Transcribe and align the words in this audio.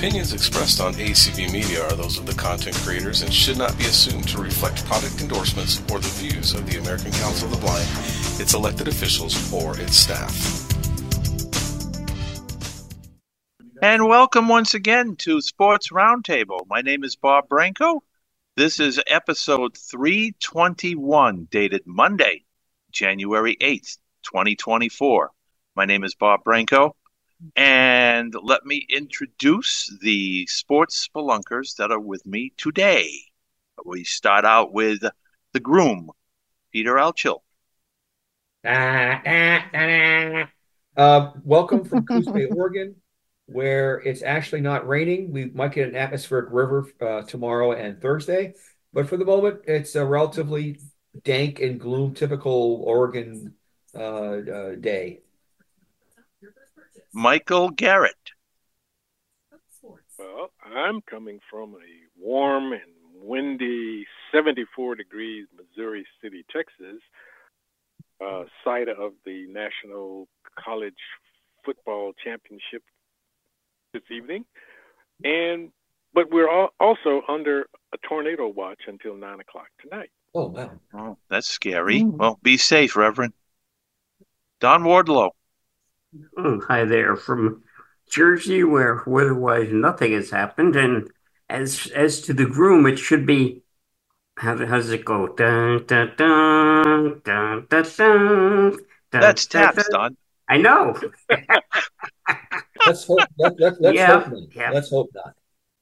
opinions 0.00 0.32
expressed 0.32 0.80
on 0.80 0.94
ACB 0.94 1.52
Media 1.52 1.84
are 1.84 1.92
those 1.92 2.16
of 2.16 2.24
the 2.24 2.32
content 2.32 2.74
creators 2.76 3.20
and 3.20 3.30
should 3.30 3.58
not 3.58 3.76
be 3.76 3.84
assumed 3.84 4.26
to 4.26 4.40
reflect 4.40 4.82
product 4.86 5.20
endorsements 5.20 5.78
or 5.92 5.98
the 5.98 6.08
views 6.14 6.54
of 6.54 6.66
the 6.66 6.78
American 6.78 7.12
Council 7.12 7.46
of 7.46 7.54
the 7.54 7.60
Blind, 7.60 7.86
its 8.40 8.54
elected 8.54 8.88
officials, 8.88 9.52
or 9.52 9.78
its 9.78 9.96
staff. 9.96 10.32
And 13.82 14.08
welcome 14.08 14.48
once 14.48 14.72
again 14.72 15.16
to 15.16 15.42
Sports 15.42 15.90
Roundtable. 15.90 16.66
My 16.66 16.80
name 16.80 17.04
is 17.04 17.16
Bob 17.16 17.50
Branco. 17.50 18.02
This 18.56 18.80
is 18.80 19.02
episode 19.06 19.76
321, 19.76 21.46
dated 21.50 21.82
Monday, 21.84 22.46
January 22.90 23.54
8th, 23.60 23.98
2024. 24.22 25.30
My 25.76 25.84
name 25.84 26.04
is 26.04 26.14
Bob 26.14 26.42
Branco. 26.42 26.96
And 27.56 28.34
let 28.42 28.66
me 28.66 28.86
introduce 28.90 29.96
the 30.02 30.46
sports 30.46 31.08
spelunkers 31.08 31.76
that 31.76 31.90
are 31.90 32.00
with 32.00 32.24
me 32.26 32.52
today. 32.56 33.10
We 33.84 34.04
start 34.04 34.44
out 34.44 34.72
with 34.72 35.02
the 35.52 35.60
groom, 35.60 36.10
Peter 36.72 36.98
Alchill. 36.98 37.42
Uh, 40.96 41.30
welcome 41.44 41.84
from 41.84 42.04
Coos 42.04 42.26
Bay, 42.26 42.44
Oregon, 42.54 42.96
where 43.46 44.00
it's 44.00 44.22
actually 44.22 44.60
not 44.60 44.86
raining. 44.86 45.32
We 45.32 45.46
might 45.46 45.72
get 45.72 45.88
an 45.88 45.96
atmospheric 45.96 46.50
river 46.50 46.86
uh, 47.00 47.22
tomorrow 47.22 47.72
and 47.72 48.02
Thursday, 48.02 48.52
but 48.92 49.08
for 49.08 49.16
the 49.16 49.24
moment, 49.24 49.60
it's 49.66 49.94
a 49.94 50.04
relatively 50.04 50.78
dank 51.24 51.60
and 51.60 51.80
gloom, 51.80 52.12
typical 52.12 52.82
Oregon 52.84 53.54
uh, 53.94 53.98
uh 53.98 54.74
day. 54.74 55.20
Michael 57.12 57.70
Garrett. 57.70 58.14
Well, 60.18 60.50
I'm 60.64 61.00
coming 61.02 61.40
from 61.50 61.74
a 61.74 62.22
warm 62.22 62.72
and 62.72 62.82
windy 63.14 64.06
74 64.32 64.96
degrees 64.96 65.46
Missouri 65.56 66.06
City, 66.22 66.44
Texas, 66.54 67.00
uh, 68.24 68.44
site 68.64 68.88
of 68.88 69.12
the 69.24 69.46
National 69.48 70.28
College 70.62 70.94
Football 71.64 72.12
Championship 72.22 72.82
this 73.92 74.02
evening. 74.10 74.44
And 75.24 75.70
but 76.12 76.30
we're 76.30 76.48
all 76.48 76.70
also 76.80 77.22
under 77.28 77.66
a 77.92 77.98
tornado 78.08 78.48
watch 78.48 78.82
until 78.86 79.16
nine 79.16 79.40
o'clock 79.40 79.68
tonight. 79.80 80.10
Oh 80.34 80.46
wow! 80.46 80.72
Oh, 80.94 81.16
that's 81.28 81.48
scary. 81.48 82.00
Mm. 82.00 82.16
Well, 82.18 82.38
be 82.42 82.56
safe, 82.56 82.96
Reverend. 82.96 83.32
Don 84.60 84.82
Wardlow. 84.82 85.30
Oh, 86.36 86.60
hi 86.66 86.84
there 86.84 87.14
from 87.16 87.62
Jersey, 88.08 88.64
where 88.64 89.02
weather-wise 89.06 89.68
nothing 89.70 90.12
has 90.12 90.30
happened, 90.30 90.74
and 90.74 91.08
as 91.48 91.86
as 91.94 92.20
to 92.22 92.34
the 92.34 92.46
groom, 92.46 92.86
it 92.86 92.98
should 92.98 93.26
be. 93.26 93.62
How, 94.36 94.56
how 94.56 94.76
does 94.76 94.90
it 94.90 95.04
go? 95.04 95.28
Dun, 95.28 95.84
dun, 95.86 96.12
dun, 96.16 97.20
dun, 97.24 97.66
dun, 97.68 97.90
dun, 97.92 98.76
That's 99.12 99.46
taps, 99.46 99.88
Don. 99.90 100.16
I 100.48 100.56
know. 100.56 100.98
let's 102.86 103.04
hope. 103.04 103.20
Let, 103.38 103.60
let, 103.60 103.80
let's 103.80 103.96
yeah, 103.96 104.20
hope 104.20 104.32
not. 104.32 104.54
Yeah. 104.54 104.70
Let's 104.70 104.90
hope 104.90 105.10
not. 105.14 105.34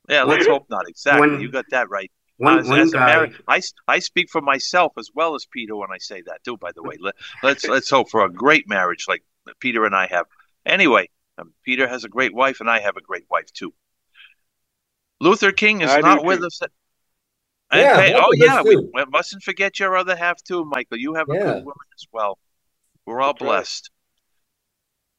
Yeah, 0.09 0.23
let's 0.25 0.47
hope 0.47 0.67
not. 0.69 0.89
Exactly. 0.89 1.31
When, 1.31 1.41
you 1.41 1.51
got 1.51 1.67
that 1.71 1.89
right. 1.89 2.11
One, 2.39 2.59
as, 2.59 2.69
one 2.69 2.81
as 2.81 2.91
guy, 2.93 3.07
married, 3.07 3.35
I, 3.49 3.63
I 3.87 3.99
speak 3.99 4.29
for 4.31 4.41
myself 4.41 4.93
as 4.99 5.09
well 5.15 5.35
as 5.35 5.47
Peter 5.51 5.75
when 5.75 5.91
I 5.93 5.99
say 5.99 6.23
that 6.27 6.45
too. 6.45 6.57
By 6.57 6.73
the 6.73 6.83
way, 6.83 6.97
Let, 7.01 7.15
let's 7.43 7.67
let's 7.67 7.91
hope 7.91 8.11
for 8.11 8.25
a 8.25 8.31
great 8.31 8.69
marriage 8.69 9.07
like 9.09 9.25
Peter 9.61 9.85
and 9.85 9.95
I 9.95 10.07
have. 10.07 10.27
Anyway, 10.67 11.09
um, 11.39 11.53
Peter 11.65 11.89
has 11.89 12.05
a 12.05 12.09
great 12.09 12.35
wife, 12.35 12.61
and 12.61 12.71
I 12.71 12.81
have 12.81 12.97
a 12.97 13.01
great 13.01 13.25
wife 13.31 13.53
too. 13.53 13.73
Luther 15.21 15.53
King 15.53 15.81
is 15.81 15.91
I 15.91 16.01
not 16.01 16.25
with 16.25 16.43
us. 16.43 16.61
yeah, 17.73 18.01
hey, 18.01 18.15
oh 18.17 18.33
yeah, 18.35 18.63
we, 18.63 18.77
we, 18.77 19.05
mustn't 19.11 19.43
forget 19.43 19.79
your 19.79 19.97
other 19.97 20.17
half 20.17 20.43
too, 20.43 20.65
Michael. 20.65 20.99
You 20.99 21.15
have 21.15 21.29
a 21.29 21.35
yeah. 21.35 21.45
good 21.45 21.65
woman 21.65 21.87
as 21.97 22.07
well. 22.13 22.39
We're 23.07 23.21
all 23.21 23.33
That's 23.33 23.45
blessed. 23.45 23.91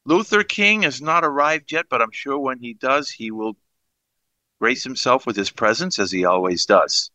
Right. 0.06 0.16
Luther 0.16 0.42
King 0.42 0.82
has 0.82 1.02
not 1.02 1.24
arrived 1.24 1.72
yet, 1.72 1.86
but 1.90 2.00
I'm 2.00 2.12
sure 2.12 2.38
when 2.38 2.58
he 2.58 2.74
does, 2.74 3.10
he 3.10 3.30
will 3.30 3.56
grace 4.60 4.84
himself 4.84 5.26
with 5.26 5.36
his 5.36 5.50
presence 5.50 5.98
as 5.98 6.10
he 6.10 6.24
always 6.24 6.64
does. 6.66 7.10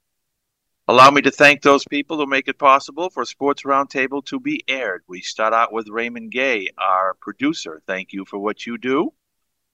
Allow 0.87 1.09
me 1.09 1.23
to 1.23 1.31
thank 1.31 1.63
those 1.63 1.83
people 1.89 2.17
who 2.17 2.27
make 2.27 2.47
it 2.47 2.59
possible 2.59 3.09
for 3.09 3.25
Sports 3.25 3.63
Roundtable 3.63 4.23
to 4.25 4.39
be 4.39 4.63
aired. 4.67 5.03
We 5.07 5.21
start 5.21 5.51
out 5.51 5.73
with 5.73 5.87
Raymond 5.87 6.29
Gay, 6.29 6.69
our 6.77 7.15
producer. 7.15 7.81
Thank 7.87 8.13
you 8.13 8.23
for 8.23 8.37
what 8.37 8.67
you 8.67 8.77
do. 8.77 9.11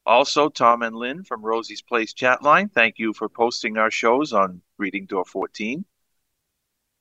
Also, 0.06 0.48
Tom 0.48 0.82
and 0.84 0.96
Lynn 0.96 1.26
from 1.26 1.42
Rosie's 1.42 1.82
Place 1.82 2.14
Chatline. 2.14 2.72
Thank 2.72 2.98
you 2.98 3.12
for 3.12 3.28
posting 3.28 3.78
our 3.78 3.92
shows 3.92 4.32
on 4.32 4.62
Reading 4.78 5.06
Door 5.06 5.26
14. 5.26 5.84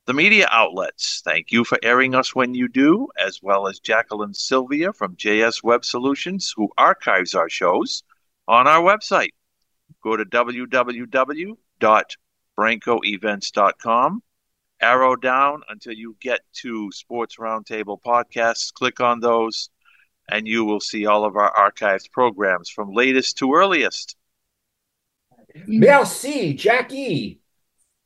The 0.07 0.13
media 0.13 0.49
outlets, 0.51 1.21
thank 1.23 1.53
you 1.53 1.63
for 1.63 1.79
airing 1.81 2.13
us 2.13 2.35
when 2.35 2.53
you 2.53 2.67
do, 2.67 3.07
as 3.17 3.41
well 3.41 3.65
as 3.65 3.79
Jacqueline 3.79 4.33
Sylvia 4.33 4.91
from 4.91 5.15
JS 5.15 5.63
Web 5.63 5.85
Solutions, 5.85 6.53
who 6.53 6.69
archives 6.77 7.33
our 7.33 7.47
shows 7.47 8.03
on 8.45 8.67
our 8.67 8.81
website. 8.81 9.31
Go 10.03 10.17
to 10.17 10.25
www 10.25 11.55
brancoevents.com. 12.61 14.21
Arrow 14.81 15.15
down 15.15 15.61
until 15.69 15.93
you 15.93 16.15
get 16.19 16.41
to 16.53 16.91
Sports 16.91 17.37
Roundtable 17.37 17.99
podcasts. 18.01 18.71
Click 18.71 18.99
on 18.99 19.19
those, 19.19 19.69
and 20.29 20.47
you 20.47 20.63
will 20.63 20.79
see 20.79 21.05
all 21.07 21.25
of 21.25 21.35
our 21.35 21.53
archived 21.53 22.11
programs 22.11 22.69
from 22.69 22.93
latest 22.93 23.37
to 23.39 23.53
earliest. 23.53 24.15
Merci, 25.65 26.53
Jackie. 26.53 27.41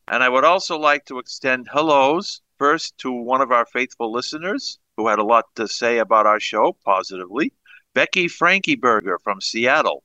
And 0.07 0.23
I 0.23 0.29
would 0.29 0.45
also 0.45 0.77
like 0.77 1.05
to 1.05 1.19
extend 1.19 1.67
hellos 1.71 2.41
first 2.57 2.97
to 2.99 3.11
one 3.11 3.41
of 3.41 3.51
our 3.51 3.65
faithful 3.65 4.11
listeners 4.11 4.79
who 4.95 5.07
had 5.07 5.19
a 5.19 5.23
lot 5.23 5.45
to 5.55 5.67
say 5.67 5.97
about 5.97 6.25
our 6.25 6.39
show 6.39 6.77
positively, 6.85 7.51
Becky 7.93 8.27
Frankieberger 8.27 9.17
from 9.21 9.41
Seattle. 9.41 10.03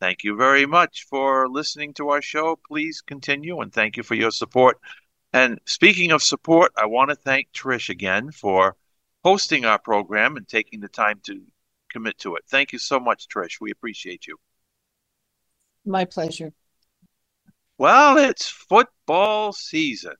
Thank 0.00 0.24
you 0.24 0.34
very 0.34 0.64
much 0.64 1.06
for 1.10 1.46
listening 1.46 1.92
to 1.94 2.08
our 2.08 2.22
show. 2.22 2.58
Please 2.66 3.02
continue 3.02 3.60
and 3.60 3.70
thank 3.70 3.98
you 3.98 4.02
for 4.02 4.14
your 4.14 4.30
support. 4.30 4.78
And 5.34 5.60
speaking 5.66 6.10
of 6.10 6.22
support, 6.22 6.72
I 6.76 6.86
want 6.86 7.10
to 7.10 7.16
thank 7.16 7.52
Trish 7.52 7.90
again 7.90 8.30
for 8.30 8.76
hosting 9.22 9.66
our 9.66 9.78
program 9.78 10.38
and 10.38 10.48
taking 10.48 10.80
the 10.80 10.88
time 10.88 11.20
to 11.24 11.42
commit 11.92 12.18
to 12.20 12.36
it. 12.36 12.44
Thank 12.48 12.72
you 12.72 12.78
so 12.78 12.98
much, 12.98 13.28
Trish. 13.28 13.60
We 13.60 13.70
appreciate 13.70 14.26
you. 14.26 14.38
My 15.84 16.06
pleasure. 16.06 16.52
Well, 17.76 18.16
it's 18.16 18.48
football 18.48 19.52
season, 19.52 20.14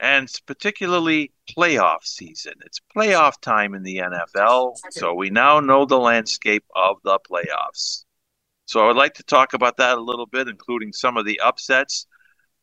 and 0.00 0.28
particularly 0.46 1.32
playoff 1.56 2.04
season. 2.04 2.54
It's 2.64 2.80
playoff 2.96 3.40
time 3.40 3.74
in 3.74 3.82
the 3.82 3.98
NFL, 3.98 4.76
so 4.90 5.14
we 5.14 5.30
now 5.30 5.60
know 5.60 5.86
the 5.86 5.98
landscape 5.98 6.64
of 6.74 6.96
the 7.02 7.18
playoffs. 7.28 8.04
So 8.68 8.80
I 8.80 8.88
would 8.88 8.96
like 8.96 9.14
to 9.14 9.22
talk 9.22 9.54
about 9.54 9.78
that 9.78 9.96
a 9.96 10.02
little 10.02 10.26
bit, 10.26 10.46
including 10.46 10.92
some 10.92 11.16
of 11.16 11.24
the 11.24 11.40
upsets. 11.40 12.06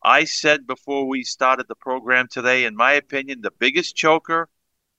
I 0.03 0.25
said 0.25 0.67
before 0.67 1.07
we 1.07 1.23
started 1.23 1.67
the 1.67 1.73
program 1.73 2.27
today, 2.27 2.65
in 2.65 2.75
my 2.75 2.91
opinion, 2.91 3.41
the 3.41 3.49
biggest 3.49 3.95
choker 3.95 4.47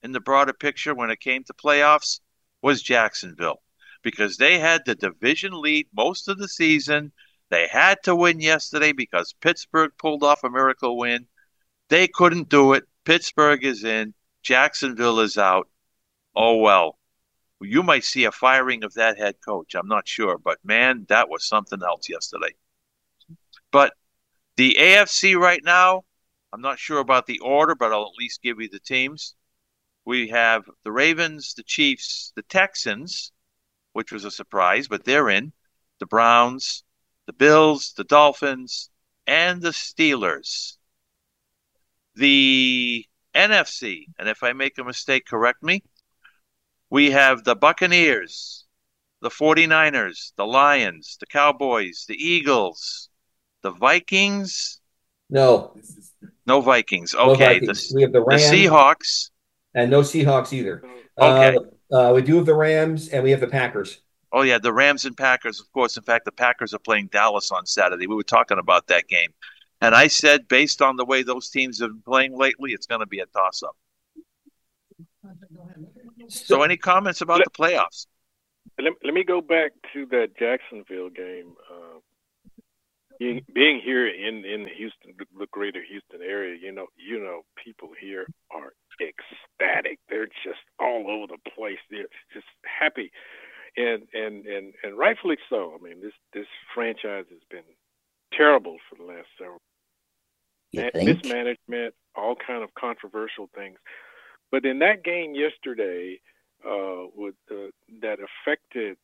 in 0.03 0.11
the 0.11 0.19
broader 0.19 0.51
picture 0.51 0.93
when 0.93 1.09
it 1.09 1.21
came 1.21 1.45
to 1.45 1.53
playoffs 1.53 2.19
was 2.61 2.81
Jacksonville 2.83 3.63
because 4.03 4.35
they 4.35 4.59
had 4.59 4.81
the 4.83 4.95
division 4.95 5.53
lead 5.53 5.87
most 5.95 6.27
of 6.27 6.39
the 6.39 6.49
season. 6.49 7.13
They 7.49 7.69
had 7.71 8.03
to 8.03 8.13
win 8.13 8.41
yesterday 8.41 8.91
because 8.91 9.33
Pittsburgh 9.39 9.91
pulled 9.97 10.23
off 10.23 10.43
a 10.43 10.49
miracle 10.49 10.97
win. 10.97 11.25
They 11.87 12.09
couldn't 12.09 12.49
do 12.49 12.73
it. 12.73 12.83
Pittsburgh 13.05 13.63
is 13.63 13.85
in. 13.85 14.13
Jacksonville 14.43 15.21
is 15.21 15.37
out. 15.37 15.69
Oh 16.35 16.57
well 16.57 16.97
you 17.61 17.81
might 17.83 18.03
see 18.03 18.25
a 18.25 18.31
firing 18.31 18.83
of 18.83 18.93
that 18.93 19.17
head 19.17 19.35
coach. 19.43 19.73
I'm 19.73 19.87
not 19.87 20.07
sure, 20.07 20.37
but 20.37 20.63
man, 20.63 21.05
that 21.09 21.29
was 21.29 21.47
something 21.47 21.81
else 21.81 22.09
yesterday. 22.09 22.53
But 23.71 23.93
the 24.57 24.77
AFC 24.79 25.37
right 25.37 25.61
now, 25.63 26.03
I'm 26.53 26.61
not 26.61 26.79
sure 26.79 26.99
about 26.99 27.25
the 27.25 27.39
order, 27.39 27.75
but 27.75 27.91
I'll 27.91 28.07
at 28.07 28.19
least 28.19 28.43
give 28.43 28.61
you 28.61 28.69
the 28.69 28.79
teams. 28.79 29.35
We 30.05 30.29
have 30.29 30.63
the 30.83 30.91
Ravens, 30.91 31.53
the 31.55 31.63
Chiefs, 31.63 32.31
the 32.35 32.43
Texans, 32.43 33.31
which 33.93 34.11
was 34.11 34.23
a 34.23 34.31
surprise, 34.31 34.87
but 34.87 35.03
they're 35.03 35.29
in. 35.29 35.51
The 35.99 36.05
Browns, 36.05 36.83
the 37.25 37.33
Bills, 37.33 37.93
the 37.97 38.03
Dolphins, 38.03 38.89
and 39.25 39.61
the 39.61 39.71
Steelers. 39.71 40.77
The 42.15 43.05
NFC, 43.35 44.05
and 44.17 44.29
if 44.29 44.43
I 44.43 44.53
make 44.53 44.77
a 44.77 44.83
mistake, 44.83 45.25
correct 45.25 45.61
me 45.61 45.83
we 46.89 47.11
have 47.11 47.43
the 47.43 47.55
Buccaneers, 47.55 48.65
the 49.21 49.29
49ers, 49.29 50.31
the 50.37 50.45
Lions, 50.45 51.17
the 51.19 51.25
Cowboys, 51.25 52.05
the 52.07 52.15
Eagles, 52.15 53.09
the 53.61 53.71
Vikings. 53.71 54.79
No. 55.29 55.75
No 56.45 56.61
Vikings. 56.61 57.13
Okay. 57.13 57.25
No 57.25 57.33
Vikings. 57.33 57.89
The, 57.89 57.95
we 57.95 58.01
have 58.03 58.11
the 58.13 58.23
Rams. 58.23 58.49
The 58.49 58.65
Seahawks. 58.65 59.29
And 59.73 59.91
no 59.91 60.01
Seahawks 60.01 60.53
either. 60.53 60.83
Okay. 61.19 61.57
Uh, 61.57 61.61
uh, 61.95 62.13
we 62.13 62.21
do 62.21 62.37
have 62.37 62.45
the 62.45 62.55
Rams 62.55 63.09
and 63.09 63.23
we 63.23 63.31
have 63.31 63.39
the 63.39 63.47
Packers. 63.47 64.01
Oh 64.31 64.41
yeah, 64.41 64.57
the 64.57 64.73
Rams 64.73 65.05
and 65.05 65.15
Packers, 65.15 65.59
of 65.61 65.71
course. 65.71 65.95
In 65.95 66.03
fact, 66.03 66.25
the 66.25 66.31
Packers 66.31 66.73
are 66.73 66.79
playing 66.79 67.07
Dallas 67.07 67.49
on 67.51 67.65
Saturday. 67.65 68.07
We 68.07 68.15
were 68.15 68.23
talking 68.23 68.57
about 68.57 68.87
that 68.87 69.07
game, 69.07 69.33
and 69.79 69.95
I 69.95 70.07
said, 70.07 70.47
based 70.49 70.81
on 70.81 70.97
the 70.97 71.05
way 71.05 71.23
those 71.23 71.49
teams 71.49 71.79
have 71.79 71.91
been 71.91 72.01
playing 72.01 72.37
lately, 72.37 72.71
it's 72.73 72.87
going 72.87 72.99
to 72.99 73.07
be 73.07 73.19
a 73.19 73.25
toss-up. 73.27 73.75
So, 76.29 76.63
any 76.63 76.77
comments 76.77 77.21
about 77.21 77.43
the 77.43 77.49
playoffs? 77.49 78.07
Let, 78.79 78.93
let 79.03 79.13
me 79.13 79.23
go 79.23 79.41
back 79.41 79.71
to 79.93 80.05
that 80.07 80.37
Jacksonville 80.37 81.09
game. 81.09 81.53
Uh, 81.71 81.99
being, 83.19 83.43
being 83.53 83.81
here 83.83 84.07
in 84.07 84.45
in 84.45 84.63
the 84.63 84.69
Houston, 84.69 85.13
the 85.39 85.47
greater 85.51 85.81
Houston 85.83 86.21
area, 86.21 86.57
you 86.61 86.71
know, 86.71 86.87
you 86.95 87.19
know, 87.19 87.41
people 87.63 87.89
here 87.99 88.27
are 88.51 88.73
ecstatic. 89.01 89.99
They're 90.09 90.27
just 90.27 90.61
all 90.79 91.05
over 91.09 91.27
the 91.27 91.51
place. 91.51 91.79
They're 91.89 92.05
just 92.33 92.45
happy, 92.63 93.11
and 93.75 94.03
and 94.13 94.45
and 94.45 94.73
and 94.83 94.97
rightfully 94.97 95.37
so. 95.49 95.73
I 95.79 95.83
mean, 95.83 96.01
this 96.01 96.13
this 96.33 96.47
franchise 96.73 97.25
has 97.29 97.41
been 97.49 97.63
terrible 98.33 98.77
for 98.89 98.95
the 98.95 99.03
last 99.03 99.27
several. 99.37 99.61
You 100.71 100.89
mismanagement, 100.93 101.95
all 102.15 102.35
kind 102.35 102.63
of 102.63 102.73
controversial 102.75 103.49
things. 103.55 103.77
But 104.51 104.65
in 104.65 104.79
that 104.79 105.03
game 105.03 105.35
yesterday, 105.35 106.19
uh, 106.65 107.07
with 107.15 107.35
uh, 107.51 107.71
that 108.01 108.17
affected 108.19 108.97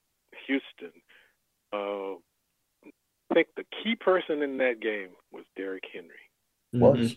Houston, 0.47 0.93
uh, 1.71 2.15
I 3.29 3.33
think 3.33 3.47
the 3.55 3.65
key 3.83 3.95
person 3.95 4.41
in 4.41 4.57
that 4.57 4.79
game 4.79 5.09
was 5.31 5.43
Derrick 5.55 5.83
Henry. 5.91 6.11
Was 6.73 7.15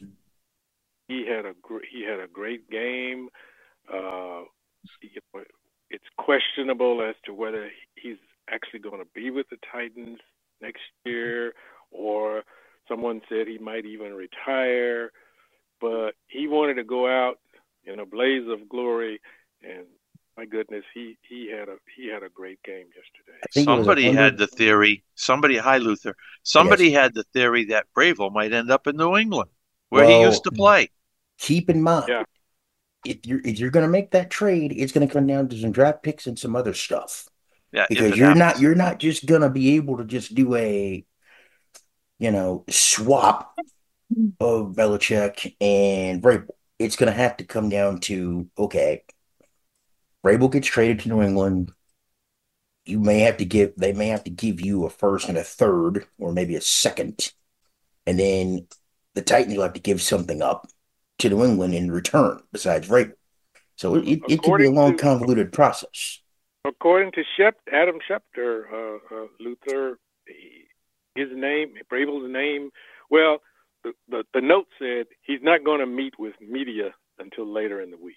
he 1.09 1.27
had 1.27 1.47
a 1.47 1.55
gr- 1.63 1.85
he 1.91 2.05
had 2.05 2.21
a 2.21 2.27
great 2.27 2.69
game. 2.71 3.29
Uh, 3.93 4.43
you 5.01 5.21
know, 5.35 5.43
it's 5.91 6.05
questionable 6.19 7.03
as 7.03 7.15
to 7.25 7.33
whether 7.33 7.71
he's 7.95 8.17
actually 8.51 8.81
going 8.81 8.99
to 8.99 9.09
be 9.15 9.31
with 9.31 9.47
the 9.51 9.59
Titans 9.73 10.19
next 10.61 10.83
year, 11.05 11.55
or 11.91 12.43
someone 12.89 13.21
said 13.29 13.47
he 13.47 13.59
might 13.59 13.85
even 13.85 14.15
retire. 14.15 15.13
But 15.81 16.13
he 16.29 16.49
wanted 16.49 16.75
to 16.75 16.85
go 16.85 17.07
out 17.07 17.39
in 17.87 18.01
a 18.01 18.07
blaze 18.07 18.49
of 18.49 18.69
glory, 18.69 19.21
and 19.63 19.87
my 20.37 20.45
goodness, 20.45 20.85
he 20.93 21.17
he 21.29 21.51
had 21.51 21.69
a 21.69 21.77
he 21.97 22.09
had 22.09 22.23
a 22.23 22.29
great 22.29 22.63
game 22.63 22.87
yesterday. 22.89 23.39
think 23.53 23.67
it 23.67 23.71
was 23.71 23.79
Somebody 23.79 24.11
had 24.11 24.37
the 24.37 24.47
theory. 24.47 25.05
Somebody, 25.15 25.57
hi 25.57 25.79
Luther. 25.79 26.15
Somebody 26.43 26.91
had 26.91 27.15
the 27.15 27.25
theory 27.33 27.65
that 27.67 27.87
Vrabel 27.97 28.33
might 28.33 28.53
end 28.53 28.71
up 28.71 28.87
in 28.87 28.97
New 28.97 29.17
England, 29.17 29.51
where 29.89 30.05
he 30.07 30.21
used 30.21 30.45
to 30.45 30.51
play. 30.51 30.91
keep 31.39 31.71
in 31.71 31.83
mind 31.83 32.07
Yeah. 32.09 32.25
if 33.05 33.25
you're 33.25 33.41
if 33.45 33.59
you're 33.59 33.71
gonna 33.71 33.89
make 33.89 34.11
that 34.13 34.31
trade, 34.31 34.73
it's 34.77 34.93
gonna 34.93 35.09
come 35.09 35.27
down 35.27 35.49
to 35.49 35.59
some 35.59 35.73
draft 35.73 36.03
picks 36.03 36.27
and 36.27 36.39
some 36.39 36.57
other 36.57 36.75
stuff. 36.75 37.29
Yeah, 37.73 37.87
Because 37.89 38.17
you're 38.17 38.35
not 38.35 38.61
you're 38.61 38.75
not 38.75 38.99
just 38.99 39.27
gonna 39.27 39.51
be 39.51 39.77
able 39.77 39.99
to 39.99 40.05
just 40.05 40.35
do 40.35 40.55
a 40.55 41.05
you 42.19 42.31
know 42.31 42.65
swap 42.69 43.55
of 44.41 44.73
Belichick 44.75 45.55
and 45.61 46.23
Vrabel. 46.23 46.56
It's 46.79 46.97
gonna 46.97 47.13
have 47.13 47.37
to 47.39 47.45
come 47.45 47.69
down 47.69 48.01
to 48.01 48.49
okay, 48.59 49.05
Vrabel 50.25 50.53
gets 50.53 50.69
traded 50.69 51.01
to 51.01 51.09
New 51.09 51.23
England. 51.23 51.73
You 52.85 53.01
may 53.01 53.21
have 53.21 53.39
to 53.39 53.45
give 53.45 53.75
they 53.77 53.93
may 53.93 54.09
have 54.09 54.25
to 54.25 54.31
give 54.31 54.61
you 54.61 54.85
a 54.85 54.91
first 54.91 55.29
and 55.29 55.39
a 55.39 55.45
third, 55.45 56.07
or 56.19 56.33
maybe 56.33 56.57
a 56.57 56.61
second, 56.61 57.33
and 58.07 58.19
then 58.19 58.67
the 59.15 59.23
Titans 59.23 59.57
will 59.57 59.65
have 59.65 59.73
to 59.73 59.81
give 59.81 60.03
something 60.03 60.43
up 60.43 60.69
to 61.19 61.31
New 61.31 61.45
England 61.45 61.75
in 61.75 61.91
return 61.91 62.41
besides 62.53 62.89
Vrabel. 62.89 63.15
So 63.77 63.95
it, 63.95 64.09
it, 64.09 64.21
it 64.29 64.43
could 64.43 64.59
be 64.59 64.67
a 64.67 64.71
long, 64.71 64.97
to- 64.97 65.03
convoluted 65.03 65.53
process. 65.53 66.21
According 66.65 67.13
to 67.13 67.23
Shep, 67.37 67.57
Adam 67.73 67.99
Schefter, 68.09 68.65
uh, 68.73 69.15
uh, 69.15 69.27
Luther, 69.39 69.99
his 71.15 71.29
name, 71.33 71.75
Vrabel's 71.91 72.31
name. 72.31 72.71
Well, 73.11 73.39
the, 73.87 73.93
the 74.09 74.25
the 74.35 74.41
note 74.41 74.67
said 74.79 75.07
he's 75.23 75.41
not 75.43 75.65
going 75.65 75.81
to 75.81 75.87
meet 75.87 76.19
with 76.19 76.35
media 76.41 76.95
until 77.19 77.47
later 77.47 77.81
in 77.81 77.91
the 77.91 77.97
week. 77.97 78.17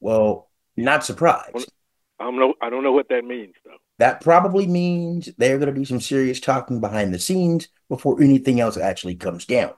Well, 0.00 0.50
not 0.76 1.04
surprised. 1.04 1.70
I 2.18 2.24
don't 2.24 2.38
know. 2.38 2.54
I 2.62 2.70
don't 2.70 2.82
know 2.82 2.92
what 2.92 3.08
that 3.08 3.24
means 3.24 3.54
though. 3.64 3.76
That 3.98 4.20
probably 4.20 4.66
means 4.66 5.30
they're 5.38 5.58
going 5.58 5.72
to 5.72 5.78
do 5.78 5.84
some 5.84 6.00
serious 6.00 6.40
talking 6.40 6.80
behind 6.80 7.12
the 7.12 7.18
scenes 7.18 7.68
before 7.88 8.22
anything 8.22 8.60
else 8.60 8.76
actually 8.76 9.14
comes 9.14 9.46
down, 9.46 9.72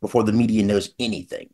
before 0.00 0.22
the 0.22 0.32
media 0.32 0.64
knows 0.64 0.94
anything. 0.98 1.50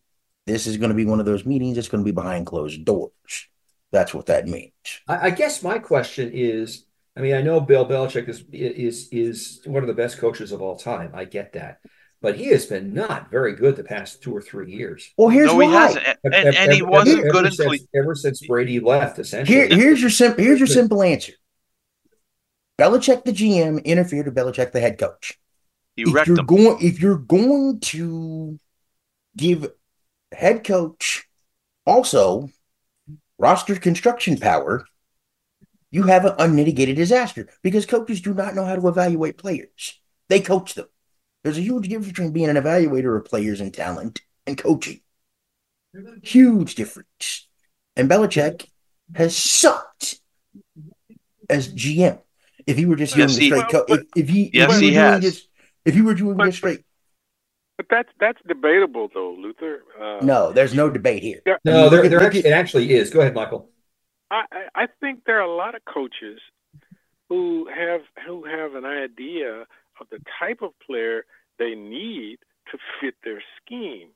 This 0.46 0.66
is 0.66 0.76
going 0.76 0.90
to 0.90 0.96
be 0.96 1.06
one 1.06 1.20
of 1.20 1.26
those 1.26 1.46
meetings 1.46 1.76
that's 1.76 1.88
going 1.88 2.04
to 2.04 2.08
be 2.08 2.14
behind 2.14 2.46
closed 2.46 2.84
doors. 2.84 3.48
That's 3.92 4.12
what 4.12 4.26
that 4.26 4.46
means. 4.46 4.72
I, 5.08 5.26
I 5.26 5.30
guess 5.30 5.62
my 5.62 5.78
question 5.78 6.30
is, 6.32 6.84
I 7.16 7.20
mean, 7.20 7.34
I 7.34 7.42
know 7.42 7.60
Bill 7.60 7.86
Belichick 7.86 8.28
is 8.28 8.44
is 8.52 9.08
is 9.12 9.60
one 9.66 9.82
of 9.82 9.86
the 9.86 9.94
best 9.94 10.18
coaches 10.18 10.52
of 10.52 10.60
all 10.60 10.76
time. 10.76 11.12
I 11.14 11.24
get 11.24 11.52
that, 11.52 11.78
but 12.24 12.36
he 12.36 12.46
has 12.46 12.64
been 12.64 12.94
not 12.94 13.30
very 13.30 13.52
good 13.54 13.76
the 13.76 13.84
past 13.84 14.22
two 14.22 14.34
or 14.34 14.40
three 14.40 14.72
years. 14.72 15.12
Well, 15.18 15.28
here's 15.28 15.48
no, 15.48 15.56
why. 15.56 15.64
he 15.66 15.72
hasn't, 15.72 16.06
and, 16.24 16.34
and, 16.34 16.56
and 16.56 16.72
he 16.72 16.80
Ever- 16.80 16.90
wasn't 16.90 17.18
ever 17.18 17.28
good 17.28 17.44
in 17.44 17.52
since, 17.52 17.68
Cleveland. 17.68 17.88
ever 17.94 18.14
since 18.14 18.46
Brady 18.46 18.80
left. 18.80 19.18
Essentially, 19.18 19.54
Here, 19.58 19.68
here's 19.68 20.00
your 20.00 20.08
simple. 20.08 20.42
Here's 20.42 20.58
your 20.58 20.66
simple 20.66 21.02
answer. 21.02 21.34
Belichick, 22.80 23.24
the 23.24 23.32
GM, 23.32 23.84
interfered 23.84 24.24
with 24.24 24.34
Belichick, 24.34 24.72
the 24.72 24.80
head 24.80 24.96
coach. 24.96 25.38
He 25.96 26.04
if 26.04 26.26
you're 26.26 26.38
him. 26.38 26.46
going, 26.46 26.78
if 26.80 26.98
you're 26.98 27.18
going 27.18 27.80
to 27.80 28.58
give 29.36 29.70
head 30.32 30.64
coach 30.64 31.28
also 31.84 32.48
roster 33.38 33.74
construction 33.76 34.38
power, 34.38 34.86
you 35.90 36.04
have 36.04 36.24
an 36.24 36.36
unmitigated 36.38 36.96
disaster 36.96 37.50
because 37.62 37.84
coaches 37.84 38.22
do 38.22 38.32
not 38.32 38.54
know 38.54 38.64
how 38.64 38.76
to 38.76 38.88
evaluate 38.88 39.36
players. 39.36 40.00
They 40.30 40.40
coach 40.40 40.72
them. 40.72 40.86
There's 41.44 41.58
a 41.58 41.62
huge 41.62 41.88
difference 41.88 42.08
between 42.08 42.32
being 42.32 42.48
an 42.48 42.56
evaluator 42.56 43.16
of 43.16 43.26
players 43.26 43.60
and 43.60 43.72
talent 43.72 44.20
and 44.46 44.56
coaching. 44.58 45.00
Huge 46.22 46.74
difference. 46.74 47.48
And 47.96 48.10
Belichick 48.10 48.66
has 49.14 49.36
sucked 49.36 50.16
as 51.48 51.72
GM. 51.72 52.18
If 52.66 52.76
he 52.78 52.86
were 52.86 52.96
just 52.96 53.14
Yes, 53.16 53.36
doing 53.36 53.42
he- 53.42 53.50
the 53.50 53.56
straight, 53.60 53.70
co- 53.70 53.94
if, 53.94 54.00
if 54.16 54.28
he, 54.28 54.50
Yes, 54.54 54.72
if 54.74 54.80
he 54.80 54.86
were 54.86 54.90
doing 54.90 54.94
has. 54.94 55.22
just- 55.22 55.48
if 55.84 55.94
he 55.94 56.00
were 56.02 56.14
doing 56.14 56.36
But- 56.36 56.46
just 56.46 56.58
straight, 56.58 56.80
But 57.76 57.86
that's 57.90 58.08
that's 58.20 58.38
debatable 58.46 59.10
though, 59.12 59.32
Luther. 59.38 59.82
Uh, 60.00 60.24
no, 60.24 60.52
there's 60.52 60.74
no 60.74 60.88
debate 60.88 61.22
here. 61.22 61.42
Yeah. 61.44 61.56
no, 61.64 61.88
there, 61.90 62.08
there 62.08 62.20
actually, 62.22 62.46
it 62.46 62.52
actually 62.52 62.92
is. 62.92 63.10
Go 63.10 63.20
ahead, 63.20 63.34
Michael. 63.34 63.68
I, 64.30 64.44
I 64.52 64.82
I 64.84 64.86
think 65.00 65.24
there 65.26 65.38
are 65.38 65.48
a 65.52 65.54
lot 65.54 65.74
of 65.74 65.84
coaches 65.84 66.40
who 67.28 67.68
have 67.68 68.02
who 68.26 68.44
have 68.44 68.74
an 68.76 68.84
idea 68.86 69.66
of 70.00 70.08
the 70.10 70.20
type 70.38 70.60
of 70.62 70.72
player 70.84 71.24
they 71.58 71.74
need 71.74 72.38
to 72.72 72.78
fit 73.00 73.14
their 73.24 73.42
scheme, 73.60 74.08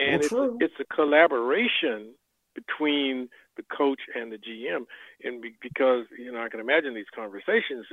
and 0.00 0.22
Well, 0.30 0.56
it's 0.60 0.72
it's 0.78 0.80
a 0.90 0.94
collaboration 0.94 2.14
between 2.54 3.28
the 3.56 3.62
coach 3.76 4.00
and 4.14 4.32
the 4.32 4.36
GM, 4.38 4.84
and 5.22 5.44
because 5.60 6.06
you 6.18 6.32
know 6.32 6.40
I 6.42 6.48
can 6.48 6.60
imagine 6.60 6.94
these 6.94 7.10
conversations. 7.14 7.86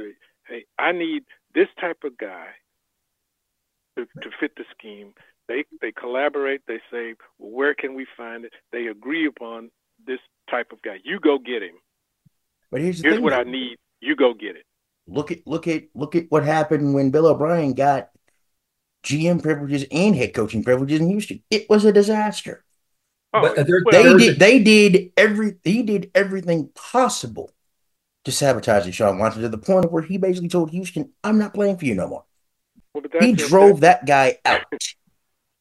Hey, 0.48 0.65
I 0.79 0.91
need 0.91 1.24
this 1.53 1.68
type 1.79 2.03
of 2.03 2.18
guy 2.18 2.48
to, 3.98 4.06
to 4.22 4.29
fit 4.39 4.51
the 4.58 4.63
scheme. 4.77 5.13
They 5.48 5.65
they 5.82 5.91
collaborate. 5.91 6.62
They 6.68 6.79
say, 6.91 7.15
well, 7.38 7.51
where 7.51 7.75
can 7.75 7.94
we 7.96 8.06
find 8.18 8.46
it? 8.46 8.53
They 8.72 8.88
agree 8.88 9.27
upon 9.27 9.70
this 10.06 10.20
type 10.50 10.72
of 10.72 10.82
guy. 10.82 10.98
You 11.03 11.20
go 11.20 11.38
get 11.38 11.62
him. 11.63 11.75
But 12.72 12.82
here's 12.82 12.98
the 13.01 13.03
Here's 13.03 13.15
thing. 13.15 13.24
what 13.24 13.32
though. 13.32 13.39
I 13.39 13.44
need. 13.44 13.77
You 14.01 14.15
go 14.15 14.34
get 14.34 14.56
it. 14.56 14.65
Look 15.07 15.31
at 15.31 15.45
look 15.45 15.67
at 15.67 15.83
look 15.93 16.15
at 16.15 16.25
what 16.29 16.43
happened 16.43 16.93
when 16.93 17.12
Bill 17.12 17.27
O'Brien 17.27 17.74
got 17.74 18.09
GM 19.03 19.41
privileges 19.41 19.85
and 19.91 20.15
head 20.15 20.33
coaching 20.33 20.63
privileges 20.63 21.00
in 21.00 21.09
Houston. 21.09 21.43
It 21.51 21.69
was 21.69 21.85
a 21.85 21.93
disaster. 21.93 22.63
Oh, 23.33 23.41
But, 23.41 23.55
well, 23.55 23.91
They 23.91 24.17
did 24.17 24.39
they 24.39 24.59
did 24.63 25.12
every 25.15 25.57
he 25.63 25.83
did 25.83 26.09
everything 26.15 26.69
possible 26.74 27.51
to 28.24 28.31
sabotage 28.31 28.88
Deshaun 28.88 29.19
Watson 29.19 29.43
to 29.43 29.50
the 29.50 29.57
point 29.57 29.85
of 29.85 29.91
where 29.91 30.01
he 30.01 30.17
basically 30.17 30.50
told 30.50 30.71
Houston, 30.71 31.12
"I'm 31.24 31.38
not 31.38 31.53
playing 31.53 31.77
for 31.77 31.85
you 31.85 31.93
no 31.93 32.07
more." 32.07 32.25
well, 32.93 33.03
but 33.03 33.21
He 33.21 33.33
drove 33.33 33.81
that 33.81 34.05
guy 34.05 34.39
out. 34.45 34.63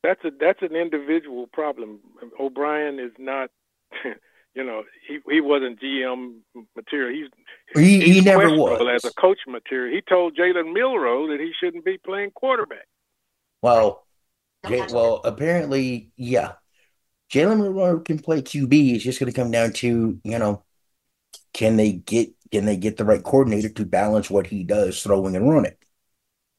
That's 0.03 0.23
a 0.23 0.31
that's 0.39 0.61
an 0.61 0.77
individual 0.77 1.47
problem. 1.47 2.01
O'Brien 2.39 2.99
is 2.99 3.13
not. 3.19 3.51
You 4.55 4.65
know, 4.65 4.85
he 5.09 5.19
he 5.29 5.41
wasn't 5.41 5.81
GM 5.81 6.37
material. 6.77 7.13
He's 7.13 7.83
He 7.83 8.01
he 8.01 8.21
never 8.21 8.57
was. 8.57 8.81
as 8.89 9.11
a 9.11 9.15
coach 9.15 9.39
material. 9.49 9.95
He 9.95 10.01
told 10.01 10.37
Jalen 10.37 10.73
Milroe 10.73 11.29
that 11.29 11.41
he 11.41 11.53
shouldn't 11.59 11.85
be 11.85 11.99
playing 11.99 12.31
quarterback. 12.31 12.87
Well, 13.63 14.07
J- 14.67 14.87
well, 14.93 15.21
apparently, 15.25 16.13
yeah. 16.17 16.53
Jalen 17.33 17.59
Milroe 17.59 18.01
can 18.01 18.19
play 18.21 18.43
QB. 18.43 18.95
It's 18.95 19.05
just 19.05 19.19
going 19.19 19.33
to 19.33 19.37
come 19.37 19.51
down 19.51 19.73
to 19.75 20.21
you 20.23 20.39
know, 20.39 20.63
can 21.53 21.77
they 21.77 21.93
get 21.93 22.31
can 22.53 22.65
they 22.65 22.77
get 22.77 22.97
the 22.97 23.05
right 23.05 23.23
coordinator 23.23 23.69
to 23.71 23.85
balance 23.85 24.31
what 24.31 24.47
he 24.47 24.63
does, 24.63 25.03
throwing 25.03 25.35
and 25.35 25.51
running. 25.51 25.75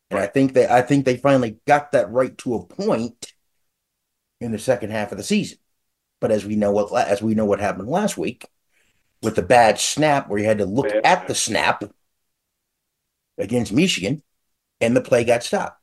And 0.10 0.20
I 0.20 0.28
think 0.28 0.54
they 0.54 0.68
I 0.68 0.82
think 0.82 1.06
they 1.06 1.18
finally 1.18 1.60
got 1.66 1.94
that 1.94 2.12
right 2.12 2.38
to 2.40 2.56
a 2.56 2.66
point 2.66 3.34
in 4.42 4.52
the 4.52 4.60
second 4.60 4.92
half 4.92 5.12
of 5.12 5.18
the 5.18 5.24
season. 5.24 5.58
But 6.22 6.32
as 6.32 6.46
we 6.46 6.56
know 6.56 6.72
what 6.72 6.92
as 7.08 7.22
we 7.22 7.36
know 7.36 7.46
what 7.46 7.60
happened 7.60 7.88
last 7.90 8.18
week 8.18 8.48
with 9.22 9.36
the 9.36 9.42
bad 9.42 9.80
snap 9.80 10.28
where 10.30 10.40
you 10.40 10.46
had 10.46 10.60
to 10.60 10.66
look 10.66 10.88
Bad 10.90 11.06
at 11.06 11.28
the 11.28 11.36
snap 11.36 11.84
against 13.38 13.74
Michigan, 13.74 14.24
and 14.80 14.96
the 14.96 15.02
play 15.02 15.24
got 15.24 15.44
stopped. 15.44 15.82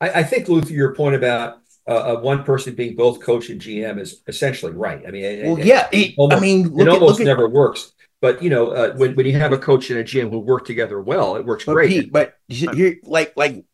I, 0.00 0.20
I 0.20 0.22
think 0.22 0.48
Luther, 0.48 0.72
your 0.72 0.94
point 0.94 1.16
about 1.16 1.58
uh, 1.88 2.14
uh, 2.16 2.20
one 2.20 2.44
person 2.44 2.74
being 2.74 2.94
both 2.94 3.20
coach 3.20 3.50
and 3.50 3.60
GM 3.60 3.98
is 3.98 4.22
essentially 4.26 4.72
right. 4.72 5.02
I 5.06 5.10
mean, 5.10 5.42
Well, 5.44 5.58
it- 5.58 5.66
yeah, 5.66 5.88
it- 5.92 6.14
almost- 6.16 6.38
I 6.38 6.40
mean, 6.40 6.66
it 6.78 6.82
at, 6.82 6.88
almost 6.88 7.12
look 7.12 7.20
at 7.20 7.24
never 7.24 7.48
works. 7.48 7.92
But 8.20 8.40
you 8.42 8.50
know, 8.50 8.68
uh, 8.68 8.94
when 8.94 9.16
when 9.16 9.26
you 9.26 9.32
have 9.32 9.52
a 9.52 9.58
coach 9.58 9.90
and 9.90 9.98
a 9.98 10.04
GM 10.04 10.30
who 10.30 10.38
work 10.38 10.64
together 10.64 11.00
well, 11.00 11.34
it 11.34 11.44
works 11.44 11.64
but 11.64 11.72
great. 11.72 11.88
Pete, 11.88 12.12
but 12.12 12.38
here, 12.46 12.98
like, 13.02 13.32
like 13.36 13.64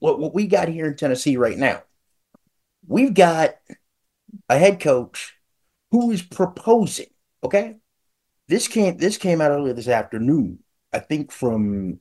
what, 0.00 0.18
what 0.18 0.34
we 0.34 0.46
got 0.46 0.68
here 0.68 0.84
in 0.86 0.94
Tennessee 0.96 1.38
right 1.38 1.56
now, 1.56 1.82
we've 2.86 3.14
got 3.14 3.54
a 4.48 4.58
head 4.58 4.80
coach 4.80 5.34
who 5.90 6.10
is 6.10 6.22
proposing. 6.22 7.06
Okay, 7.42 7.76
this 8.48 8.68
came 8.68 8.96
this 8.96 9.16
came 9.16 9.40
out 9.40 9.50
earlier 9.50 9.74
this 9.74 9.88
afternoon. 9.88 10.60
I 10.92 10.98
think 11.00 11.32
from 11.32 12.00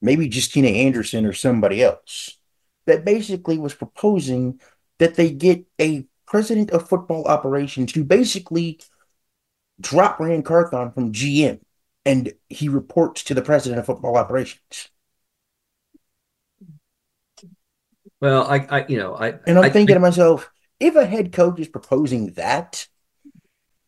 maybe 0.00 0.28
Justina 0.28 0.68
Anderson 0.68 1.24
or 1.26 1.32
somebody 1.32 1.82
else 1.82 2.38
that 2.86 3.04
basically 3.04 3.58
was 3.58 3.74
proposing 3.74 4.60
that 4.98 5.16
they 5.16 5.30
get 5.30 5.64
a 5.80 6.06
president 6.26 6.70
of 6.70 6.88
football 6.88 7.24
operations 7.24 7.92
to 7.92 8.04
basically 8.04 8.80
drop 9.80 10.18
Ran 10.20 10.42
Carthon 10.42 10.92
from 10.92 11.12
GM 11.12 11.60
and 12.04 12.32
he 12.48 12.68
reports 12.68 13.24
to 13.24 13.34
the 13.34 13.42
president 13.42 13.80
of 13.80 13.86
football 13.86 14.16
operations. 14.16 14.88
well, 18.20 18.46
I, 18.46 18.66
I 18.70 18.86
you 18.86 18.98
know, 18.98 19.14
I 19.14 19.34
And 19.46 19.58
I'm 19.58 19.64
I- 19.64 19.70
thinking 19.70 19.94
to 19.94 20.00
myself, 20.00 20.50
if 20.80 20.94
a 20.96 21.06
head 21.06 21.32
coach 21.32 21.58
is 21.60 21.68
proposing 21.68 22.32
that, 22.32 22.86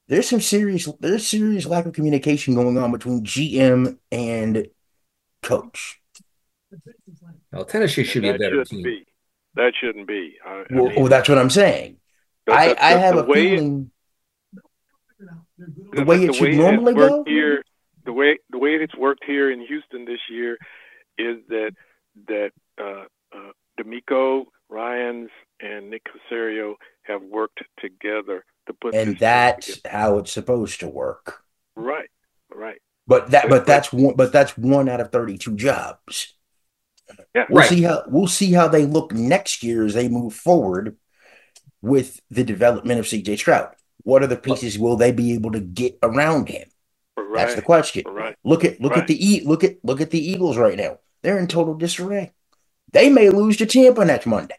there's 0.09 0.29
some 0.29 0.41
serious 0.41 0.89
there's 1.01 1.27
serious 1.27 1.67
lack 1.67 1.87
of 1.87 1.93
communication 1.93 2.55
going 2.55 2.79
on 2.79 2.93
between 2.93 3.25
GM 3.25 3.99
and 4.11 4.69
coach. 5.43 6.01
well, 7.53 7.65
Tennessee 7.65 8.05
should 8.05 8.23
be 8.23 8.29
a 8.31 8.39
better 8.39 8.65
team. 8.65 8.83
be. 8.83 9.05
That 9.55 9.73
shouldn't 9.81 10.07
be. 10.07 10.37
I, 10.47 10.51
I 10.51 10.65
Well, 10.71 10.85
mean, 10.87 10.95
well, 11.01 11.09
that's 11.09 11.29
what 11.29 11.39
I'm 11.39 11.51
saying. 11.51 11.97
I, 12.49 12.75
I 12.81 12.91
have 12.93 13.17
a 13.17 13.25
way 13.25 13.47
it- 13.49 13.57
feeling 13.59 13.91
the 15.93 16.05
way 16.05 16.25
it 16.25 16.35
should 16.35 16.49
it's 16.51 16.57
normally 16.57 16.95
worked 16.95 17.11
go? 17.11 17.25
here, 17.27 17.65
the 18.05 18.13
way 18.13 18.39
the 18.51 18.59
way 18.59 18.77
it's 18.77 18.95
worked 18.97 19.25
here 19.25 19.51
in 19.51 19.61
Houston 19.67 20.05
this 20.05 20.21
year 20.31 20.57
is 21.19 21.39
that 21.49 21.73
that 22.29 22.51
uh, 22.81 23.05
uh, 23.37 23.51
DeMeco, 23.81 24.45
Ryans, 24.69 25.31
and 25.61 25.91
Nick 25.91 26.03
Caserio 26.05 26.75
have 27.03 27.23
worked 27.23 27.63
together 27.81 28.45
to 28.67 28.73
put 28.75 28.95
and 28.95 29.11
team 29.11 29.17
that's 29.19 29.77
together. 29.77 29.97
how 29.97 30.19
it's 30.19 30.33
supposed 30.33 30.81
to 30.81 30.89
work. 30.89 31.43
right, 31.77 32.11
right. 32.55 32.81
But 33.07 33.31
that 33.31 33.45
But- 33.45 33.49
but 33.51 33.59
but- 33.61 33.67
that's 33.67 33.93
one 33.93 34.15
but 34.17 34.33
that's 34.33 34.59
one 34.59 34.89
out 34.89 35.01
of 35.01 35.11
32 35.11 35.57
jobs. 35.57 36.35
Yeah. 37.35 37.47
We'll 37.49 37.61
Right. 37.61 37.69
see 37.71 37.83
how 37.83 38.05
we'll 38.09 38.27
see 38.27 38.53
how 38.53 38.69
they 38.69 38.85
look 38.85 39.13
next 39.15 39.63
year 39.63 39.87
as 39.87 39.95
they 39.95 40.09
move 40.09 40.35
forward 40.35 40.97
with 41.81 42.21
the 42.31 42.45
development 42.45 43.01
of 43.01 43.07
CJ 43.07 43.37
Stroud. 43.37 43.75
What 44.03 44.23
other 44.23 44.37
pieces 44.37 44.79
will 44.79 44.97
they 44.97 45.13
be 45.13 45.33
able 45.33 45.53
to 45.53 45.61
get 45.61 45.99
around 46.03 46.49
him? 46.51 46.69
Right, 47.17 47.35
That's 47.47 47.55
the 47.55 47.63
question. 47.63 48.05
right. 48.07 48.37
Look 48.45 48.65
at 48.65 48.81
look 48.81 48.93
Right. 48.93 49.01
at 49.03 49.07
the 49.09 49.17
e 49.35 49.41
look 49.45 49.65
at 49.65 49.77
look 49.83 50.01
at 50.03 50.11
the 50.11 50.21
Eagles 50.21 50.59
right 50.59 50.77
now. 50.77 50.99
They're 51.23 51.39
in 51.39 51.47
total 51.47 51.75
disarray. 51.75 52.33
They 52.93 53.11
may 53.11 53.31
lose 53.31 53.57
to 53.59 53.67
Tampa 53.67 54.05
next 54.05 54.27
Monday. 54.27 54.57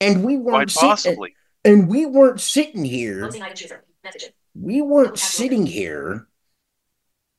And 0.00 0.24
we 0.24 0.36
weren't 0.36 0.70
sitting, 0.70 0.88
possibly. 0.90 1.34
and 1.64 1.88
we 1.88 2.04
weren't 2.06 2.40
sitting 2.40 2.84
here. 2.84 3.20
Closing 3.22 3.42
item 3.42 3.56
chooser. 3.56 3.84
Message. 4.02 4.32
We 4.54 4.82
weren't 4.82 5.18
sitting 5.18 5.66
here. 5.66 6.28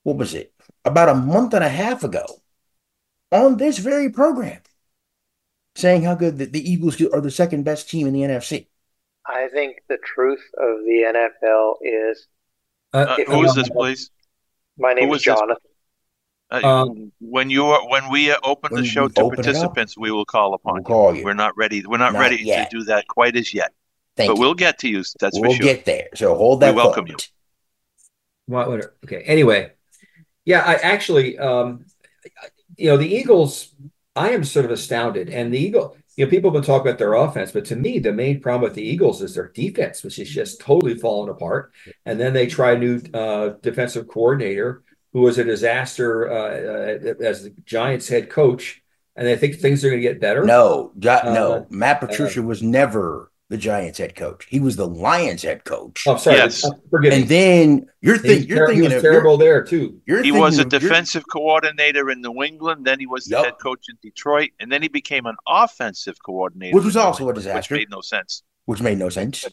What 0.04 0.18
was 0.18 0.34
it? 0.34 0.54
About 0.84 1.10
a 1.10 1.16
month 1.16 1.54
and 1.54 1.64
a 1.64 1.70
half 1.70 2.04
ago 2.04 2.26
on 3.32 3.58
this 3.58 3.78
very 3.78 4.10
program 4.10 4.62
saying 5.76 6.04
how 6.04 6.16
good 6.16 6.38
the, 6.38 6.46
the 6.46 6.72
Eagles 6.72 7.00
are 7.02 7.22
the 7.22 7.32
second 7.32 7.64
best 7.64 7.90
team 7.90 8.08
in 8.08 8.14
the 8.14 8.22
NFC. 8.22 8.68
I 9.26 9.48
think 9.50 9.78
the 9.90 9.98
truth 9.98 10.44
of 10.58 10.80
the 10.86 11.04
NFL 11.42 11.76
is 11.82 12.28
Uh, 12.94 13.18
who 13.28 13.44
is 13.44 13.56
this, 13.56 13.70
please? 13.70 14.12
my 14.78 14.94
name 14.94 15.08
Who 15.08 15.14
is 15.16 15.22
is 15.22 15.26
this? 15.26 15.36
Jonathan. 15.36 15.58
Uh, 15.58 15.75
Um, 16.52 17.12
when 17.20 17.50
you 17.50 17.66
are, 17.66 17.90
when 17.90 18.10
we 18.10 18.32
uh, 18.32 18.38
open 18.44 18.74
when 18.74 18.84
the 18.84 18.88
show 18.88 19.08
to 19.08 19.22
open 19.22 19.40
it 19.40 19.40
up, 19.40 19.46
participants, 19.46 19.98
we 19.98 20.12
will 20.12 20.26
call 20.26 20.54
upon 20.54 20.76
We'll 20.76 20.82
you. 20.82 20.86
call 20.86 21.16
you. 21.16 21.24
We're 21.26 21.34
not 21.34 21.58
ready. 21.58 21.84
We're 21.86 21.98
not, 21.98 22.14
Not 22.14 22.20
ready 22.20 22.38
yet. 22.38 22.70
to 22.70 22.78
do 22.80 22.84
that 22.86 23.08
quite 23.08 23.36
as 23.36 23.54
yet. 23.54 23.74
Thank 24.16 24.30
but 24.30 24.36
you. 24.36 24.42
we'll 24.42 24.54
get 24.54 24.80
to 24.80 24.90
you. 24.90 25.04
That's 25.20 25.40
we'll 25.40 25.52
for 25.52 25.58
sure. 25.58 25.66
get 25.66 25.86
there. 25.86 26.10
So 26.16 26.36
hold 26.36 26.62
that 26.62 26.74
We 26.74 26.78
welcome 26.78 27.08
thought. 27.08 27.30
What, 28.46 28.68
what, 28.70 28.96
okay. 29.04 29.24
Anyway, 29.24 29.72
yeah, 30.46 30.62
I 30.62 30.76
actually, 30.76 31.38
um, 31.40 31.86
you 32.78 32.90
know, 32.90 32.98
the 32.98 33.14
Eagles, 33.14 33.74
I 34.16 34.30
am 34.30 34.44
sort 34.44 34.66
of 34.66 34.72
astounded. 34.72 35.30
And 35.30 35.52
the 35.52 35.58
Eagle, 35.58 35.98
you 36.16 36.26
know, 36.26 36.30
people 36.30 36.52
have 36.52 36.62
been 36.62 36.66
talking 36.66 36.88
about 36.88 37.00
their 37.00 37.16
offense, 37.16 37.52
but 37.52 37.66
to 37.66 37.76
me, 37.76 38.00
the 38.00 38.14
main 38.14 38.40
problem 38.40 38.62
with 38.62 38.76
the 38.76 38.88
Eagles 38.88 39.22
is 39.22 39.36
their 39.36 39.50
defense, 39.50 40.04
which 40.04 40.20
is 40.20 40.30
just 40.30 40.62
totally 40.62 40.96
falling 40.96 41.30
apart. 41.30 41.74
And 42.06 42.20
then 42.20 42.32
they 42.34 42.46
try 42.48 42.74
a 42.74 42.80
new 42.80 43.02
uh, 43.14 43.56
defensive 43.62 44.08
coordinator 44.08 44.84
who 45.16 45.22
was 45.22 45.38
a 45.38 45.46
disaster 45.46 46.30
uh, 46.30 46.36
uh, 46.36 47.26
as 47.26 47.44
the 47.44 47.54
Giants 47.66 48.10
head 48.10 48.30
coach. 48.30 48.82
And 49.16 49.30
I 49.30 49.38
think 49.38 49.56
things 49.56 49.86
are 49.86 49.90
going 49.90 50.02
to 50.02 50.06
get 50.08 50.20
better. 50.20 50.44
No, 50.44 50.92
Jo- 51.00 51.22
Uh, 51.24 51.34
no. 51.34 51.68
Matt 51.70 52.02
Patricia 52.02 52.42
was 52.42 52.62
never 52.62 53.32
the 53.48 53.56
Giants 53.56 53.98
head 53.98 54.14
coach. 54.14 54.46
He 54.50 54.60
was 54.60 54.76
the 54.76 54.86
Lions 54.88 55.42
head 55.44 55.64
coach. 55.64 56.04
Oh, 56.06 56.18
sorry. 56.18 56.36
Yes. 56.36 56.70
Forgive 56.90 57.14
me. 57.14 57.20
and 57.22 57.30
then 57.30 57.86
you're, 58.02 58.16
He 58.18 58.28
think, 58.28 58.50
you're 58.50 58.58
ter- 58.68 58.74
he 58.74 58.80
thinking 58.82 58.84
was 58.84 58.94
of 58.96 59.02
terrible 59.04 59.38
there, 59.38 59.64
too. 59.64 60.02
You're, 60.06 60.22
He 60.22 60.32
you're 60.32 60.40
was 60.42 60.60
a 60.60 60.64
of- 60.64 60.70
defensive 60.70 61.24
coordinator 61.32 62.10
in 62.12 62.20
New 62.22 62.44
England. 62.44 62.84
Then 62.86 63.00
he 63.00 63.06
was 63.06 63.24
the 63.24 63.38
Yup. 63.38 63.46
head 63.46 63.54
coach 63.64 63.86
in 63.88 63.96
Detroit, 64.02 64.50
and 64.60 64.70
then 64.70 64.82
he 64.82 64.90
became 64.90 65.26
an 65.28 65.38
offensive 65.48 66.18
coordinator, 66.22 66.76
Which 66.76 66.84
was 66.84 66.98
in 66.98 67.02
New 67.02 67.06
also 67.06 67.30
a 67.30 67.34
disaster. 67.34 67.76
Which 67.76 67.80
made 67.84 67.90
no 67.90 68.02
sense. 68.02 68.44
which 68.66 68.82
made 68.82 68.98
no 68.98 69.08
sense. 69.08 69.46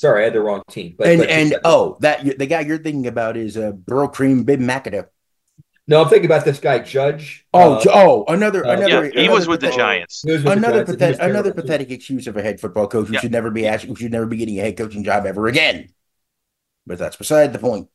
Sorry, 0.00 0.22
I 0.22 0.24
had 0.24 0.32
the 0.32 0.40
wrong 0.40 0.62
team. 0.70 0.94
But, 0.96 1.08
and 1.08 1.18
but- 1.20 1.28
and 1.28 1.56
oh, 1.62 1.98
that 2.00 2.38
the 2.38 2.46
guy 2.46 2.60
you're 2.60 2.78
thinking 2.78 3.06
about 3.06 3.36
is 3.36 3.58
uh, 3.58 3.72
Burrow 3.72 4.08
Cream 4.08 4.44
Bib 4.44 4.58
McAdoo. 4.58 5.04
no, 5.86 6.02
I'm 6.02 6.08
thinking 6.08 6.24
about 6.24 6.46
this 6.46 6.58
guy, 6.58 6.78
Judge. 6.78 7.44
Oh, 7.52 7.74
Uh, 7.74 7.82
oh, 7.88 8.24
another 8.28 8.64
uh, 8.66 8.76
another. 8.78 9.10
yeah, 9.14 9.20
he 9.20 9.28
was 9.28 9.44
another 9.44 9.50
with 9.50 9.60
the 9.60 9.70
Giants. 9.76 10.22
he 10.24 10.32
was 10.32 10.42
with 10.42 10.52
the 10.54 10.58
Another 10.58 10.84
Giants, 10.84 10.90
and 10.92 11.00
he 11.02 11.06
was 11.06 11.16
pathetic, 11.18 11.30
another 11.30 11.52
pathetic 11.52 11.90
excuse 11.90 12.26
of 12.26 12.36
a 12.38 12.42
head 12.42 12.58
football 12.60 12.86
coach 12.88 13.08
who 13.08 13.12
Yeah. 13.12 13.20
should 13.20 13.30
never 13.32 13.50
be 13.50 13.66
asked, 13.66 13.84
who 13.84 13.94
should 13.94 14.10
never 14.10 14.24
be 14.24 14.38
getting 14.38 14.58
a 14.58 14.62
head 14.62 14.78
coaching 14.78 15.04
job 15.04 15.26
ever 15.26 15.46
again. 15.48 15.90
But 16.86 16.98
that's 16.98 17.16
beside 17.16 17.52
the 17.52 17.58
point. 17.58 17.88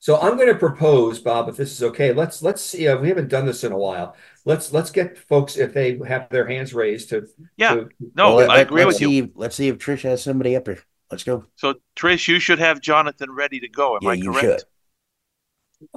So 0.00 0.20
I'm 0.20 0.34
going 0.36 0.48
to 0.52 0.58
propose, 0.58 1.20
Bob, 1.20 1.48
if 1.48 1.56
this 1.56 1.70
is 1.70 1.84
okay. 1.84 2.12
Let's 2.12 2.42
let's 2.42 2.62
see. 2.62 2.88
Uh, 2.88 2.98
we 2.98 3.08
haven't 3.08 3.28
done 3.28 3.46
this 3.46 3.62
in 3.62 3.70
a 3.70 3.78
while. 3.78 4.16
Let's 4.44 4.72
let's 4.72 4.90
get 4.90 5.16
folks 5.16 5.56
if 5.56 5.72
they 5.72 5.98
have 6.04 6.28
their 6.30 6.46
hands 6.48 6.74
raised 6.74 7.10
to. 7.10 7.28
Yeah. 7.56 7.74
to- 7.76 7.88
No, 8.16 8.34
Well, 8.34 8.50
I 8.50 8.56
let- 8.56 8.66
agree 8.66 8.84
with 8.84 9.00
you. 9.00 9.08
see 9.08 9.18
if- 9.20 9.30
let's 9.36 9.54
see 9.54 9.68
if 9.68 9.78
Trish 9.78 10.02
has 10.02 10.20
somebody 10.20 10.56
up 10.56 10.66
here. 10.66 10.82
Let's 11.10 11.24
go. 11.24 11.44
So, 11.56 11.74
Trish, 11.96 12.28
you 12.28 12.40
should 12.40 12.58
have 12.58 12.80
Jonathan 12.80 13.30
ready 13.32 13.60
to 13.60 13.68
go. 13.68 13.94
Am 13.96 14.00
Yeah, 14.02 14.10
I 14.10 14.14
you 14.14 14.32
correct? 14.32 14.42
should. 14.42 14.62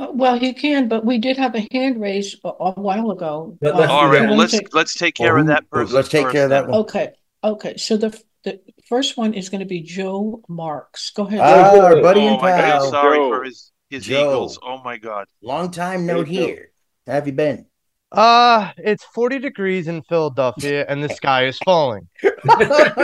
Uh, 0.04 0.08
Well, 0.14 0.38
he 0.38 0.54
can, 0.54 0.88
but 0.88 1.06
we 1.06 1.18
did 1.18 1.38
have 1.38 1.56
a 1.56 1.66
hand 1.72 2.02
raise 2.02 2.36
a, 2.44 2.50
a 2.50 2.72
while 2.74 3.12
ago. 3.12 3.58
Let- 3.62 3.76
Uh, 3.76 3.78
let's 3.80 3.92
All 3.92 4.12
do 4.12 4.20
Well, 4.20 4.36
let's 4.36 4.52
take- 4.52 4.74
let's 4.76 4.94
take 4.96 5.16
care 5.16 5.34
Well, 5.36 5.42
of 5.42 5.48
that 5.48 5.70
person. 5.70 5.96
let's 5.96 6.10
take 6.10 6.24
first 6.24 6.34
care 6.34 6.44
of 6.44 6.50
that 6.50 6.68
one. 6.68 6.80
Okay, 6.82 7.14
okay. 7.44 7.78
So 7.78 7.98
the 7.98 8.20
the 8.44 8.60
first 8.88 9.18
one 9.18 9.34
is 9.34 9.50
going 9.50 9.60
to 9.60 9.66
be 9.66 9.82
Joe 9.82 10.42
Marks. 10.48 11.10
Go 11.12 11.26
ahead. 11.28 11.40
Ah, 11.42 11.74
Joe. 11.74 11.82
our 11.82 12.02
buddy 12.02 12.22
Oh 12.22 12.34
and 12.34 12.42
my 12.42 12.50
God! 12.52 12.62
pal. 12.62 12.90
Sorry 12.92 13.18
Joe. 13.18 13.30
for 13.30 13.44
his 13.44 13.72
his 13.90 14.06
Joe. 14.06 14.20
Eagles. 14.22 14.60
Oh 14.62 14.82
my 14.84 14.98
God! 14.98 15.28
Long 15.42 15.72
time 15.72 16.06
no 16.06 16.24
Hey, 16.24 16.34
here. 16.34 16.72
How 17.08 17.14
have 17.14 17.28
you 17.28 17.34
been? 17.34 17.66
Uh, 18.12 18.72
it's 18.78 19.04
40 19.14 19.40
degrees 19.40 19.88
in 19.90 20.02
Philadelphia 20.04 20.86
and 20.88 21.04
the 21.04 21.10
sky 21.10 21.46
is 21.48 21.58
falling. 21.60 22.08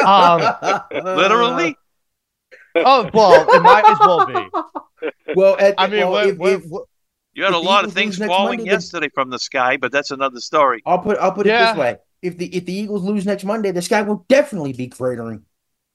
Um, 0.05 0.41
Literally. 0.91 1.75
Oh, 2.75 3.09
well, 3.13 3.45
it 3.53 3.61
might 3.61 3.83
as 3.87 3.99
well 3.99 4.25
be. 4.25 5.09
Well, 5.35 5.57
at, 5.59 5.75
I 5.77 5.87
mean, 5.87 5.99
well, 6.01 6.11
what, 6.11 6.27
if- 6.27 6.37
what, 6.37 6.51
if- 6.53 6.65
what- 6.65 6.85
You 7.33 7.43
had 7.43 7.53
a 7.53 7.57
lot 7.57 7.79
Eagles 7.79 7.91
of 7.91 7.93
things 7.95 8.17
falling 8.19 8.59
Monday, 8.59 8.71
yesterday 8.71 9.09
from 9.13 9.29
the 9.29 9.39
sky, 9.39 9.75
but 9.77 9.91
that's 9.91 10.11
another 10.11 10.39
story. 10.39 10.81
I'll 10.85 10.99
put 10.99 11.17
I'll 11.17 11.31
put 11.33 11.45
it 11.47 11.49
this 11.49 11.75
way: 11.77 11.97
if 12.21 12.37
the 12.37 12.45
if 12.55 12.65
the 12.65 12.73
Eagles 12.73 13.03
lose 13.03 13.25
next 13.25 13.43
Monday, 13.43 13.71
the 13.71 13.81
sky 13.81 14.01
will 14.03 14.25
definitely 14.29 14.71
be 14.73 14.87
cratering. 14.89 15.41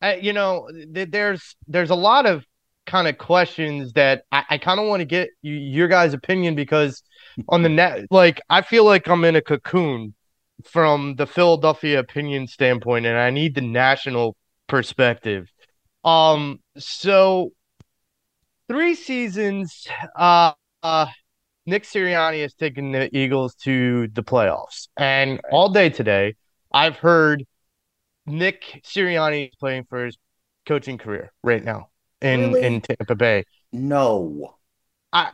uh, 0.03 0.17
you 0.21 0.33
know, 0.35 0.69
th- 0.95 1.11
there's 1.11 1.57
there's 1.69 1.91
a 1.91 1.95
lot 1.95 2.27
of 2.27 2.45
kind 2.87 3.07
of 3.09 3.17
questions 3.19 3.93
that 3.95 4.25
I, 4.33 4.45
I 4.51 4.59
kind 4.59 4.81
of 4.81 4.87
want 4.89 5.01
to 5.01 5.05
get 5.07 5.31
you, 5.43 5.55
your 5.55 5.89
guys' 5.89 6.13
opinion 6.15 6.55
because 6.55 7.03
on 7.49 7.63
the 7.63 7.69
net, 7.71 8.07
like 8.11 8.41
I 8.51 8.61
feel 8.63 8.85
like 8.85 9.07
I'm 9.09 9.25
in 9.25 9.37
a 9.37 9.43
cocoon 9.43 10.15
from 10.65 11.15
the 11.17 11.27
Philadelphia 11.27 11.99
opinion 12.01 12.47
standpoint, 12.47 13.07
and 13.07 13.17
I 13.17 13.31
need 13.31 13.55
the 13.55 13.61
national 13.63 14.37
perspective. 14.67 15.49
Um, 16.09 16.61
so 16.79 17.53
three 18.69 18.95
seasons, 18.95 19.87
uh, 20.17 20.53
uh, 20.83 21.07
Nick 21.67 21.85
Sirianni 21.85 22.41
has 22.43 22.55
taken 22.55 22.93
the 22.93 23.15
Eagles 23.15 23.55
to 23.65 24.09
the 24.09 24.23
playoffs, 24.23 24.89
and 24.97 25.41
all 25.51 25.69
day 25.69 25.91
today, 25.91 26.37
I've 26.73 26.97
heard 26.97 27.45
Nick 28.25 28.81
Sirianni 28.87 29.49
is 29.49 29.55
playing 29.61 29.85
for 29.91 30.07
his 30.07 30.17
coaching 30.67 30.97
career 30.97 31.31
right 31.43 31.63
now 31.63 31.91
in 32.23 32.53
Really? 32.53 32.67
in 32.67 32.81
Tampa 32.81 33.15
Bay. 33.15 33.45
No, 33.71 34.55
I 35.13 35.31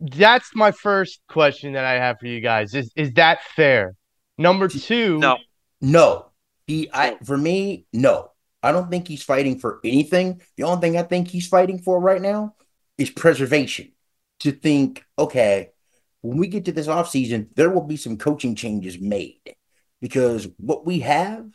that's 0.00 0.54
my 0.54 0.70
first 0.70 1.20
question 1.28 1.74
that 1.74 1.84
I 1.84 1.94
have 1.94 2.18
for 2.18 2.26
you 2.26 2.40
guys. 2.40 2.74
Is 2.74 2.90
is 2.96 3.12
that 3.14 3.42
fair? 3.56 3.94
Number 4.38 4.68
two, 4.68 5.18
No. 5.18 5.38
No, 5.82 6.30
he. 6.66 6.88
I 6.92 7.18
for 7.24 7.36
me, 7.36 7.84
no. 7.92 8.30
I 8.64 8.72
don't 8.72 8.90
think 8.90 9.06
he's 9.06 9.22
fighting 9.22 9.58
for 9.58 9.80
anything. 9.84 10.40
The 10.56 10.62
only 10.62 10.80
thing 10.80 10.96
I 10.96 11.02
think 11.02 11.28
he's 11.28 11.46
fighting 11.46 11.78
for 11.78 12.00
right 12.00 12.22
now 12.22 12.54
is 12.96 13.10
preservation. 13.10 13.92
To 14.40 14.52
think, 14.52 15.04
okay, 15.18 15.70
when 16.22 16.38
we 16.38 16.48
get 16.48 16.64
to 16.64 16.72
this 16.72 16.86
offseason, 16.86 17.48
there 17.54 17.70
will 17.70 17.82
be 17.82 17.98
some 17.98 18.16
coaching 18.16 18.54
changes 18.54 18.98
made 18.98 19.56
because 20.00 20.48
what 20.56 20.86
we 20.86 21.00
have, 21.00 21.46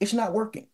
it's 0.00 0.14
not 0.14 0.32
working. 0.32 0.68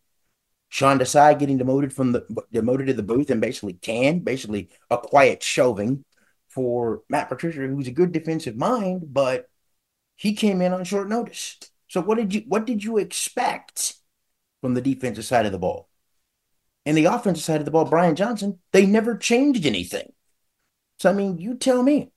Sean 0.69 0.97
Desai 0.97 1.37
getting 1.37 1.57
demoted 1.57 1.93
from 1.93 2.13
the 2.13 2.25
demoted 2.51 2.87
to 2.87 2.93
the 2.93 3.03
booth 3.03 3.29
and 3.29 3.41
basically 3.41 3.73
can, 3.73 4.19
basically 4.19 4.69
a 4.89 4.97
quiet 4.97 5.43
shelving 5.43 6.03
for 6.47 7.03
Matt 7.09 7.29
Patricia, 7.29 7.59
who's 7.67 7.87
a 7.87 7.91
good 7.91 8.13
defensive 8.13 8.55
mind, 8.55 9.13
but 9.13 9.49
he 10.15 10.33
came 10.33 10.61
in 10.61 10.73
on 10.73 10.85
short 10.85 11.09
notice. 11.09 11.57
So 11.87 12.01
what 12.01 12.17
did 12.17 12.33
you 12.33 12.43
what 12.47 12.65
did 12.65 12.83
you 12.83 12.97
expect 12.97 13.95
from 14.65 14.73
the 14.73 14.81
defensive 14.81 15.23
side 15.23 15.45
of 15.45 15.51
the 15.51 15.59
ball? 15.59 15.87
And 16.87 16.97
the 16.97 17.05
offensive 17.05 17.43
side 17.43 17.61
of 17.61 17.65
the 17.65 17.71
ball, 17.71 17.85
Brian 17.85 18.15
Johnson, 18.15 18.57
they 18.71 18.87
never 18.87 19.15
changed 19.15 19.63
anything. 19.63 20.11
So 20.97 21.11
I 21.11 21.13
mean, 21.13 21.37
you 21.37 21.53
tell 21.55 21.83
me, 21.83 22.11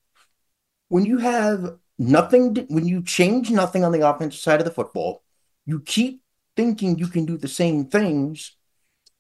when 0.89 1.05
you 1.05 1.19
have 1.19 1.77
nothing, 1.99 2.55
when 2.71 2.87
you 2.87 3.03
change 3.03 3.51
nothing 3.51 3.85
on 3.85 3.93
the 3.93 4.09
offensive 4.09 4.41
side 4.41 4.61
of 4.61 4.65
the 4.65 4.73
football, 4.73 5.23
you 5.67 5.81
keep 5.81 6.23
thinking 6.57 6.99
you 6.99 7.09
can 7.09 7.27
do 7.27 7.37
the 7.37 7.49
same 7.49 7.85
things, 7.85 8.57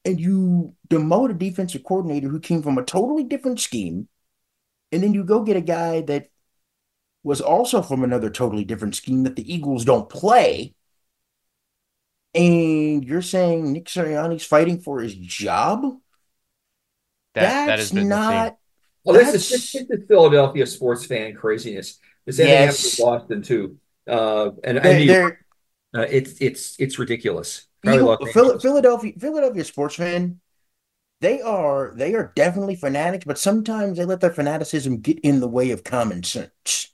and 0.07 0.19
you 0.19 0.75
demote 0.89 1.31
a 1.31 1.35
defensive 1.35 1.85
coordinator 1.85 2.29
who 2.29 2.41
came 2.41 2.63
from 2.63 2.79
a 2.79 2.85
totally 2.85 3.25
different 3.25 3.61
scheme, 3.61 4.09
and 4.91 5.03
then 5.03 5.13
you 5.13 5.23
go 5.23 5.43
get 5.43 5.57
a 5.57 5.61
guy 5.61 6.01
that 6.01 6.29
was 7.23 7.43
also 7.43 7.83
from 7.83 8.03
another 8.03 8.31
totally 8.31 8.65
different 8.65 8.95
scheme 8.95 9.25
that 9.25 9.37
the 9.37 9.53
Eagles 9.53 9.85
don't 9.85 10.09
play. 10.09 10.75
And 12.39 13.05
you're 13.05 13.23
saying 13.23 13.73
Nick 13.73 13.87
Sirianni's 13.87 14.45
fighting 14.45 14.81
for 14.81 15.01
his 15.01 15.15
job? 15.15 15.83
that 17.35 17.43
that 17.43 17.67
That's 17.67 17.83
has 17.83 17.91
been 17.93 18.09
the 18.09 18.15
theme. 18.17 18.25
not. 18.25 18.57
Well, 19.05 19.17
this 19.17 19.35
is 19.35 19.49
That's- 19.49 19.73
this, 19.73 19.87
this 19.89 20.09
Philadelphia 20.09 20.67
sports 20.67 21.05
fan 21.07 21.35
craziness. 21.35 21.99
The 22.27 22.33
same 22.33 22.47
Yes. 22.49 22.97
thing 22.97 23.07
happened 23.07 23.21
Boston 23.29 23.43
too. 23.43 23.77
Uh, 24.07 24.51
and, 24.65 24.79
They're, 24.79 24.87
and 25.01 25.09
they're- 25.09 25.45
Uh, 25.95 26.07
it's 26.11 26.39
it's 26.41 26.77
it's 26.79 26.99
ridiculous. 26.99 27.67
Probably 27.83 28.03
Eagle- 28.03 28.27
Phil- 28.33 28.59
Philadelphia 28.59 29.13
Philadelphia 29.19 29.65
sports 29.65 29.95
fan, 29.95 30.41
they 31.23 31.41
are 31.41 31.95
they 31.97 32.15
are 32.15 32.33
definitely 32.37 32.77
fanatics, 32.77 33.25
but 33.25 33.39
sometimes 33.39 33.97
they 33.97 34.05
let 34.05 34.21
their 34.21 34.33
fanaticism 34.33 34.99
get 34.99 35.19
in 35.21 35.41
the 35.41 35.49
way 35.49 35.71
of 35.71 35.85
common 35.85 36.23
sense. 36.25 36.93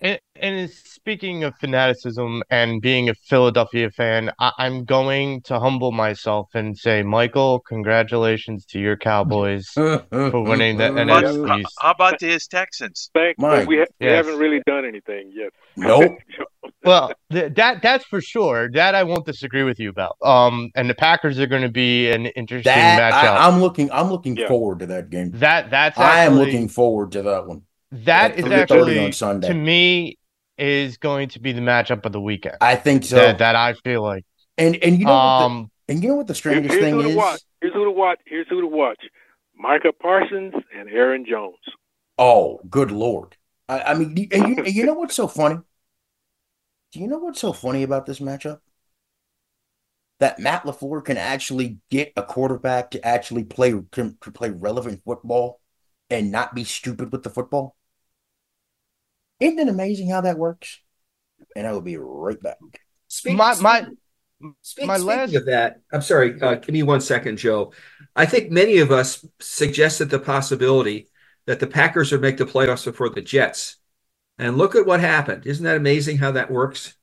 And, 0.00 0.18
and 0.36 0.70
speaking 0.70 1.44
of 1.44 1.54
fanaticism 1.56 2.42
and 2.50 2.82
being 2.82 3.08
a 3.08 3.14
Philadelphia 3.14 3.90
fan, 3.90 4.32
I, 4.40 4.50
I'm 4.58 4.84
going 4.84 5.42
to 5.42 5.60
humble 5.60 5.92
myself 5.92 6.48
and 6.54 6.76
say, 6.76 7.02
Michael, 7.02 7.60
congratulations 7.60 8.66
to 8.66 8.80
your 8.80 8.96
Cowboys 8.96 9.68
for 9.74 10.02
winning 10.42 10.78
the 10.78 10.84
NFC 10.90 11.48
how, 11.48 11.58
East. 11.58 11.74
how 11.80 11.90
about 11.92 12.20
his 12.20 12.46
Texans? 12.48 13.10
Thank, 13.14 13.38
My- 13.38 13.64
we, 13.64 13.78
ha- 13.78 13.84
we 14.00 14.06
haven't 14.06 14.36
really 14.38 14.62
done 14.66 14.84
anything 14.84 15.32
yet. 15.34 15.50
Nope. 15.76 16.18
Well, 16.82 17.12
th- 17.32 17.54
that 17.54 17.80
that's 17.82 18.04
for 18.04 18.20
sure. 18.20 18.70
That 18.70 18.94
I 18.94 19.04
won't 19.04 19.24
disagree 19.24 19.62
with 19.62 19.78
you 19.80 19.88
about. 19.88 20.16
Um, 20.22 20.70
and 20.74 20.88
the 20.88 20.94
Packers 20.94 21.38
are 21.38 21.46
going 21.46 21.62
to 21.62 21.70
be 21.70 22.10
an 22.10 22.26
interesting 22.26 22.72
That 22.74 23.12
matchup. 23.12 23.36
I, 23.38 23.48
I'm 23.48 23.60
looking 23.60 23.90
I'm 23.90 24.10
looking 24.10 24.36
Yeah. 24.36 24.48
forward 24.48 24.80
to 24.80 24.86
that 24.86 25.08
game. 25.08 25.30
that 25.34 25.70
that's 25.70 25.98
I 25.98 26.20
am 26.24 26.34
looking 26.34 26.68
forward 26.68 27.12
to 27.12 27.22
that 27.22 27.46
one. 27.46 27.62
That 28.04 28.32
at 28.32 28.38
is 28.38 28.46
3:30 28.46 28.58
actually 28.62 28.98
on 28.98 29.12
Sunday. 29.12 29.48
to 29.48 29.54
me 29.54 30.18
is 30.58 30.96
going 30.98 31.28
to 31.30 31.40
be 31.40 31.52
the 31.52 31.60
matchup 31.60 32.04
of 32.04 32.12
the 32.12 32.20
weekend. 32.20 32.58
I 32.60 32.76
think 32.76 33.04
so. 33.04 33.16
that 33.16 33.38
that 33.38 33.56
I 33.56 33.74
feel 33.74 34.02
like. 34.02 34.24
and 34.58 34.76
and 34.76 34.98
you 34.98 35.06
know 35.06 35.18
what 35.18 35.36
the, 35.36 35.44
Um, 35.44 35.70
and 35.88 36.02
you 36.02 36.08
know 36.10 36.16
what 36.16 36.26
the 36.26 36.34
strangest 36.34 36.72
here's 36.74 36.80
thing 36.80 36.94
who 36.94 37.02
to 37.02 37.08
is? 37.08 37.16
watch. 37.16 37.40
Here's 37.60 37.74
who 37.74 37.84
to 37.84 37.90
watch. 37.90 38.18
Here's 38.26 38.48
who 38.48 38.60
to 38.60 38.66
watch. 38.66 39.00
Micah 39.56 39.92
Parsons 39.92 40.54
and 40.76 40.88
Aaron 40.88 41.24
Jones. 41.28 41.56
Oh, 42.18 42.60
good 42.70 42.90
lord! 42.90 43.36
I, 43.68 43.80
I 43.82 43.94
mean, 43.94 44.28
and 44.32 44.48
you, 44.48 44.56
and 44.64 44.74
you 44.74 44.84
know 44.84 44.94
what's 44.94 45.14
so 45.14 45.28
funny? 45.28 45.58
Do 46.92 47.00
you 47.00 47.08
know 47.08 47.18
what's 47.18 47.40
so 47.40 47.52
funny 47.52 47.82
about 47.82 48.06
this 48.06 48.20
matchup? 48.20 48.60
That 50.20 50.38
Matt 50.38 50.62
LaFleur 50.64 51.04
can 51.04 51.16
actually 51.16 51.78
get 51.90 52.12
a 52.16 52.22
quarterback 52.22 52.90
to 52.92 53.04
actually 53.04 53.44
play 53.44 53.72
to 53.92 54.14
play 54.32 54.50
relevant 54.50 55.02
football 55.04 55.60
and 56.08 56.30
not 56.30 56.54
be 56.54 56.64
stupid 56.64 57.10
with 57.12 57.22
the 57.24 57.30
football. 57.30 57.76
Isn't 59.40 59.58
it 59.58 59.68
amazing 59.68 60.10
how 60.10 60.22
that 60.22 60.38
works? 60.38 60.80
And 61.56 61.66
I 61.66 61.72
will 61.72 61.80
be 61.80 61.96
right 61.96 62.40
back. 62.40 62.58
Speak- 63.08 63.36
my 63.36 63.54
my 63.60 63.86
Speak, 64.60 64.86
My 64.86 64.96
speaking 64.96 65.06
last- 65.06 65.34
of 65.36 65.46
that, 65.46 65.80
I'm 65.90 66.02
sorry. 66.02 66.38
Uh, 66.38 66.56
give 66.56 66.72
me 66.74 66.82
one 66.82 67.00
second, 67.00 67.38
Joe. 67.38 67.72
I 68.14 68.26
think 68.26 68.50
many 68.50 68.76
of 68.78 68.90
us 68.90 69.24
suggested 69.40 70.10
the 70.10 70.18
possibility 70.18 71.08
that 71.46 71.60
the 71.60 71.66
Packers 71.66 72.12
would 72.12 72.20
make 72.20 72.36
the 72.36 72.44
playoffs 72.44 72.84
before 72.84 73.08
the 73.08 73.22
Jets, 73.22 73.76
and 74.36 74.58
look 74.58 74.74
at 74.74 74.84
what 74.84 75.00
happened. 75.00 75.46
Isn't 75.46 75.64
that 75.64 75.78
amazing 75.78 76.18
how 76.18 76.32
that 76.32 76.50
works? 76.50 76.94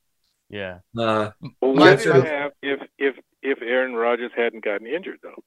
yeah. 0.50 0.80
Uh, 0.96 1.30
Well, 1.60 1.72
we 1.72 1.78
My- 1.78 1.94
would 1.96 2.06
my- 2.06 2.26
have 2.28 2.52
if 2.62 2.80
if 2.98 3.16
if 3.42 3.58
Aaron 3.60 3.94
Rodgers 3.94 4.30
hadn't 4.36 4.62
gotten 4.64 4.86
injured 4.86 5.18
though. 5.22 5.42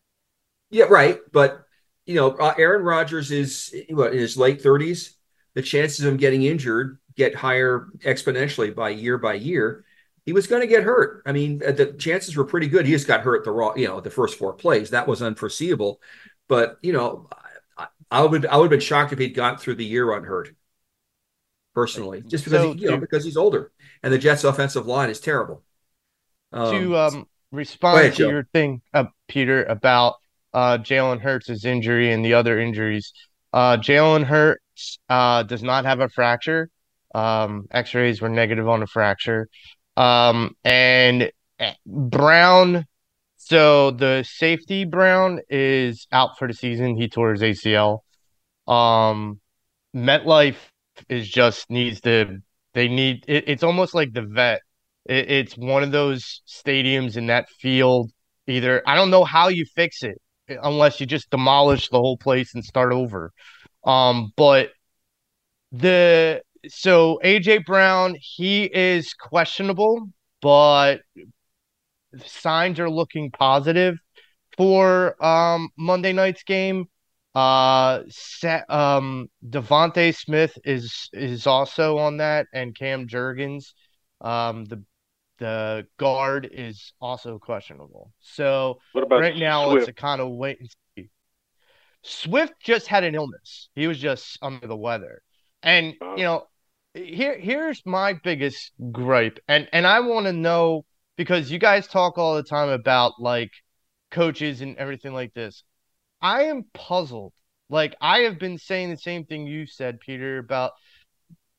yeah, 0.71 0.85
right. 0.89 1.19
But 1.31 1.63
you 2.05 2.15
know, 2.15 2.31
uh, 2.31 2.55
Aaron 2.57 2.83
Rodgers 2.83 3.31
is 3.31 3.73
what 3.89 4.11
in 4.11 4.19
his 4.19 4.35
late 4.37 4.61
30s. 4.61 5.14
The 5.55 5.61
chances 5.61 6.01
of 6.05 6.11
him 6.11 6.17
getting 6.17 6.43
injured 6.43 6.99
get 7.15 7.35
higher 7.35 7.87
exponentially 8.03 8.75
by 8.75 8.89
year 8.89 9.17
by 9.17 9.33
year. 9.35 9.85
He 10.25 10.33
was 10.33 10.47
going 10.47 10.61
to 10.61 10.67
get 10.67 10.83
hurt. 10.83 11.21
I 11.25 11.31
mean, 11.31 11.61
uh, 11.65 11.71
the 11.71 11.93
chances 11.93 12.35
were 12.35 12.45
pretty 12.45 12.67
good. 12.67 12.85
He 12.85 12.91
just 12.91 13.07
got 13.07 13.21
hurt 13.21 13.45
the 13.45 13.51
raw, 13.51 13.73
you 13.75 13.87
know, 13.87 14.01
the 14.01 14.09
first 14.09 14.37
four 14.37 14.53
plays. 14.53 14.89
That 14.89 15.07
was 15.07 15.21
unforeseeable. 15.21 16.01
But 16.47 16.77
you 16.81 16.93
know, 16.93 17.29
I, 17.77 17.87
I 18.11 18.23
would 18.23 18.45
I 18.45 18.57
would 18.57 18.65
have 18.65 18.71
been 18.71 18.79
shocked 18.79 19.13
if 19.13 19.19
he'd 19.19 19.29
got 19.29 19.61
through 19.61 19.75
the 19.75 19.85
year 19.85 20.11
unhurt. 20.13 20.55
Personally, 21.73 22.23
just 22.25 22.45
because 22.45 22.61
So 22.61 22.73
he, 22.73 22.83
you 22.83 22.89
know 22.89 22.97
because 22.97 23.25
he's 23.25 23.35
older 23.35 23.71
and 24.01 24.13
the 24.13 24.17
Jets' 24.17 24.45
offensive 24.45 24.87
line 24.87 25.09
is 25.09 25.19
terrible. 25.19 25.61
to 26.53 26.97
um 26.97 27.27
respond 27.51 27.99
ahead, 27.99 28.13
to 28.13 28.17
Joe. 28.17 28.29
your 28.29 28.43
thing, 28.53 28.81
uh, 28.93 29.05
Peter, 29.27 29.63
about 29.65 30.15
uh 30.53 30.77
Jalen 30.77 31.19
Hurts' 31.19 31.65
injury 31.65 32.11
and 32.11 32.23
the 32.23 32.33
other 32.33 32.59
injuries. 32.59 33.11
Uh, 33.51 33.77
Jalen 33.77 34.23
Hurts 34.23 34.61
uh 35.09 35.43
does 35.43 35.63
not 35.63 35.85
have 35.85 35.99
a 35.99 36.09
fracture. 36.09 36.69
Um, 37.13 37.67
X-rays 37.71 38.21
were 38.21 38.29
negative 38.29 38.67
on 38.67 38.83
a 38.83 38.87
fracture. 38.87 39.47
Um, 39.95 40.55
and 40.65 41.31
eh, 41.59 41.73
Brown, 41.85 42.85
so 43.37 43.91
the 43.91 44.25
safety 44.27 44.83
Brown 44.83 45.39
is 45.49 46.07
out 46.11 46.37
for 46.37 46.47
the 46.47 46.53
season. 46.53 46.97
He 46.97 47.07
tore 47.07 47.31
his 47.31 47.41
ACL. 47.41 47.99
Um, 48.67 49.39
MetLife 49.95 50.57
is 51.09 51.29
just 51.29 51.69
needs 51.69 52.01
to. 52.01 52.39
They 52.73 52.87
need. 52.89 53.23
It, 53.27 53.45
it's 53.47 53.63
almost 53.63 53.95
like 53.95 54.11
the 54.11 54.23
vet. 54.23 54.61
It, 55.05 55.31
it's 55.31 55.57
one 55.57 55.83
of 55.83 55.91
those 55.91 56.41
stadiums 56.47 57.15
in 57.15 57.27
that 57.27 57.47
field. 57.49 58.11
Either 58.47 58.83
I 58.85 58.95
don't 58.95 59.09
know 59.09 59.23
how 59.23 59.47
you 59.47 59.65
fix 59.75 60.03
it 60.03 60.21
unless 60.47 60.99
you 60.99 61.05
just 61.05 61.29
demolish 61.29 61.89
the 61.89 61.99
whole 61.99 62.17
place 62.17 62.53
and 62.53 62.63
start 62.63 62.93
over. 62.93 63.31
Um, 63.85 64.33
but 64.35 64.69
the 65.71 66.41
so 66.67 67.19
AJ 67.23 67.65
Brown, 67.65 68.15
he 68.19 68.65
is 68.65 69.13
questionable, 69.13 70.09
but 70.41 71.01
signs 72.25 72.79
are 72.79 72.89
looking 72.89 73.31
positive 73.31 73.97
for 74.57 75.23
um 75.23 75.69
Monday 75.77 76.13
night's 76.13 76.43
game. 76.43 76.85
Uh, 77.33 78.03
set, 78.07 78.63
um, 78.69 79.27
DeVonta 79.49 80.15
Smith 80.15 80.57
is 80.63 81.09
is 81.11 81.45
also 81.45 81.97
on 81.97 82.17
that, 82.17 82.47
and 82.53 82.73
Cam 82.73 83.07
Jurgens, 83.07 83.73
um, 84.21 84.63
the 84.65 84.81
the 85.39 85.85
guard 85.97 86.47
is 86.49 86.93
also 87.01 87.37
questionable. 87.37 88.13
So 88.21 88.79
What 88.93 89.03
about 89.03 89.19
right 89.19 89.35
now 89.35 89.71
Swift? 89.71 89.89
it's 89.89 89.99
a 89.99 90.01
kind 90.01 90.21
of 90.21 90.31
wait 90.31 90.61
and 90.61 90.69
see. 90.69 90.75
Swift 92.05 92.53
just 92.61 92.87
had 92.87 93.03
an 93.03 93.15
illness. 93.15 93.69
He 93.75 93.87
was 93.87 93.99
just 93.99 94.37
under 94.41 94.67
the 94.67 94.77
weather. 94.77 95.21
And 95.63 95.95
Uh-huh. 96.01 96.15
you 96.17 96.23
know, 96.23 96.47
here 96.93 97.37
here's 97.39 97.85
my 97.85 98.13
biggest 98.23 98.71
gripe. 98.91 99.39
And 99.47 99.67
and 99.73 99.87
I 99.87 99.99
want 100.01 100.25
to 100.27 100.33
know 100.33 100.85
because 101.17 101.51
you 101.51 101.59
guys 101.59 101.87
talk 101.87 102.17
all 102.17 102.35
the 102.35 102.43
time 102.43 102.69
about 102.69 103.13
like 103.19 103.51
coaches 104.11 104.61
and 104.61 104.77
everything 104.77 105.13
like 105.13 105.33
this. 105.33 105.63
I 106.21 106.43
am 106.43 106.65
puzzled. 106.73 107.33
Like 107.69 107.95
I 108.01 108.19
have 108.19 108.39
been 108.39 108.57
saying 108.59 108.91
the 108.91 108.97
same 108.97 109.25
thing 109.25 109.47
you 109.47 109.65
said, 109.67 109.99
Peter, 109.99 110.37
about 110.39 110.73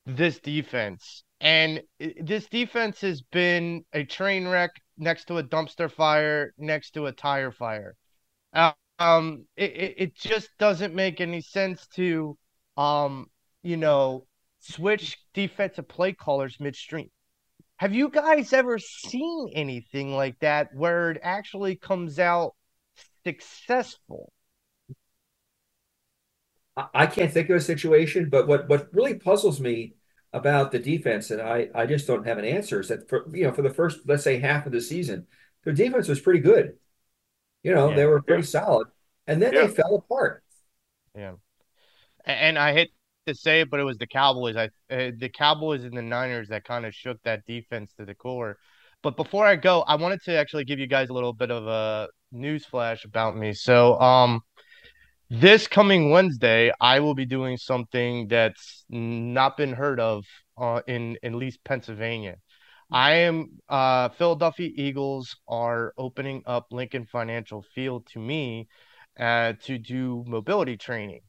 this 0.06 0.38
defense. 0.40 1.24
And 1.40 1.82
this 2.20 2.46
defense 2.48 3.00
has 3.02 3.22
been 3.22 3.84
a 3.92 4.04
train 4.04 4.48
wreck 4.48 4.70
next 4.96 5.26
to 5.26 5.38
a 5.38 5.44
dumpster 5.44 5.90
fire, 5.90 6.54
next 6.58 6.92
to 6.92 7.06
a 7.06 7.12
tire 7.12 7.52
fire. 7.52 7.94
Uh, 8.52 8.72
um, 8.98 9.46
it, 9.56 9.94
it, 9.98 10.16
just 10.16 10.48
doesn't 10.58 10.94
make 10.94 11.20
any 11.20 11.40
sense 11.40 11.86
to 11.94 12.36
um 12.76 13.26
you 13.66 13.76
know, 13.76 14.24
switch 14.60 15.18
defensive 15.34 15.88
play 15.88 16.12
callers 16.12 16.56
midstream. 16.60 17.10
Have 17.78 17.92
you 17.92 18.08
guys 18.08 18.52
ever 18.52 18.78
seen 18.78 19.50
anything 19.54 20.14
like 20.14 20.38
that 20.38 20.68
where 20.72 21.10
it 21.10 21.18
actually 21.20 21.74
comes 21.74 22.20
out 22.20 22.54
successful? 23.24 24.32
I 26.94 27.06
can't 27.06 27.32
think 27.32 27.50
of 27.50 27.56
a 27.56 27.60
situation, 27.60 28.28
but 28.30 28.46
what 28.46 28.68
what 28.68 28.88
really 28.92 29.14
puzzles 29.14 29.60
me 29.60 29.94
about 30.32 30.70
the 30.70 30.78
defense, 30.78 31.32
and 31.32 31.42
I 31.42 31.68
I 31.74 31.86
just 31.86 32.06
don't 32.06 32.26
have 32.26 32.38
an 32.38 32.44
answer, 32.44 32.80
is 32.80 32.88
that 32.88 33.08
for 33.08 33.26
you 33.34 33.44
know 33.44 33.52
for 33.52 33.62
the 33.62 33.74
first 33.74 34.00
let's 34.06 34.22
say 34.22 34.38
half 34.38 34.66
of 34.66 34.72
the 34.72 34.80
season, 34.80 35.26
their 35.64 35.72
defense 35.72 36.06
was 36.06 36.20
pretty 36.20 36.40
good. 36.40 36.74
You 37.66 37.74
know, 37.74 37.90
Yeah. 37.90 37.96
they 37.96 38.06
were 38.06 38.22
pretty 38.22 38.42
Yeah. 38.44 38.60
solid, 38.60 38.88
and 39.26 39.42
then 39.42 39.52
Yeah. 39.52 39.66
they 39.66 39.74
fell 39.74 39.96
apart. 39.96 40.44
Yeah. 41.16 41.34
And 42.24 42.56
I 42.56 42.72
hate 42.72 42.92
to 43.26 43.34
say 43.34 43.62
it, 43.62 43.70
but 43.70 43.80
it 43.80 43.82
was 43.82 43.98
the 43.98 44.06
Cowboys. 44.06 44.54
I 44.56 44.66
uh, 44.88 45.10
the 45.16 45.28
Cowboys 45.28 45.82
and 45.82 45.96
the 45.96 46.02
Niners 46.02 46.48
that 46.50 46.62
kind 46.64 46.86
of 46.86 46.94
shook 46.94 47.20
that 47.24 47.44
defense 47.44 47.92
to 47.94 48.04
the 48.04 48.14
core. 48.14 48.56
But 49.02 49.16
before 49.16 49.44
I 49.44 49.56
go, 49.56 49.82
I 49.82 49.96
wanted 49.96 50.20
to 50.26 50.36
actually 50.36 50.64
give 50.64 50.78
you 50.78 50.86
guys 50.86 51.08
a 51.08 51.12
little 51.12 51.32
bit 51.32 51.50
of 51.50 51.66
a 51.66 52.08
news 52.30 52.64
flash 52.64 53.04
about 53.04 53.36
me. 53.36 53.52
So, 53.52 53.98
um, 54.00 54.42
this 55.28 55.66
coming 55.66 56.10
Wednesday, 56.10 56.70
I 56.80 57.00
will 57.00 57.16
be 57.16 57.26
doing 57.26 57.56
something 57.56 58.28
that's 58.28 58.84
not 58.88 59.56
been 59.56 59.72
heard 59.72 59.98
of 59.98 60.24
uh, 60.56 60.82
in 60.86 61.18
at 61.24 61.34
least 61.34 61.64
Pennsylvania. 61.64 62.36
I 62.90 63.12
am 63.14 63.58
uh, 63.68 64.10
Philadelphia 64.10 64.70
Eagles 64.74 65.36
are 65.48 65.92
opening 65.98 66.42
up 66.46 66.66
Lincoln 66.70 67.06
Financial 67.06 67.62
Field 67.74 68.06
to 68.12 68.18
me 68.18 68.68
uh, 69.18 69.54
to 69.64 69.78
do 69.78 70.24
mobility 70.26 70.76
training. 70.76 71.20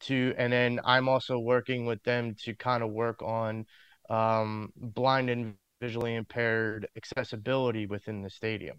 To 0.00 0.34
and 0.36 0.52
then 0.52 0.78
I'm 0.84 1.08
also 1.08 1.38
working 1.38 1.86
with 1.86 2.02
them 2.02 2.34
to 2.44 2.54
kind 2.54 2.82
of 2.82 2.90
work 2.90 3.22
on 3.22 3.64
um, 4.10 4.70
blind 4.76 5.30
and 5.30 5.54
visually 5.80 6.14
impaired 6.14 6.86
accessibility 6.96 7.86
within 7.86 8.22
the 8.22 8.30
stadium. 8.30 8.76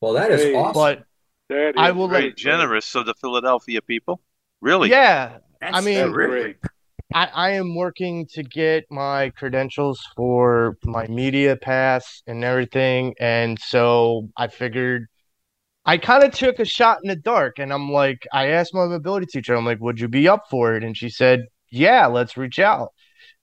Well, 0.00 0.14
that 0.14 0.30
is 0.32 0.42
Hey. 0.42 0.54
awesome. 0.54 0.72
But 0.74 1.04
That 1.48 1.68
is 1.76 1.76
I 1.78 1.92
will 1.92 2.08
Very 2.08 2.24
let- 2.30 2.36
generous 2.36 2.94
of 2.94 3.06
the 3.06 3.14
Philadelphia 3.14 3.80
people. 3.80 4.20
Really? 4.60 4.90
yeah, 4.90 5.38
That's 5.60 5.76
I 5.76 5.80
mean, 5.82 6.10
terrific. 6.10 6.58
I, 7.12 7.26
I 7.26 7.50
am 7.50 7.74
working 7.74 8.26
to 8.32 8.42
get 8.42 8.84
my 8.90 9.30
credentials 9.30 10.00
for 10.16 10.76
my 10.84 11.06
media 11.06 11.56
pass 11.56 12.22
and 12.26 12.42
everything. 12.44 13.14
And 13.20 13.58
so 13.58 14.28
I 14.36 14.48
figured 14.48 15.06
I 15.84 15.98
kind 15.98 16.24
of 16.24 16.32
took 16.32 16.58
a 16.58 16.64
shot 16.64 16.98
in 17.02 17.08
the 17.08 17.16
dark. 17.16 17.58
And 17.58 17.72
I'm 17.72 17.90
like, 17.90 18.26
I 18.32 18.48
asked 18.48 18.74
my 18.74 18.86
mobility 18.86 19.26
teacher, 19.26 19.54
I'm 19.54 19.66
like, 19.66 19.80
would 19.80 20.00
you 20.00 20.08
be 20.08 20.28
up 20.28 20.44
for 20.50 20.74
it? 20.74 20.82
And 20.82 20.96
she 20.96 21.08
said, 21.10 21.44
yeah, 21.70 22.06
let's 22.06 22.36
reach 22.36 22.58
out. 22.58 22.92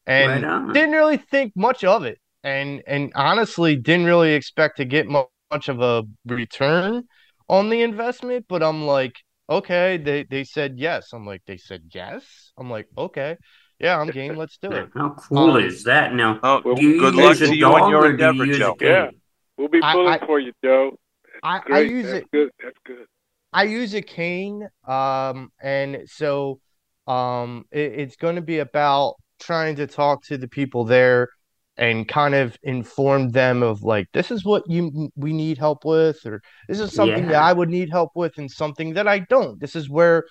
And 0.07 0.43
Right 0.43 0.73
didn't 0.73 0.95
really 0.95 1.17
think 1.17 1.53
much 1.55 1.83
of 1.83 2.03
it. 2.03 2.17
And 2.43 2.81
and 2.87 3.11
honestly, 3.15 3.75
didn't 3.75 4.07
really 4.07 4.33
expect 4.33 4.77
to 4.77 4.85
get 4.85 5.07
much 5.07 5.69
of 5.69 5.81
a 5.81 6.03
return 6.25 7.03
on 7.47 7.69
the 7.69 7.81
investment. 7.81 8.45
But 8.49 8.63
I'm 8.63 8.85
like, 8.85 9.13
okay, 9.57 9.97
they, 9.97 10.23
they 10.23 10.43
said 10.43 10.79
yes. 10.79 11.13
I'm 11.13 11.25
like, 11.25 11.43
they 11.45 11.57
said 11.57 11.83
yes. 11.93 12.23
I'm 12.57 12.69
like, 12.69 12.87
okay. 12.97 13.37
Yeah, 13.79 13.99
I'm 13.99 14.07
game. 14.09 14.35
Let's 14.35 14.57
do 14.57 14.71
it. 14.71 14.89
How 14.95 15.09
cool 15.09 15.57
Um, 15.57 15.63
is 15.63 15.83
that? 15.85 16.13
Now, 16.13 16.39
Oh, 16.43 16.61
Well, 16.63 16.75
do 16.75 16.83
you 16.83 16.99
good 16.99 17.15
luck 17.15 17.35
a 17.37 17.47
to 17.47 17.55
you 17.55 17.65
and 17.67 17.75
dog 17.79 17.89
your 17.89 18.05
or 18.05 18.13
do 18.13 18.23
you 18.23 18.29
endeavor, 18.29 18.45
Joe. 18.59 18.77
Yeah. 18.79 19.09
We'll 19.57 19.69
be 19.69 19.81
pulling 19.81 20.13
I- 20.21 20.25
for 20.25 20.39
you, 20.39 20.53
Joe. 20.63 20.97
I, 21.43 21.61
I 21.71 21.79
use 21.79 22.05
That's 22.05 22.23
it. 22.25 22.31
good. 22.31 22.49
That's 22.63 22.77
good. 22.85 23.05
I 23.51 23.63
use 23.63 23.95
a 23.95 24.01
cane. 24.03 24.67
Um, 24.87 25.51
and 25.61 26.03
so 26.05 26.59
um, 27.07 27.65
it, 27.71 27.93
it's 28.01 28.15
going 28.15 28.35
to 28.35 28.41
be 28.43 28.59
about 28.59 29.15
trying 29.39 29.77
to 29.77 29.87
talk 29.87 30.23
to 30.25 30.37
the 30.37 30.47
people 30.47 30.85
there 30.85 31.29
and 31.77 32.07
kind 32.07 32.35
of 32.35 32.57
inform 32.63 33.29
them 33.29 33.63
of 33.63 33.81
like 33.81 34.07
this 34.13 34.29
is 34.29 34.45
what 34.45 34.63
you 34.67 35.09
we 35.15 35.33
need 35.33 35.57
help 35.57 35.85
with, 35.85 36.25
or 36.25 36.41
this 36.67 36.79
is 36.79 36.93
something 36.93 37.27
that 37.27 37.41
I 37.41 37.53
would 37.53 37.69
need 37.69 37.89
help 37.89 38.11
with, 38.15 38.37
and 38.37 38.49
something 38.51 38.93
that 38.93 39.07
I 39.07 39.19
don't. 39.19 39.59
This 39.59 39.75
is 39.75 39.89
where 39.89 40.25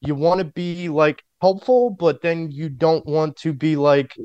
you 0.00 0.14
want 0.14 0.38
to 0.38 0.44
be 0.44 0.88
like 0.88 1.22
helpful, 1.40 1.90
but 1.90 2.22
then 2.22 2.50
you 2.50 2.68
don't 2.68 3.06
want 3.06 3.36
to 3.36 3.52
be 3.52 3.76
like 3.76 4.16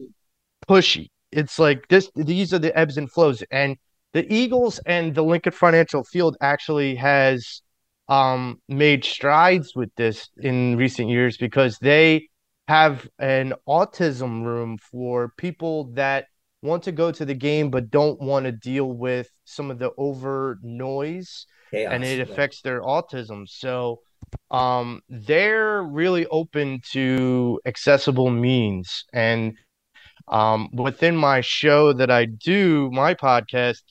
pushy. 0.67 1.10
It's 1.31 1.60
like 1.60 1.88
this, 1.88 2.10
these 2.15 2.53
are 2.53 2.60
the 2.60 2.77
ebbs 2.77 2.97
and 2.97 3.12
flows. 3.12 3.43
And 3.51 3.77
the 4.13 4.31
Eagles 4.33 4.79
and 4.86 5.13
the 5.13 5.23
Lincoln 5.23 5.51
Financial 5.51 6.03
Field 6.03 6.38
actually 6.41 6.95
has 6.95 7.62
um 8.10 8.62
made 8.69 9.03
strides 9.03 9.75
with 9.75 9.93
this 9.95 10.29
in 10.38 10.77
recent 10.77 11.10
years 11.10 11.38
because 11.38 11.77
they 11.79 12.29
have 12.67 13.07
an 13.19 13.53
autism 13.67 14.43
room 14.43 14.77
for 14.77 15.33
people 15.38 15.91
that 15.93 16.25
want 16.62 16.84
to 16.84 16.91
go 16.91 17.12
to 17.12 17.26
the 17.26 17.34
game 17.36 17.70
but 17.70 17.89
don't 17.91 18.20
want 18.22 18.46
to 18.46 18.52
deal 18.52 18.91
with 18.91 19.30
some 19.46 19.70
of 19.72 19.80
the 19.80 19.91
over 19.98 20.58
noise 20.63 21.46
Chaos. 21.72 21.91
and 21.93 22.04
it 22.04 22.17
Yeah. 22.17 22.24
affects 22.24 22.62
their 22.62 22.82
autism. 22.82 23.48
So 23.48 24.02
um 24.52 25.02
they're 25.10 25.84
really 25.84 26.26
open 26.28 26.82
to 26.91 27.60
accessible 27.65 28.30
means 28.30 29.06
and 29.13 29.54
um 30.28 30.70
within 30.74 31.15
my 31.15 31.41
show 31.41 31.93
that 31.93 32.12
I 32.12 32.26
do, 32.26 32.89
my 32.91 33.13
podcast, 33.13 33.82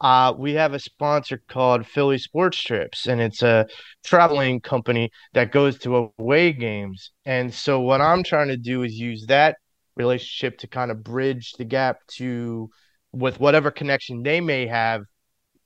uh 0.00 0.34
we 0.36 0.54
have 0.54 0.74
a 0.74 0.78
sponsor 0.78 1.42
called 1.48 1.86
Philly 1.86 2.18
Sports 2.18 2.58
Trips 2.62 3.06
and 3.06 3.20
it's 3.20 3.42
a 3.42 3.66
traveling 4.04 4.60
company 4.60 5.10
that 5.34 5.52
goes 5.52 5.78
to 5.80 6.12
away 6.18 6.52
games. 6.52 7.12
And 7.24 7.52
so 7.54 7.80
what 7.80 8.00
I'm 8.00 8.22
trying 8.22 8.48
to 8.48 8.56
do 8.58 8.82
is 8.82 8.94
use 8.94 9.26
that 9.28 9.56
relationship 9.96 10.58
to 10.58 10.66
kind 10.66 10.90
of 10.90 11.02
bridge 11.02 11.52
the 11.58 11.64
gap 11.64 11.98
to 12.06 12.70
with 13.12 13.40
whatever 13.40 13.70
connection 13.70 14.22
they 14.22 14.40
may 14.40 14.66
have 14.66 15.02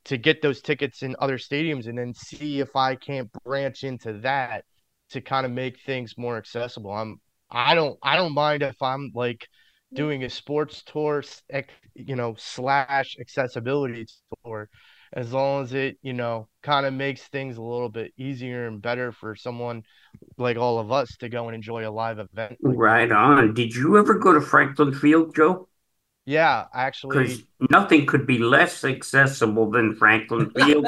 to 0.04 0.16
get 0.16 0.40
those 0.40 0.60
tickets 0.60 1.02
in 1.02 1.14
other 1.18 1.36
stadiums 1.36 1.86
and 1.86 1.98
then 1.98 2.14
see 2.14 2.60
if 2.60 2.74
I 2.76 2.94
can't 2.94 3.30
branch 3.44 3.84
into 3.84 4.14
that 4.20 4.64
to 5.10 5.20
kind 5.20 5.44
of 5.44 5.52
make 5.52 5.80
things 5.80 6.14
more 6.16 6.36
accessible. 6.36 6.92
I'm 6.92 7.20
I 7.50 7.74
don't 7.74 7.98
I 8.02 8.16
don't 8.16 8.32
mind 8.32 8.62
if 8.62 8.80
I'm 8.80 9.10
like 9.14 9.46
doing 9.92 10.24
a 10.24 10.30
sports 10.30 10.82
tour, 10.84 11.22
you 11.94 12.16
know, 12.16 12.34
slash 12.38 13.16
accessibility 13.20 14.06
tour, 14.44 14.68
as 15.12 15.32
long 15.32 15.64
as 15.64 15.72
it, 15.72 15.98
you 16.02 16.12
know, 16.12 16.48
kind 16.62 16.86
of 16.86 16.92
makes 16.94 17.22
things 17.22 17.56
a 17.56 17.62
little 17.62 17.88
bit 17.88 18.12
easier 18.16 18.66
and 18.66 18.80
better 18.80 19.12
for 19.12 19.34
someone 19.34 19.82
like 20.38 20.56
all 20.56 20.78
of 20.78 20.92
us 20.92 21.16
to 21.18 21.28
go 21.28 21.48
and 21.48 21.54
enjoy 21.54 21.88
a 21.88 21.90
live 21.90 22.18
event. 22.18 22.58
like. 22.62 22.76
Right 22.76 23.10
on. 23.10 23.54
Did 23.54 23.74
you 23.74 23.98
ever 23.98 24.14
go 24.18 24.32
to 24.32 24.40
Franklin 24.40 24.92
Field, 24.92 25.34
Joe? 25.34 25.68
Yeah, 26.26 26.66
actually. 26.72 27.18
Because 27.18 27.42
nothing 27.70 28.06
could 28.06 28.26
be 28.26 28.38
less 28.38 28.84
accessible 28.84 29.70
than 29.70 29.96
Franklin 29.96 30.50
Field. 30.50 30.86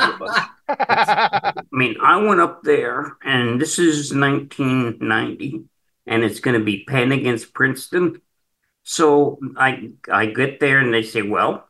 I 0.68 1.52
mean, 1.72 1.96
I 2.00 2.16
went 2.18 2.40
up 2.40 2.62
there, 2.62 3.16
and 3.24 3.60
this 3.60 3.78
is 3.78 4.14
1990, 4.14 5.64
and 6.06 6.22
it's 6.22 6.40
going 6.40 6.58
to 6.58 6.64
be 6.64 6.84
Penn 6.84 7.12
against 7.12 7.54
Princeton. 7.54 8.20
So 8.84 9.38
I 9.56 9.90
I 10.10 10.26
get 10.26 10.60
there, 10.60 10.78
and 10.78 10.92
they 10.92 11.02
say, 11.02 11.22
"Well, 11.22 11.68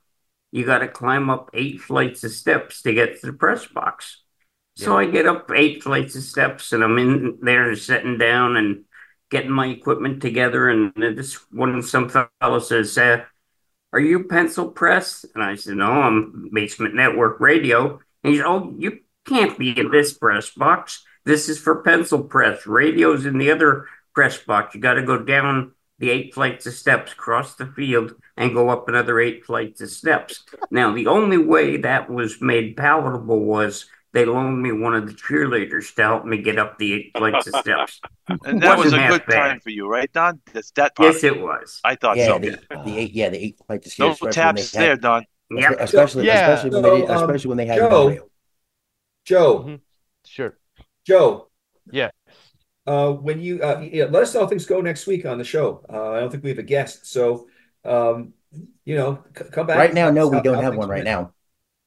you 0.52 0.64
got 0.64 0.78
to 0.78 0.88
climb 0.88 1.30
up 1.30 1.50
eight 1.54 1.80
flights 1.80 2.22
of 2.22 2.30
steps 2.30 2.82
to 2.82 2.94
get 2.94 3.20
to 3.20 3.26
the 3.26 3.32
press 3.32 3.66
box." 3.66 4.22
So 4.74 4.96
I 4.96 5.06
get 5.06 5.26
up 5.26 5.50
eight 5.54 5.82
flights 5.82 6.14
of 6.16 6.22
steps, 6.22 6.72
and 6.72 6.82
I'm 6.82 6.96
in 6.98 7.38
there 7.42 7.68
and 7.68 7.78
sitting 7.78 8.16
down 8.16 8.56
and 8.56 8.84
getting 9.30 9.50
my 9.50 9.66
equipment 9.66 10.22
together, 10.22 10.68
and 10.68 10.92
this 10.96 11.34
one 11.50 11.82
some 11.82 12.08
fellow 12.08 12.58
says, 12.58 12.96
uh, 12.96 13.24
"Are 13.92 14.00
you 14.00 14.24
pencil 14.24 14.70
press?" 14.70 15.26
And 15.34 15.42
I 15.42 15.56
said, 15.56 15.76
"No, 15.76 15.90
I'm 15.90 16.50
Basement 16.52 16.94
Network 16.94 17.40
Radio." 17.40 18.00
And 18.22 18.32
he 18.32 18.38
said, 18.38 18.46
"Oh, 18.46 18.74
you 18.78 19.00
can't 19.26 19.58
be 19.58 19.78
in 19.78 19.90
this 19.90 20.12
press 20.14 20.50
box. 20.50 21.04
This 21.24 21.48
is 21.48 21.58
for 21.58 21.82
pencil 21.82 22.22
press. 22.24 22.66
Radio's 22.66 23.26
in 23.26 23.38
the 23.38 23.50
other 23.50 23.86
press 24.14 24.38
box. 24.38 24.74
You 24.74 24.80
got 24.80 24.94
to 24.94 25.02
go 25.02 25.18
down 25.22 25.72
the 26.02 26.10
eight 26.10 26.34
flights 26.34 26.66
of 26.66 26.74
steps, 26.74 27.14
cross 27.14 27.54
the 27.54 27.66
field, 27.66 28.14
and 28.36 28.52
go 28.52 28.68
up 28.68 28.88
another 28.88 29.20
eight 29.20 29.44
flights 29.46 29.80
of 29.80 29.88
steps." 29.90 30.44
Now, 30.70 30.92
the 30.92 31.06
only 31.06 31.38
way 31.38 31.78
that 31.78 32.10
was 32.10 32.42
made 32.42 32.76
palatable 32.76 33.40
was 33.44 33.86
they 34.12 34.26
loaned 34.26 34.62
me 34.62 34.72
one 34.72 34.94
of 34.94 35.06
the 35.06 35.14
cheerleaders 35.14 35.94
to 35.94 36.02
help 36.02 36.24
me 36.26 36.36
get 36.42 36.58
up 36.58 36.76
the 36.76 36.92
eight 36.92 37.12
flights 37.16 37.46
of 37.46 37.54
steps. 37.56 38.00
And 38.44 38.62
that 38.62 38.76
was 38.78 38.92
a 38.92 38.96
Wasn't 38.96 39.10
good 39.12 39.26
bad. 39.26 39.48
time 39.48 39.60
for 39.60 39.70
you, 39.70 39.88
right, 39.88 40.10
Don? 40.12 40.40
That's 40.52 40.70
that 40.72 40.94
part. 40.94 41.14
Yes, 41.14 41.24
it 41.24 41.40
was. 41.40 41.80
I 41.84 41.94
thought 41.96 42.16
yeah, 42.18 42.26
so. 42.26 42.38
the, 42.38 42.58
the 42.84 42.98
eight, 42.98 43.12
yeah, 43.12 43.28
the 43.30 43.38
eight 43.44 43.56
flight 43.66 43.82
to 43.82 43.88
No 43.88 44.12
stairs, 44.14 44.14
especially 44.14 44.26
when 44.26 44.32
taps 44.54 44.70
they 44.72 44.78
there, 44.80 44.96
Don. 44.96 45.24
Yep. 45.50 45.76
especially, 45.80 46.26
Yeah. 46.26 46.50
especially 46.52 46.70
when 46.70 46.82
they, 46.82 47.00
did, 47.00 47.10
um, 47.10 47.22
especially 47.24 47.48
when 47.48 47.58
they 47.58 47.66
had 47.66 47.78
Joe, 47.78 48.04
Mario. 48.04 48.28
Joe, 49.24 49.58
Mhm. 49.64 49.80
Sure. 50.26 50.56
Joe. 51.06 51.48
Yeah. 51.90 52.10
Uh, 52.86 53.12
when 53.12 53.40
you 53.40 53.62
uh, 53.62 53.80
yeah, 53.80 54.04
let 54.04 54.24
us 54.24 54.34
know 54.34 54.40
how 54.40 54.46
things 54.46 54.66
go 54.66 54.80
next 54.80 55.06
week 55.06 55.24
on 55.24 55.38
the 55.38 55.44
show. 55.44 55.84
Uh, 55.88 56.10
I 56.12 56.20
don't 56.20 56.30
think 56.30 56.42
we 56.42 56.50
have 56.50 56.58
a 56.58 56.64
guest, 56.64 57.06
so 57.06 57.46
um, 57.84 58.34
you 58.84 58.96
know, 58.96 59.22
c- 59.36 59.44
come 59.52 59.66
back. 59.66 59.78
Right 59.78 59.94
now, 59.94 60.10
no, 60.10 60.26
we 60.28 60.40
don't 60.40 60.62
have 60.62 60.74
one 60.76 60.88
right 60.88 60.96
went. 60.96 61.06
now. 61.06 61.32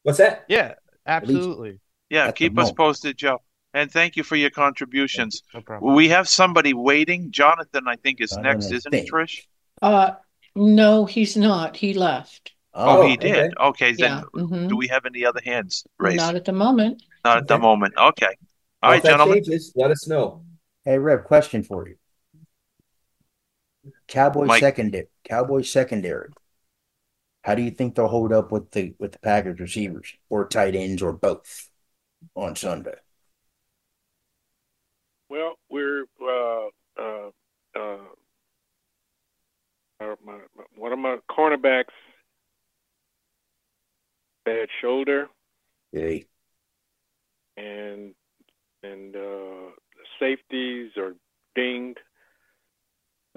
What's 0.03 0.19
that? 0.19 0.45
Yeah, 0.47 0.75
absolutely. 1.05 1.79
Yeah, 2.09 2.27
At 2.27 2.35
keep 2.35 2.57
us 2.57 2.67
moment. 2.67 2.77
posted, 2.77 3.17
Joe. 3.17 3.41
And 3.73 3.91
thank 3.91 4.15
you 4.15 4.23
for 4.23 4.37
your 4.37 4.51
contributions. 4.51 5.43
No 5.53 5.61
problem. 5.61 5.95
We 5.95 6.07
have 6.09 6.29
somebody 6.29 6.73
waiting. 6.73 7.31
Jonathan, 7.31 7.87
I 7.87 7.97
think, 7.97 8.21
is 8.21 8.37
I 8.37 8.41
next, 8.41 8.71
isn't 8.71 8.93
he, 8.93 8.99
Think. 8.99 9.11
Trish? 9.11 9.41
Uh, 9.81 10.11
no, 10.55 11.05
he's 11.05 11.35
not. 11.35 11.75
He 11.75 11.93
left. 11.93 12.53
Oh, 12.73 13.01
Oh, 13.01 13.07
he 13.07 13.17
did. 13.17 13.53
Okay, 13.57 13.91
Yeah. 13.97 14.21
then 14.21 14.23
mhm. 14.33 14.69
do 14.69 14.77
we 14.77 14.87
have 14.87 15.05
any 15.05 15.25
other 15.25 15.41
hands 15.43 15.85
raised? 15.99 16.17
Not 16.17 16.35
at 16.35 16.45
the 16.45 16.53
moment. 16.53 17.03
Not 17.25 17.37
at 17.39 17.47
the 17.47 17.57
moment. 17.57 17.95
Okay. 17.97 18.37
All 18.81 18.91
Well, 18.91 18.91
right, 18.91 19.03
gentlemen. 19.03 19.43
changes, 19.43 19.73
let 19.75 19.91
us 19.91 20.07
know. 20.07 20.44
Hey, 20.85 20.99
Rev, 20.99 21.23
question 21.23 21.63
for 21.63 21.87
you. 21.87 21.95
Cowboy 24.07 24.45
Mike. 24.45 24.59
secondary, 24.59 25.07
Cowboy 25.23 25.63
secondary. 25.63 26.29
How 27.43 27.55
do 27.55 27.63
you 27.63 27.71
think 27.71 27.95
they'll 27.95 28.07
hold 28.07 28.31
up 28.31 28.51
with 28.51 28.71
the 28.71 28.93
with 28.99 29.13
the 29.13 29.19
Packers 29.19 29.59
receivers 29.59 30.13
or 30.29 30.47
tight 30.47 30.75
ends 30.75 31.01
or 31.01 31.11
both 31.11 31.69
on 32.35 32.55
Sunday? 32.55 32.95
Well, 35.29 35.55
we're 35.69 36.05
uh, 36.21 36.67
uh, 36.99 37.29
uh, 37.75 37.97
my, 39.99 40.15
my, 40.25 40.63
one 40.75 40.91
of 40.91 40.99
my 40.99 41.17
cornerbacks 41.29 41.85
bad 44.43 44.67
shoulder, 44.81 45.27
Hey, 45.91 46.25
and 47.57 48.13
and 48.83 49.15
uh, 49.15 49.71
safeties 50.19 50.91
are 50.97 51.15
dinged. 51.55 51.99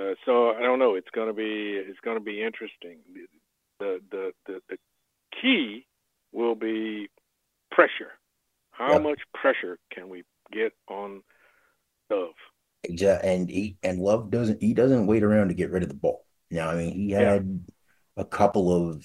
Uh, 0.00 0.14
so 0.24 0.50
I 0.50 0.62
don't 0.62 0.78
know. 0.78 0.94
It's 0.94 1.10
gonna 1.14 1.32
be 1.32 1.74
it's 1.76 1.98
gonna 2.04 2.20
be 2.20 2.42
interesting. 2.42 2.98
The 3.80 4.00
the 4.10 4.32
the, 4.46 4.60
the 4.68 4.78
key 5.40 5.86
will 6.32 6.54
be 6.54 7.08
pressure. 7.70 8.12
How 8.70 8.92
Yep. 8.92 9.02
much 9.02 9.20
pressure 9.34 9.78
can 9.92 10.08
we 10.08 10.22
get 10.52 10.72
on 10.88 11.22
Love? 12.10 12.34
exa- 12.88 13.20
and 13.24 13.50
he 13.50 13.76
and 13.82 13.98
Love 14.00 14.30
doesn't 14.30 14.62
he 14.62 14.72
doesn't 14.72 15.06
wait 15.06 15.22
around 15.22 15.48
to 15.48 15.54
get 15.54 15.70
rid 15.70 15.82
of 15.82 15.88
the 15.88 15.94
ball. 15.96 16.24
Now, 16.50 16.70
I 16.70 16.76
mean, 16.76 16.92
he 16.92 17.10
Yeah. 17.10 17.32
had 17.34 17.66
a 18.16 18.24
couple 18.24 18.72
of 18.72 19.04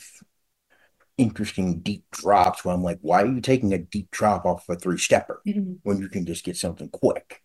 interesting 1.18 1.80
deep 1.82 2.06
drops 2.12 2.66
where 2.66 2.74
I'm 2.74 2.84
like, 2.84 3.00
why 3.02 3.22
are 3.24 3.28
you 3.28 3.42
taking 3.42 3.74
a 3.74 3.78
deep 3.78 4.10
drop 4.12 4.46
off 4.46 4.68
a 4.70 4.76
three 4.76 4.98
stepper 4.98 5.42
Mhm. 5.46 5.80
when 5.84 6.00
you 6.00 6.10
can 6.10 6.26
just 6.26 6.44
get 6.44 6.58
something 6.58 6.90
quick? 6.90 7.43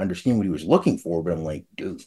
I 0.00 0.02
understand 0.02 0.38
what 0.38 0.46
he 0.46 0.50
was 0.50 0.64
looking 0.64 0.98
for, 0.98 1.22
but 1.22 1.32
I'm 1.34 1.44
like, 1.44 1.66
dude, 1.76 2.02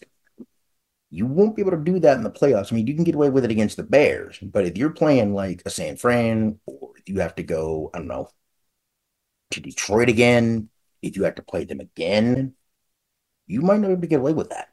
you 1.10 1.26
won't 1.28 1.56
be 1.56 1.62
able 1.62 1.72
to 1.72 1.78
do 1.78 2.00
that 2.00 2.18
in 2.18 2.24
the 2.24 2.32
playoffs. 2.32 2.72
I 2.72 2.76
mean, 2.76 2.88
you 2.88 2.96
can 2.96 3.04
get 3.04 3.16
away 3.16 3.30
with 3.30 3.46
it 3.46 3.52
against 3.52 3.78
the 3.78 3.84
Bears, 3.84 4.40
but 4.42 4.66
if 4.66 4.78
you're 4.78 4.90
playing 4.90 5.34
like 5.34 5.62
a 5.66 5.70
San 5.70 5.96
Fran, 5.96 6.60
or 6.66 6.92
you 7.06 7.20
have 7.20 7.36
to 7.36 7.44
go, 7.44 7.92
I 7.94 8.00
don't 8.00 8.08
know, 8.08 8.30
to 9.52 9.60
Detroit 9.62 10.10
again, 10.10 10.70
if 11.02 11.16
you 11.16 11.24
have 11.24 11.36
to 11.36 11.42
play 11.44 11.66
them 11.66 11.80
again, 11.80 12.56
you 13.48 13.62
might 13.62 13.80
not 13.80 13.88
be 13.88 13.94
able 13.94 14.02
to 14.04 14.08
get 14.08 14.20
away 14.22 14.34
with 14.34 14.50
that. 14.50 14.70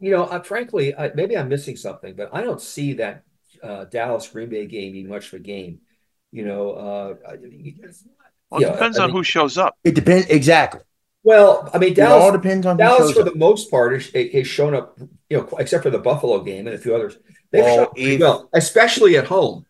You 0.00 0.10
know, 0.10 0.24
uh, 0.24 0.42
frankly, 0.42 0.94
I, 0.96 1.12
maybe 1.14 1.36
I'm 1.36 1.48
missing 1.48 1.76
something, 1.76 2.14
but 2.16 2.30
I 2.32 2.42
don't 2.42 2.60
see 2.60 2.94
that 2.94 3.24
uh, 3.62 3.84
Dallas 3.84 4.28
Green 4.28 4.48
Bay 4.48 4.66
game 4.66 4.92
being 4.92 5.08
much 5.08 5.28
of 5.28 5.34
a 5.34 5.38
game. 5.42 5.80
You 6.32 6.44
know, 6.44 6.70
uh, 6.72 7.14
I- 7.28 7.36
Well, 8.50 8.60
it 8.60 8.64
yeah, 8.66 8.72
depends 8.72 8.98
I 8.98 9.02
on 9.04 9.08
mean- 9.10 9.16
who 9.16 9.22
shows 9.24 9.58
up. 9.58 9.76
It 9.84 9.94
depends 9.94 10.26
exactly. 10.28 10.80
well, 11.24 11.68
I 11.74 11.78
mean, 11.78 11.92
It 11.92 12.00
all 12.00 12.18
Dallas, 12.20 12.32
depends 12.42 12.66
on 12.66 12.76
who 12.76 12.78
Dallas 12.78 12.98
shows 13.08 13.12
for 13.14 13.20
up. 13.20 13.32
the 13.32 13.38
most 13.38 13.70
part 13.70 13.94
is, 13.94 14.08
is 14.10 14.46
shown 14.46 14.74
up. 14.74 14.98
You 15.28 15.38
know, 15.38 15.48
except 15.58 15.82
for 15.82 15.90
the 15.90 15.98
Buffalo 15.98 16.42
game 16.42 16.66
and 16.66 16.76
a 16.76 16.78
few 16.78 16.94
others, 16.94 17.18
they've 17.50 17.64
Well, 17.64 17.74
shown 17.76 17.84
up 17.86 17.92
if- 17.98 18.20
well, 18.20 18.48
especially 18.54 19.16
at 19.16 19.26
home. 19.26 19.66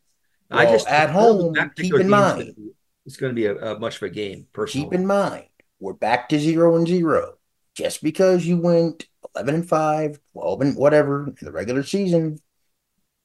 I 0.51 0.67
just 0.67 0.87
at 0.87 1.11
I 1.11 1.13
don't 1.13 1.55
think 1.55 1.59
home, 1.59 1.71
keep 1.77 1.95
in 1.95 2.09
mind- 2.09 2.39
gonna 2.41 2.53
be- 2.53 2.73
it's 3.07 3.17
going 3.17 3.31
to 3.31 3.35
be 3.35 3.47
a, 3.47 3.57
a 3.75 3.79
much 3.79 3.97
of 3.97 4.03
a 4.03 4.11
game. 4.11 4.47
Personally, 4.53 4.87
Keep 4.87 4.95
in 4.95 5.07
mind, 5.07 5.47
we're 5.81 5.93
back 5.93 6.29
to 6.31 6.39
zero 6.39 6.77
and 6.77 6.87
zero. 6.87 7.35
Just 7.75 8.03
because 8.03 8.45
you 8.47 8.57
went 8.59 9.07
11 9.35 9.55
and 9.55 9.69
5, 9.69 10.19
12 10.33 10.61
and 10.61 10.77
whatever 10.77 11.27
in 11.27 11.37
the 11.43 11.53
regular 11.53 11.83
season, 11.83 12.41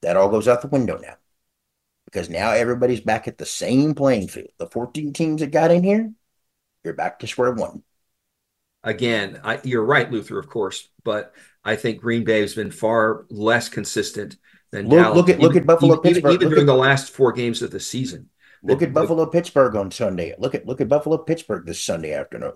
that 0.01 0.17
all 0.17 0.29
goes 0.29 0.47
out 0.47 0.61
the 0.61 0.67
window 0.67 0.97
now. 0.97 1.15
Because 2.11 2.29
now 2.29 2.51
everybody's 2.51 2.99
back 2.99 3.27
at 3.27 3.37
the 3.37 3.45
same 3.45 3.95
playing 3.95 4.27
field. 4.27 4.49
The 4.57 4.67
14 4.67 5.13
teams 5.13 5.39
that 5.41 5.51
got 5.51 5.71
in 5.71 5.83
here, 5.83 6.11
you're 6.83 6.93
back 6.93 7.19
to 7.19 7.27
square 7.27 7.53
one. 7.53 7.83
again, 8.83 9.39
I, 9.43 9.59
you're 9.63 9.85
right, 9.85 10.11
Luther, 10.11 10.39
of 10.39 10.49
course, 10.49 10.89
but 11.03 11.33
I 11.63 11.75
think 11.75 12.01
Green 12.01 12.23
Bay 12.23 12.41
has 12.41 12.55
been 12.55 12.71
far 12.71 13.25
less 13.29 13.69
consistent 13.69 14.35
than 14.71 14.89
Look- 14.89 14.99
Dallas. 14.99 15.15
look 15.17 15.29
at- 15.29 15.39
look 15.39 15.55
at 15.55 15.65
Buffalo, 15.65 15.93
even, 15.93 15.99
even, 15.99 16.13
Pittsburgh. 16.13 16.33
even 16.33 16.47
Look 16.47 16.55
during 16.55 16.69
at- 16.69 16.73
the 16.73 16.79
last 16.79 17.11
four 17.13 17.31
games 17.31 17.61
of 17.61 17.71
the 17.71 17.79
season. 17.79 18.29
Look 18.63 18.79
The- 18.79 18.87
at 18.87 18.93
Buffalo 18.93 19.25
Pittsburgh 19.27 19.75
on 19.75 19.91
Sunday. 19.91 20.33
Look 20.37 20.53
at 20.55 20.65
look 20.65 20.81
at 20.81 20.89
Buffalo 20.89 21.17
Pittsburgh 21.19 21.65
this 21.65 21.79
Sunday 21.81 22.13
afternoon. 22.13 22.53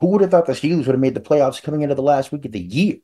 Who 0.00 0.08
would 0.08 0.20
have 0.20 0.30
thought 0.30 0.46
the 0.46 0.52
Steelers 0.52 0.78
would 0.86 0.94
have 0.94 1.00
made 1.00 1.14
the 1.14 1.20
playoffs 1.20 1.62
coming 1.62 1.82
into 1.82 1.94
the 1.94 2.02
last 2.02 2.32
week 2.32 2.44
of 2.44 2.52
the 2.52 2.60
year? 2.60 2.96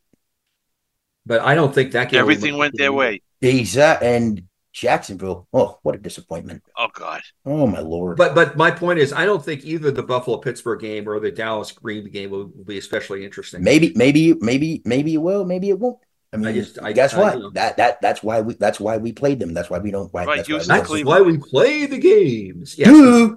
But 1.26 1.40
I 1.40 1.54
don't 1.54 1.74
think 1.74 1.92
that 1.92 2.10
game 2.10 2.20
Everything 2.20 2.56
went 2.56 2.76
their 2.76 2.92
way. 2.92 3.22
Exactly. 3.40 4.08
And 4.08 4.42
Jacksonville. 4.74 5.46
Oh, 5.52 5.78
what 5.82 5.94
a 5.94 5.98
disappointment. 5.98 6.62
Oh 6.76 6.88
God. 6.92 7.22
Oh 7.46 7.66
my 7.66 7.78
lord. 7.78 8.18
But 8.18 8.34
but 8.34 8.56
my 8.56 8.72
point 8.72 8.98
is, 8.98 9.12
I 9.12 9.24
don't 9.24 9.42
think 9.42 9.64
either 9.64 9.92
the 9.92 10.02
Buffalo 10.02 10.38
Pittsburgh 10.38 10.80
game 10.80 11.08
or 11.08 11.20
the 11.20 11.30
Dallas 11.30 11.70
Green 11.70 12.10
game 12.10 12.30
will, 12.30 12.50
will 12.54 12.64
be 12.64 12.76
especially 12.76 13.24
interesting. 13.24 13.62
Maybe, 13.62 13.92
maybe, 13.94 14.34
maybe, 14.40 14.82
maybe 14.84 15.14
it 15.14 15.22
will. 15.22 15.44
Maybe 15.44 15.70
it 15.70 15.78
won't. 15.78 15.98
I 16.32 16.38
mean, 16.38 16.54
just- 16.56 16.82
I- 16.82 16.92
guess 16.92 17.14
I- 17.14 17.20
what? 17.20 17.34
you 17.36 17.40
know. 17.44 17.50
that 17.50 17.76
that 17.76 18.00
that's 18.00 18.20
why 18.22 18.40
we 18.40 18.54
that's 18.54 18.80
why 18.80 18.96
we 18.96 19.12
played 19.12 19.38
them. 19.38 19.54
That's 19.54 19.70
why 19.70 19.78
we 19.78 19.92
don't. 19.92 20.12
Why, 20.12 20.24
Right, 20.24 20.36
that's 20.38 20.48
why 20.48 20.58
we 20.58 20.64
That's 20.64 21.04
why 21.04 21.20
we 21.20 21.38
play 21.38 21.86
the 21.86 21.98
games. 21.98 22.76
Yes. 22.76 23.30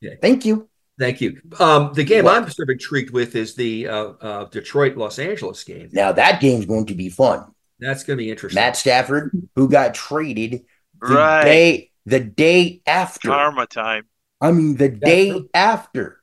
Yeah. 0.00 0.14
Thank 0.22 0.44
you. 0.44 0.68
Thank 0.96 1.20
you. 1.20 1.40
Um, 1.58 1.92
the 1.92 2.04
game 2.04 2.26
What? 2.26 2.36
I'm 2.36 2.48
sort 2.48 2.68
of 2.68 2.72
intrigued 2.74 3.10
with 3.10 3.34
is 3.34 3.56
the 3.56 3.88
uh, 3.88 4.04
uh, 4.20 4.44
Detroit 4.44 4.96
Los 4.96 5.18
Angeles 5.18 5.64
game. 5.64 5.88
Now 5.92 6.12
that 6.12 6.40
game's 6.40 6.66
going 6.66 6.86
to 6.86 6.94
be 6.94 7.08
fun. 7.08 7.46
That's 7.80 8.04
going 8.04 8.16
to 8.16 8.22
be 8.24 8.30
interesting. 8.30 8.60
Matt 8.60 8.76
Stafford, 8.76 9.32
who 9.56 9.68
got 9.68 9.94
traded 9.94 10.64
the 11.06 11.16
Right. 11.16 11.44
day 11.44 11.90
the 12.06 12.20
day 12.20 12.82
after. 12.86 13.28
Karma 13.28 13.66
time. 13.66 14.08
I 14.40 14.52
mean, 14.52 14.76
the 14.76 14.88
day 14.88 15.30
true. 15.30 15.50
after 15.54 16.22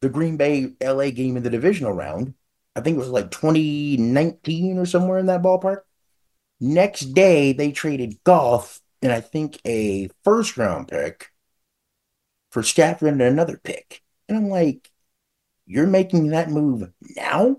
the 0.00 0.08
Green 0.08 0.36
Bay 0.36 0.74
LA 0.80 1.10
game 1.10 1.36
in 1.36 1.42
the 1.42 1.50
divisional 1.50 1.92
round, 1.92 2.34
I 2.76 2.80
think 2.80 2.96
it 2.96 3.00
was 3.00 3.08
like 3.08 3.30
2019 3.30 4.78
or 4.78 4.86
somewhere 4.86 5.18
in 5.18 5.26
that 5.26 5.42
ballpark. 5.42 5.82
Next 6.60 7.00
day, 7.14 7.52
they 7.52 7.72
traded 7.72 8.22
Goff 8.24 8.80
and 9.02 9.12
I 9.12 9.20
think 9.20 9.60
a 9.66 10.10
first 10.24 10.56
round 10.56 10.88
pick 10.88 11.30
for 12.50 12.62
Stafford 12.62 13.08
and 13.08 13.22
another 13.22 13.58
pick. 13.62 14.02
And 14.28 14.36
I'm 14.36 14.48
like, 14.48 14.90
you're 15.66 15.86
making 15.86 16.28
that 16.28 16.50
move 16.50 16.90
now? 17.16 17.58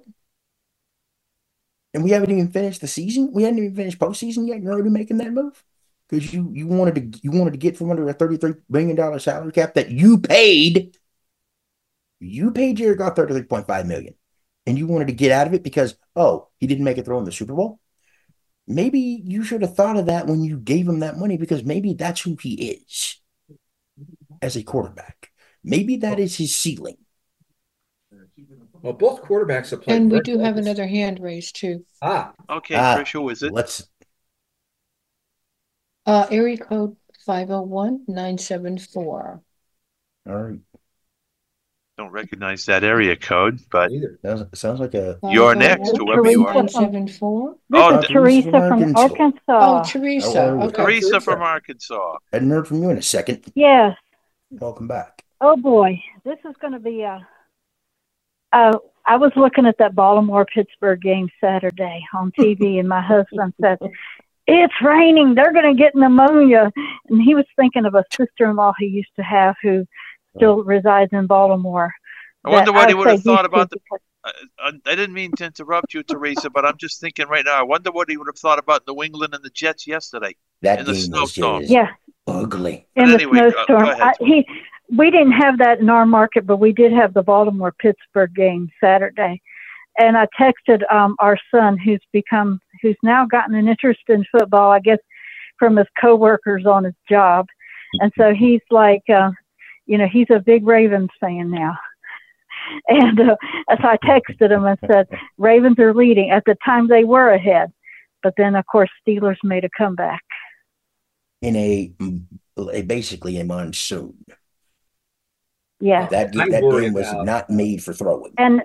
And 1.94 2.04
we 2.04 2.12
haven't 2.12 2.32
even 2.32 2.48
finished 2.50 2.82
the 2.82 2.88
season. 2.88 3.32
We 3.34 3.44
hadn't 3.44 3.60
even 3.60 3.76
finished 3.76 4.00
postseason 4.00 4.48
yet. 4.48 4.62
You're 4.62 4.74
already 4.74 4.90
making 4.90 5.18
that 5.18 5.34
move 5.34 5.64
because 6.12 6.34
you 6.34 6.52
you 6.54 6.68
wanted 6.68 7.14
to 7.14 7.20
you 7.24 7.32
wanted 7.32 7.52
to 7.52 7.58
get 7.58 7.78
from 7.78 7.90
under 7.90 8.08
a 8.08 8.14
thirty 8.14 8.38
three 8.38 8.54
million 8.70 8.96
dollar 8.96 9.18
salary 9.18 9.52
cap 9.54 9.74
that 9.76 9.90
you 9.90 10.20
paid. 10.20 10.98
You 12.20 12.52
paid 12.52 12.78
Jared 12.78 12.98
Goff 12.98 13.16
thirty 13.16 13.34
three 13.34 13.44
point 13.44 13.66
five 13.66 13.88
million, 13.88 14.14
and 14.66 14.78
you 14.78 14.88
wanted 14.88 15.08
to 15.08 15.14
get 15.14 15.32
out 15.32 15.48
of 15.48 15.54
it 15.54 15.64
because 15.64 15.96
oh 16.16 16.50
he 16.60 16.68
didn't 16.68 16.84
make 16.84 16.98
a 16.98 17.04
throw 17.04 17.18
in 17.18 17.26
the 17.26 17.32
Super 17.32 17.54
Bowl. 17.54 17.80
Maybe 18.68 19.00
you 19.00 19.44
should 19.44 19.62
have 19.64 19.76
thought 19.76 19.98
of 19.98 20.06
that 20.06 20.28
when 20.28 20.44
you 20.44 20.58
gave 20.58 20.88
him 20.88 21.00
that 21.00 21.18
money 21.18 21.38
because 21.38 21.64
maybe 21.64 21.94
that's 21.94 22.22
who 22.22 22.38
he 22.42 22.54
is 22.54 23.20
as 24.42 24.56
a 24.56 24.64
quarterback. 24.64 25.32
Maybe 25.64 25.98
that 25.98 26.20
is 26.20 26.38
his 26.38 26.56
ceiling. 26.56 26.98
Well, 28.82 28.94
both 28.94 29.24
quarterbacks 29.24 29.72
have 29.72 29.82
played. 29.82 30.02
And 30.02 30.12
we 30.12 30.22
do 30.22 30.40
have 30.40 30.58
another 30.58 30.88
hand 30.88 31.20
raised 31.20 31.56
too. 31.56 31.86
Ah, 32.02 32.34
Okay, 32.50 32.76
Ah, 32.76 32.98
Trish, 32.98 33.12
who 33.14 33.30
is 33.30 33.44
it? 33.44 33.54
Let's 33.54 33.88
Uh, 36.06 36.28
area 36.32 36.58
code 36.58 36.96
five 37.26 37.52
oh 37.52 37.62
one 37.62 38.04
nine 38.08 38.38
seven 38.38 38.78
four. 38.78 39.42
all 40.28 40.36
right. 40.36 40.60
Don't 41.98 42.12
recognize 42.12 42.66
that 42.66 42.84
area 42.84 43.16
code, 43.16 43.60
but 43.70 43.92
either. 43.92 44.18
Sounds, 44.24 44.60
sounds 44.60 44.80
like 44.80 44.96
a 44.96 45.20
You're 45.30 45.54
next, 45.54 45.96
whoever 45.98 46.32
you 46.32 46.48
are. 46.48 46.54
Nine 46.56 46.70
seven 46.70 47.08
four. 47.08 47.56
This 47.70 47.82
Oh, 47.84 48.00
is 48.00 48.08
d- 48.08 48.14
Teresa 48.14 48.52
from 48.52 48.80
from 48.80 48.96
Arkansas. 48.96 49.02
Arkansas. 49.02 49.42
Oh, 49.50 49.84
Teresa, 49.86 50.42
How 50.42 50.48
are 50.50 50.56
you? 50.56 50.62
okay. 50.64 50.84
Teresa 50.84 51.10
Teresa. 51.10 51.22
from 51.22 51.42
Arkansas. 51.44 52.14
I 52.14 52.18
hadn't 52.38 52.50
heard 52.50 52.68
from 52.68 52.82
you 52.82 52.90
in 52.90 52.98
a 52.98 53.02
second. 53.04 53.44
Yes. 53.54 53.96
Welcome 54.50 54.88
back. 54.88 55.24
Oh 55.42 55.56
boy, 55.58 56.02
this 56.24 56.40
is 56.50 56.56
going 56.60 56.74
to 56.74 56.80
be 56.80 57.02
a. 57.02 57.28
Uh, 58.52 58.78
I 59.06 59.18
was 59.18 59.32
looking 59.36 59.66
at 59.66 59.78
that 59.78 59.94
Baltimore 59.96 60.46
Pittsburgh 60.46 61.02
game 61.02 61.30
Saturday 61.40 62.02
on 62.14 62.32
TV, 62.32 62.80
and 62.80 62.88
my 62.90 63.02
husband 63.02 63.54
said, 63.62 63.78
"It's 64.54 64.74
raining. 64.82 65.36
They're 65.36 65.54
going 65.54 65.76
to 65.76 65.82
get 65.82 65.96
pneumonia." 65.96 66.72
And 67.10 67.22
he 67.22 67.36
was 67.36 67.46
thinking 67.56 67.86
of 67.86 67.96
a 67.96 68.04
sister-in-law 68.16 68.74
he 68.80 68.86
used 68.88 69.16
to 69.18 69.24
have 69.24 69.56
who 69.62 69.86
still 70.36 70.64
resides 70.64 71.12
in 71.14 71.28
Baltimore. 71.28 71.94
I 72.46 72.50
wonder 72.50 72.72
what 72.72 72.88
he 72.90 72.94
I'd 72.94 72.98
would 72.98 73.08
have 73.08 73.24
thought 73.24 73.46
about 73.46 73.70
the. 73.70 73.78
I, 74.24 74.32
I 74.60 74.72
I 74.86 74.96
didn't 74.96 75.14
mean 75.14 75.32
to 75.34 75.46
interrupt 75.46 75.94
you, 75.94 76.04
Teresa, 76.04 76.50
but 76.50 76.66
I'm 76.66 76.78
just 76.78 77.00
thinking 77.02 77.28
right 77.28 77.46
now. 77.46 77.60
I 77.60 77.64
wonder 77.64 77.92
what 77.92 78.10
he 78.10 78.18
would 78.18 78.28
have 78.28 78.38
thought 78.38 78.60
about 78.60 78.84
New 78.88 79.02
England 79.04 79.34
and 79.34 79.44
the 79.44 79.50
Jets 79.52 79.86
yesterday. 79.88 80.36
That 80.62 80.80
In 80.80 80.86
the 80.86 80.92
game 80.94 80.98
was 81.00 81.06
snowstorm. 81.06 81.62
just 81.62 81.72
Yeah, 81.74 81.90
ugly. 82.28 82.88
in 82.96 83.06
But 83.06 83.08
the 83.08 83.14
anyway, 83.16 83.40
go- 83.40 83.50
go 83.52 83.52
snowstorm. 83.66 83.84
ahead. 83.90 84.02
I, 84.02 84.14
he 84.20 84.48
we 84.96 85.10
didn't 85.12 85.32
have 85.34 85.58
that 85.60 85.80
in 85.80 85.90
our 85.90 86.06
market, 86.06 86.46
but 86.46 86.58
we 86.58 86.72
did 86.74 86.92
have 86.94 87.14
the 87.14 87.24
Baltimore 87.24 87.72
Pittsburgh 87.80 88.34
game 88.36 88.70
Saturday. 88.84 89.42
And 89.98 90.18
I 90.18 90.26
texted 90.40 90.82
um, 90.92 91.16
our 91.20 91.38
son, 91.54 91.78
who's 91.78 92.02
become, 92.14 92.60
who's 92.82 92.98
now 93.04 93.26
gotten 93.26 93.56
an 93.56 93.68
interest 93.68 94.02
in 94.08 94.26
football, 94.32 94.72
I 94.72 94.80
guess, 94.80 95.00
from 95.58 95.78
his 95.78 95.88
coworkers 96.00 96.66
on 96.66 96.84
his 96.84 96.96
job. 97.10 97.48
And 98.00 98.12
so 98.18 98.34
he's 98.34 98.62
like, 98.70 99.04
uh, 99.10 99.32
you 99.86 99.98
know, 99.98 100.08
he's 100.08 100.28
a 100.30 100.40
big 100.40 100.66
Ravens 100.66 101.10
fan 101.20 101.52
now. 101.52 101.78
And 102.88 103.20
uh, 103.20 103.36
so 103.82 103.88
I 103.88 103.98
texted 103.98 104.52
him 104.52 104.66
and 104.66 104.78
said, 104.86 105.08
Ravens 105.38 105.80
are 105.80 105.96
leading. 105.96 106.30
At 106.30 106.44
the 106.46 106.56
time, 106.64 106.88
they 106.88 107.04
were 107.04 107.32
ahead. 107.32 107.74
But 108.22 108.36
then, 108.38 108.56
of 108.56 108.66
course, 108.68 108.90
Steelers 109.06 109.38
made 109.44 109.66
a 109.66 109.70
comeback. 109.76 110.24
In 111.42 111.56
a, 111.56 111.92
a 112.72 112.84
basically 112.84 113.40
a 113.40 113.44
monsoon. 113.44 114.24
Yeah. 115.80 116.06
That, 116.08 116.32
that 116.34 116.50
game 116.62 116.94
was 116.94 117.10
about- 117.10 117.26
not 117.26 117.50
made 117.50 117.84
for 117.84 117.94
throwing. 117.94 118.34
And 118.38 118.62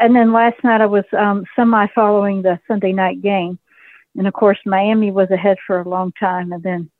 and 0.00 0.14
then 0.14 0.32
last 0.32 0.62
night 0.64 0.80
I 0.80 0.86
was 0.86 1.04
um, 1.16 1.44
semi 1.56 1.86
following 1.94 2.42
the 2.42 2.58
Sunday 2.68 2.92
night 2.92 3.22
game, 3.22 3.58
and 4.16 4.26
of 4.28 4.34
course 4.34 4.58
Miami 4.66 5.10
was 5.10 5.30
ahead 5.30 5.58
for 5.66 5.80
a 5.80 5.88
long 5.88 6.12
time, 6.20 6.52
and 6.52 6.62
then 6.62 6.90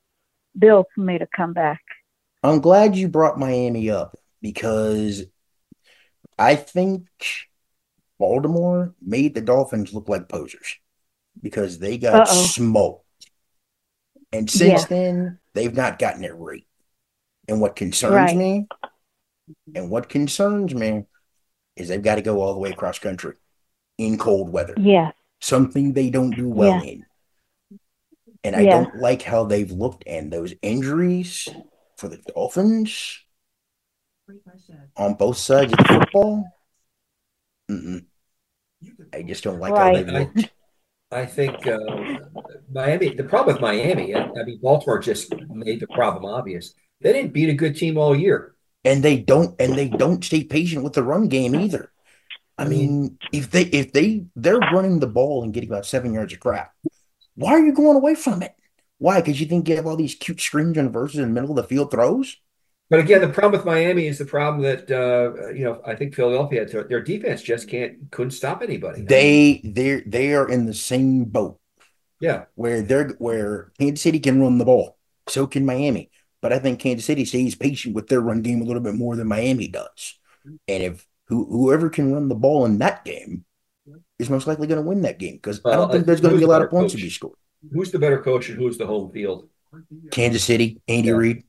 Bills 0.58 0.86
made 0.96 1.22
a 1.22 1.28
comeback. 1.36 1.80
I'm 2.42 2.60
glad 2.60 2.96
you 2.96 3.08
brought 3.08 3.38
Miami 3.38 3.90
up 3.90 4.16
because 4.40 5.24
I 6.38 6.56
think 6.56 7.06
Baltimore 8.18 8.94
made 9.00 9.34
the 9.34 9.40
Dolphins 9.40 9.92
look 9.92 10.08
like 10.08 10.28
posers 10.28 10.76
because 11.42 11.78
they 11.78 11.98
got 11.98 12.26
Uh-oh. 12.26 12.28
smoked. 12.28 13.04
And 14.32 14.50
since 14.50 14.84
Yeah. 14.84 14.86
then, 14.86 15.38
they've 15.54 15.74
not 15.74 15.98
gotten 15.98 16.24
it 16.24 16.34
right. 16.34 16.66
And 17.48 17.60
what 17.60 17.76
concerns 17.76 18.34
Right. 18.34 18.34
me, 18.34 18.68
and 19.74 19.90
what 19.90 20.08
concerns 20.08 20.74
me, 20.74 21.04
is 21.78 21.88
they've 21.88 22.02
got 22.02 22.16
to 22.16 22.22
go 22.22 22.42
all 22.42 22.52
the 22.52 22.60
way 22.60 22.70
across 22.70 22.98
country 22.98 23.34
in 23.98 24.18
cold 24.18 24.50
weather. 24.52 24.76
Yeah, 24.76 25.12
Something 25.40 25.92
they 25.92 26.10
don't 26.10 26.36
do 26.36 26.48
well 26.48 26.72
Yeah. 26.72 26.82
in. 26.82 27.06
And 28.44 28.56
I 28.56 28.64
Yeah. 28.64 28.72
don't 28.72 28.96
like 28.96 29.22
how 29.22 29.44
they've 29.44 29.70
looked 29.70 30.04
and 30.06 30.32
those 30.32 30.54
injuries 30.62 31.48
for 31.96 32.08
the 32.08 32.18
Dolphins 32.18 33.24
on 34.96 35.14
both 35.14 35.36
sides 35.36 35.72
of 35.72 35.78
the 35.78 35.84
football. 35.84 36.44
Mm-mm. 37.70 38.06
I 39.12 39.22
just 39.22 39.44
don't 39.44 39.58
like 39.60 39.76
how 39.76 39.90
they've 39.90 40.08
looked. 40.08 40.50
I 41.10 41.24
think 41.26 41.66
uh, 41.66 41.78
Miami. 42.70 43.14
The 43.14 43.24
problem 43.24 43.54
with 43.54 43.62
Miami, 43.62 44.14
I, 44.14 44.20
I 44.20 44.44
mean, 44.44 44.60
Baltimore 44.62 44.98
just 44.98 45.32
made 45.50 45.80
the 45.80 45.86
problem 45.88 46.24
obvious. 46.26 46.74
They 47.00 47.12
didn't 47.12 47.32
beat 47.32 47.48
a 47.48 47.54
good 47.54 47.76
team 47.76 47.96
all 47.98 48.14
year. 48.14 48.54
And 48.84 49.02
they 49.02 49.18
don't 49.18 49.60
and 49.60 49.74
they 49.74 49.88
don't 49.88 50.24
stay 50.24 50.44
patient 50.44 50.84
with 50.84 50.94
the 50.94 51.02
run 51.02 51.28
game 51.28 51.54
either. 51.54 51.92
I 52.56 52.64
mean, 52.64 53.18
if 53.32 53.50
they 53.50 53.62
if 53.64 53.92
they 53.92 54.26
they're 54.34 54.58
running 54.58 55.00
the 55.00 55.06
ball 55.06 55.42
and 55.42 55.52
getting 55.52 55.68
about 55.68 55.86
seven 55.86 56.12
yards 56.12 56.32
of 56.32 56.40
crap, 56.40 56.72
why 57.34 57.52
are 57.52 57.64
you 57.64 57.72
going 57.72 57.96
away 57.96 58.14
from 58.14 58.42
it? 58.42 58.54
Why? 58.98 59.20
Because 59.20 59.40
you 59.40 59.46
think 59.46 59.68
you 59.68 59.76
have 59.76 59.86
all 59.86 59.96
these 59.96 60.14
cute 60.14 60.40
screens 60.40 60.76
and 60.76 60.92
verses 60.92 61.20
in 61.20 61.22
the 61.22 61.40
middle 61.40 61.50
of 61.50 61.56
the 61.56 61.68
field 61.68 61.90
throws? 61.90 62.36
But 62.90 63.00
again, 63.00 63.20
the 63.20 63.28
problem 63.28 63.52
with 63.52 63.66
Miami 63.66 64.06
is 64.06 64.18
the 64.18 64.24
problem 64.24 64.62
that 64.62 64.90
uh, 64.90 65.50
you 65.50 65.64
know 65.64 65.82
I 65.84 65.94
think 65.94 66.14
Philadelphia 66.14 66.64
their 66.64 67.02
defense 67.02 67.42
just 67.42 67.68
can't 67.68 68.10
couldn't 68.10 68.30
stop 68.30 68.62
anybody. 68.62 69.02
They 69.02 69.60
they 69.64 70.00
they 70.06 70.34
are 70.34 70.48
in 70.48 70.66
the 70.66 70.74
same 70.74 71.24
boat 71.24 71.58
yeah, 72.20 72.44
where 72.54 72.82
they're 72.82 73.10
where 73.18 73.72
Kansas 73.78 74.02
City 74.02 74.18
can 74.18 74.40
run 74.40 74.58
the 74.58 74.64
ball, 74.64 74.96
so 75.28 75.46
can 75.46 75.64
Miami. 75.64 76.10
But 76.40 76.52
I 76.52 76.58
think 76.58 76.78
Kansas 76.78 77.04
City 77.06 77.24
stays 77.24 77.54
patient 77.54 77.94
with 77.94 78.08
their 78.08 78.20
run 78.20 78.42
game 78.42 78.60
a 78.60 78.64
little 78.64 78.82
bit 78.82 78.94
more 78.94 79.16
than 79.16 79.26
Miami 79.28 79.68
does. 79.68 80.18
And 80.68 80.82
if 80.82 81.06
who, 81.26 81.44
whoever 81.46 81.90
can 81.90 82.12
run 82.12 82.28
the 82.28 82.34
ball 82.34 82.64
in 82.64 82.78
that 82.78 83.04
game 83.04 83.44
is 84.18 84.30
most 84.30 84.46
likely 84.46 84.66
going 84.66 84.80
to 84.82 84.88
win 84.88 85.02
that 85.02 85.18
game 85.18 85.34
because 85.34 85.60
I 85.64 85.72
don't 85.76 85.90
think 85.90 86.04
uh, 86.04 86.06
there's 86.06 86.20
going 86.20 86.34
to 86.34 86.38
be 86.38 86.44
a 86.44 86.48
lot 86.48 86.62
of 86.62 86.70
points 86.70 86.94
to 86.94 87.00
be 87.00 87.10
scored. 87.10 87.34
who's 87.72 87.90
the 87.90 87.98
better 87.98 88.20
coach 88.22 88.48
and 88.48 88.58
who's 88.58 88.78
the 88.78 88.86
home 88.86 89.10
field? 89.10 89.48
Kansas 90.10 90.44
City, 90.44 90.80
Andy 90.88 91.08
Yeah. 91.08 91.14
Reid. 91.14 91.42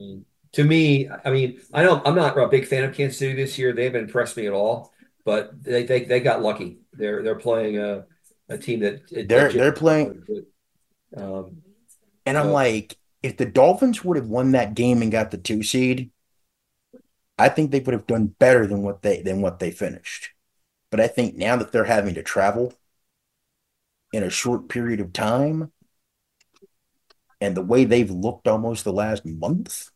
To 0.54 0.63
me, 0.63 1.08
I 1.23 1.30
mean, 1.30 1.62
I 1.73 1.84
don't. 1.84 2.06
I'm 2.08 2.15
not 2.15 2.36
a 2.38 2.47
big 2.47 2.65
fan 2.65 2.84
of 2.84 2.95
Kansas 2.95 3.19
City 3.19 3.34
this 3.36 3.58
year. 3.60 3.71
They 3.71 3.84
haven't 3.86 4.06
impressed 4.06 4.36
me 4.36 4.47
at 4.47 4.54
all. 4.54 4.91
But 5.23 5.63
they 5.63 5.84
they, 5.84 6.06
they 6.06 6.19
got 6.21 6.41
lucky. 6.41 6.80
They're 6.91 7.21
they're 7.21 7.36
playing 7.36 7.78
a, 7.78 8.06
a 8.49 8.58
team 8.58 8.80
that 8.80 9.08
They're 9.30 9.52
they're 9.52 9.71
playing, 9.71 10.23
Um, 11.15 11.62
and 12.25 12.38
I'm 12.38 12.47
So- 12.47 12.54
like, 12.54 12.97
if 13.21 13.38
the 13.38 13.45
Dolphins 13.45 14.03
would 14.03 14.17
have 14.17 14.27
won 14.27 14.51
that 14.51 14.75
game 14.75 15.01
and 15.01 15.12
got 15.12 15.32
the 15.32 15.38
two 15.38 15.63
seed, 15.63 16.12
I 17.38 17.49
think 17.49 17.71
they 17.71 17.79
would 17.79 17.93
have 17.93 18.08
done 18.08 18.27
better 18.27 18.67
than 18.67 18.82
what 18.82 19.01
they 19.01 19.21
than 19.21 19.41
what 19.41 19.60
they 19.60 19.71
finished. 19.71 20.32
But 20.91 20.99
I 20.99 21.08
think 21.08 21.36
now 21.36 21.55
that 21.58 21.71
they're 21.71 21.86
having 21.86 22.15
to 22.15 22.23
travel 22.23 22.73
in 24.12 24.23
a 24.23 24.29
short 24.29 24.69
period 24.69 24.99
of 24.99 25.13
time, 25.13 25.71
and 27.39 27.55
the 27.55 27.62
way 27.62 27.86
they've 27.86 28.10
looked 28.10 28.47
almost 28.47 28.84
the 28.84 28.93
last 28.93 29.25
month, 29.25 29.89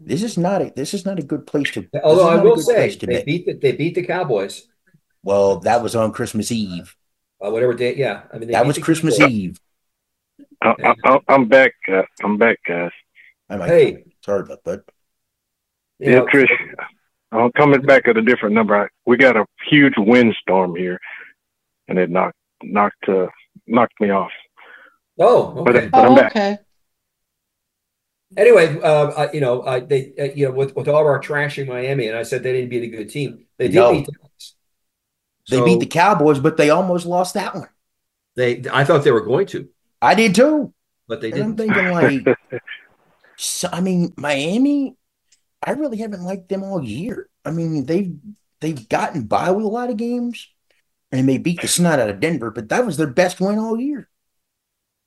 this 0.00 0.22
is 0.22 0.38
not 0.38 0.62
a 0.62 0.72
this 0.74 0.94
is 0.94 1.04
not 1.04 1.18
a 1.18 1.22
good 1.22 1.46
place 1.46 1.70
to. 1.72 1.86
although 2.02 2.28
I 2.28 2.36
will 2.36 2.58
say 2.58 2.94
they 2.96 3.18
be. 3.18 3.22
beat 3.24 3.46
the, 3.46 3.54
they 3.54 3.72
beat 3.72 3.94
the 3.94 4.04
Cowboys. 4.04 4.68
Well, 5.22 5.60
that 5.60 5.82
was 5.82 5.94
on 5.94 6.12
Christmas 6.12 6.50
Eve. 6.50 6.96
Uh, 7.44 7.50
whatever 7.50 7.74
day, 7.74 7.94
yeah. 7.96 8.22
I 8.32 8.38
mean, 8.38 8.48
they 8.48 8.52
That 8.52 8.66
was 8.66 8.78
Christmas 8.78 9.18
Cowboys. 9.18 9.32
Eve. 9.32 9.60
I, 10.62 10.74
I, 10.84 10.94
I- 11.04 11.20
I'm 11.28 11.48
back. 11.48 11.72
Uh, 11.90 12.02
I'm 12.22 12.38
back, 12.38 12.58
guys. 12.66 12.90
I 13.48 13.56
might, 13.56 13.68
Hey, 13.68 14.04
sorry 14.24 14.40
about 14.42 14.62
that. 14.64 14.84
Yeah, 15.98 16.10
know, 16.16 16.26
Trish. 16.26 16.46
I'm 17.32 17.52
coming 17.52 17.80
back 17.82 18.08
at 18.08 18.16
a 18.16 18.22
different 18.22 18.54
number. 18.54 18.76
I, 18.84 18.88
we 19.06 19.16
got 19.16 19.36
a 19.36 19.44
huge 19.68 19.94
windstorm 19.96 20.74
here, 20.76 20.98
and 21.88 21.98
it 21.98 22.10
knocked 22.10 22.36
knocked 22.62 23.08
uh, 23.08 23.26
knocked 23.66 24.00
me 24.00 24.10
off. 24.10 24.30
Oh, 25.18 25.64
But, 25.64 25.76
okay. 25.76 25.88
but 25.92 26.04
I'm 26.04 26.12
Oh, 26.12 26.16
back. 26.16 26.32
okay. 26.32 26.58
Anyway, 28.36 28.80
uh, 28.80 29.06
I, 29.10 29.32
you 29.32 29.40
know, 29.40 29.62
I, 29.64 29.80
they, 29.80 30.12
uh, 30.18 30.24
you 30.34 30.46
know, 30.46 30.52
with, 30.54 30.76
with 30.76 30.86
all 30.88 31.00
of 31.00 31.06
our 31.06 31.20
trashing 31.20 31.66
Miami, 31.66 32.06
and 32.06 32.16
I 32.16 32.22
said 32.22 32.42
they 32.42 32.52
didn't 32.52 32.70
beat 32.70 32.84
a 32.84 32.96
good 32.96 33.10
team. 33.10 33.46
They 33.58 33.66
did 33.68 33.74
No. 33.74 33.90
beat 33.92 34.06
Dallas. 34.06 34.54
They 35.48 35.56
So 35.56 35.64
beat 35.64 35.80
the 35.80 35.86
Cowboys, 35.86 36.38
but 36.38 36.56
they 36.56 36.70
almost 36.70 37.06
lost 37.06 37.34
that 37.34 37.54
one. 37.56 37.68
They, 38.36 38.62
I 38.72 38.84
thought 38.84 39.02
they 39.02 39.10
were 39.10 39.20
going 39.22 39.46
to, 39.48 39.68
I 40.02 40.14
did 40.14 40.34
too. 40.34 40.72
but 41.08 41.20
they 41.20 41.30
And 41.30 41.42
I'm 41.42 41.56
thinking 41.56 41.90
like, 41.90 42.24
so, 43.36 43.68
I 43.72 43.80
mean, 43.80 44.12
Miami, 44.16 44.96
I 45.62 45.72
really 45.72 45.98
haven't 45.98 46.22
liked 46.24 46.48
them 46.48 46.62
all 46.62 46.82
year. 46.82 47.28
I 47.44 47.50
mean, 47.50 47.86
they've 47.86 48.14
they've 48.60 48.88
gotten 48.88 49.24
by 49.24 49.50
with 49.50 49.64
a 49.64 49.68
lot 49.68 49.90
of 49.90 49.96
games, 49.96 50.48
and 51.12 51.28
they 51.28 51.38
beat 51.38 51.60
the 51.60 51.68
snot 51.68 51.98
out 51.98 52.10
of 52.10 52.20
Denver, 52.20 52.50
but 52.50 52.68
that 52.68 52.86
was 52.86 52.96
their 52.96 53.06
best 53.06 53.40
win 53.40 53.58
all 53.58 53.78
year. 53.78 54.08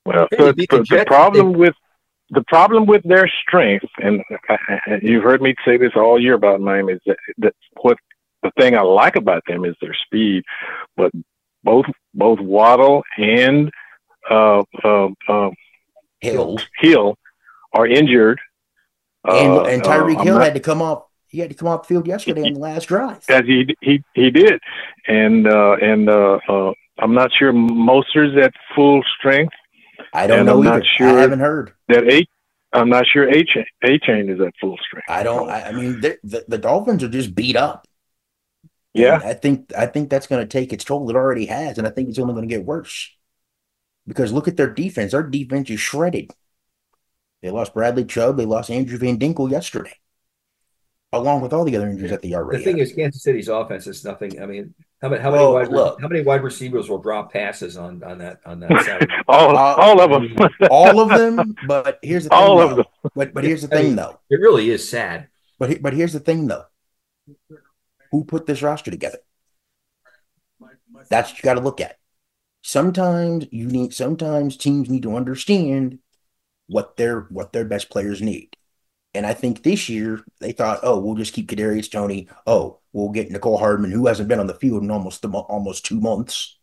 Well, 0.06 0.28
Hey, 0.32 0.38
the, 0.38 0.54
the 0.54 0.68
the, 0.70 0.78
the 0.78 0.84
Jets. 0.84 1.08
problem 1.08 1.54
with 1.54 1.76
the 2.30 2.44
problem 2.48 2.86
with 2.86 3.04
their 3.04 3.28
strength, 3.28 3.86
and 3.98 4.24
I, 4.50 4.58
I, 4.88 5.00
you've 5.02 5.24
heard 5.24 5.42
me 5.42 5.56
say 5.66 5.78
this 5.78 5.92
all 5.96 6.20
year 6.20 6.34
about 6.34 6.62
Miami, 6.62 6.94
is 6.94 7.02
that, 7.06 7.18
that 7.38 7.54
what 7.82 7.98
the 8.42 8.52
thing 8.60 8.76
I 8.76 8.82
like 8.82 9.16
about 9.16 9.44
them 9.48 9.66
is 9.66 9.76
their 9.82 9.96
speed, 10.06 10.44
but 10.98 11.12
both 11.64 11.86
both 12.14 12.40
Waddle 12.40 13.04
and 13.18 13.72
uh, 14.30 14.64
uh, 14.84 15.08
uh, 15.28 15.52
Hill 16.22 16.58
Hill 16.80 17.18
are 17.74 17.88
injured. 17.88 18.40
and, 19.26 19.52
Uh, 19.54 19.64
and 19.64 19.82
uh, 19.86 19.90
Tyreek 19.90 20.18
I'm 20.20 20.26
Hill 20.26 20.36
not- 20.36 20.44
had 20.46 20.54
to 20.56 20.60
come 20.60 20.82
off. 20.82 21.04
He 21.28 21.40
had 21.40 21.50
to 21.50 21.56
come 21.56 21.68
off 21.68 21.88
the 21.88 21.96
field 21.96 22.08
yesterday 22.08 22.44
on 22.44 22.54
the 22.54 22.60
last 22.60 22.86
drive. 22.88 23.24
as 23.28 23.42
he 23.46 23.76
he 23.82 24.04
he 24.14 24.30
did, 24.30 24.60
and 25.08 25.48
uh, 25.48 25.74
and 25.82 26.08
uh, 26.08 26.38
uh, 26.48 26.74
I'm 27.00 27.16
not 27.16 27.32
sure 27.34 27.52
Mostert's 27.52 28.38
at 28.38 28.54
full 28.76 29.02
strength. 29.18 29.54
I 30.14 30.28
don't 30.28 30.46
know 30.46 30.62
I'm 30.62 30.68
either. 30.68 30.78
not 30.80 30.86
sure- 30.86 31.18
I 31.18 31.22
haven't 31.22 31.40
heard. 31.40 31.74
That 31.88 32.04
eight, 32.08 32.30
I'm 32.72 32.90
not 32.90 33.08
sure 33.08 33.26
Achane 33.26 33.66
A 33.84 33.98
chain 33.98 34.30
is 34.30 34.40
at 34.42 34.54
full 34.62 34.78
strength. 34.86 35.10
I 35.10 35.24
don't. 35.24 35.50
I, 35.50 35.70
I 35.70 35.72
mean, 35.72 36.02
the 36.02 36.46
the 36.48 36.60
Dolphins 36.60 37.04
are 37.04 37.10
just 37.10 37.34
beat 37.34 37.56
up. 37.56 37.88
Yeah. 38.93 39.16
And 39.16 39.24
I 39.24 39.34
think 39.34 39.74
I 39.76 39.88
think 39.88 40.12
that's 40.12 40.28
going 40.28 40.41
to 40.43 40.47
take 40.47 40.72
its 40.72 40.84
toll. 40.84 41.10
It 41.10 41.16
already 41.16 41.47
has, 41.47 41.80
and 41.80 41.88
I 41.88 41.89
think 41.89 42.10
it's 42.10 42.20
only 42.20 42.36
going 42.36 42.47
to 42.47 42.56
get 42.56 42.64
worse. 42.64 43.10
Because 44.08 44.34
look 44.34 44.47
at 44.47 44.58
their 44.58 44.70
defense. 44.70 45.12
Their 45.12 45.24
defense 45.24 45.70
is 45.70 45.80
shredded. 45.80 46.32
They 47.41 47.49
lost 47.51 47.74
Bradley 47.74 48.06
Chubb. 48.06 48.38
They 48.38 48.45
lost 48.45 48.70
Andrew 48.72 48.97
Van 48.97 49.18
Ginkel 49.20 49.49
yesterday, 49.51 49.93
along 51.12 51.41
with 51.41 51.54
all 51.54 51.66
the 51.66 51.76
other 51.76 51.89
injuries 51.89 52.12
that 52.12 52.22
they 52.22 52.30
The 52.30 52.62
thing 52.64 52.78
have. 52.78 52.88
is, 52.88 52.93
Kansas 52.93 53.22
City's 53.24 53.47
offense 53.49 53.86
is 53.88 54.04
nothing. 54.06 54.41
I 54.41 54.45
mean, 54.45 54.74
how 55.01 55.10
many 55.10 55.22
how 55.22 55.32
many 55.32 55.43
Well, 55.43 55.54
wide 55.54 55.68
look. 55.68 56.01
how 56.01 56.08
many 56.08 56.24
wide 56.24 56.43
receivers 56.43 56.89
will 56.89 56.99
drop 56.99 57.34
passes 57.34 57.76
on 57.78 58.01
on 58.04 58.18
that 58.20 58.39
on 58.45 58.60
that 58.62 58.84
side? 58.86 59.08
all 59.28 59.58
Uh, 59.58 59.76
all 59.76 59.99
of 60.01 60.10
them. 60.12 60.49
all 60.72 60.99
of 61.01 61.10
them. 61.10 61.56
But 61.68 61.99
here's 62.01 62.24
the 62.24 62.30
thing. 62.30 62.38
All 62.38 62.62
of 62.62 62.70
though. 62.72 62.76
them. 62.78 62.86
But 63.16 63.34
but 63.34 63.43
here's 63.43 63.62
the 63.68 63.74
I 63.76 63.80
mean- 63.82 63.88
thing 63.89 63.95
though. 63.97 64.20
it 64.30 64.39
really 64.39 64.70
is 64.70 64.88
sad. 64.89 65.28
But 65.60 65.82
but 65.82 65.93
here's 65.93 66.14
the 66.14 66.20
thing 66.22 66.47
though. 66.47 66.66
Who 68.12 68.24
put 68.26 68.45
this 68.45 68.62
roster 68.62 68.91
together? 68.91 69.18
That's 71.10 71.32
what 71.32 71.38
you 71.39 71.43
got 71.43 71.56
to 71.56 71.60
look 71.62 71.82
at. 71.82 71.97
Sometimes 72.64 73.45
you 73.51 73.68
need. 73.68 73.93
Sometimes 73.93 74.55
teams 74.55 74.89
need 74.89 75.03
to 75.03 75.16
understand 75.16 75.99
what 76.68 76.95
their 76.97 77.22
what 77.30 77.51
their 77.51 77.66
best 77.66 77.89
players 77.89 78.22
need. 78.22 78.55
And 79.14 79.26
I 79.26 79.34
think 79.34 79.61
this 79.61 79.89
year 79.89 80.24
they 80.39 80.53
thought, 80.53 80.80
oh, 80.82 80.97
we'll 80.99 81.16
just 81.16 81.34
keep 81.34 81.49
Kadarius 81.49 81.91
Toney. 81.91 82.30
Oh, 82.47 82.80
we'll 82.93 83.09
get 83.09 83.30
Mecole 83.30 83.59
Hardman, 83.59 83.91
who 83.91 84.07
hasn't 84.07 84.30
been 84.30 84.39
on 84.39 84.47
the 84.47 84.55
field 84.55 84.82
in 84.82 84.89
almost 84.89 85.22
the, 85.22 85.30
almost 85.30 85.86
two 85.86 85.99
months. 85.99 86.57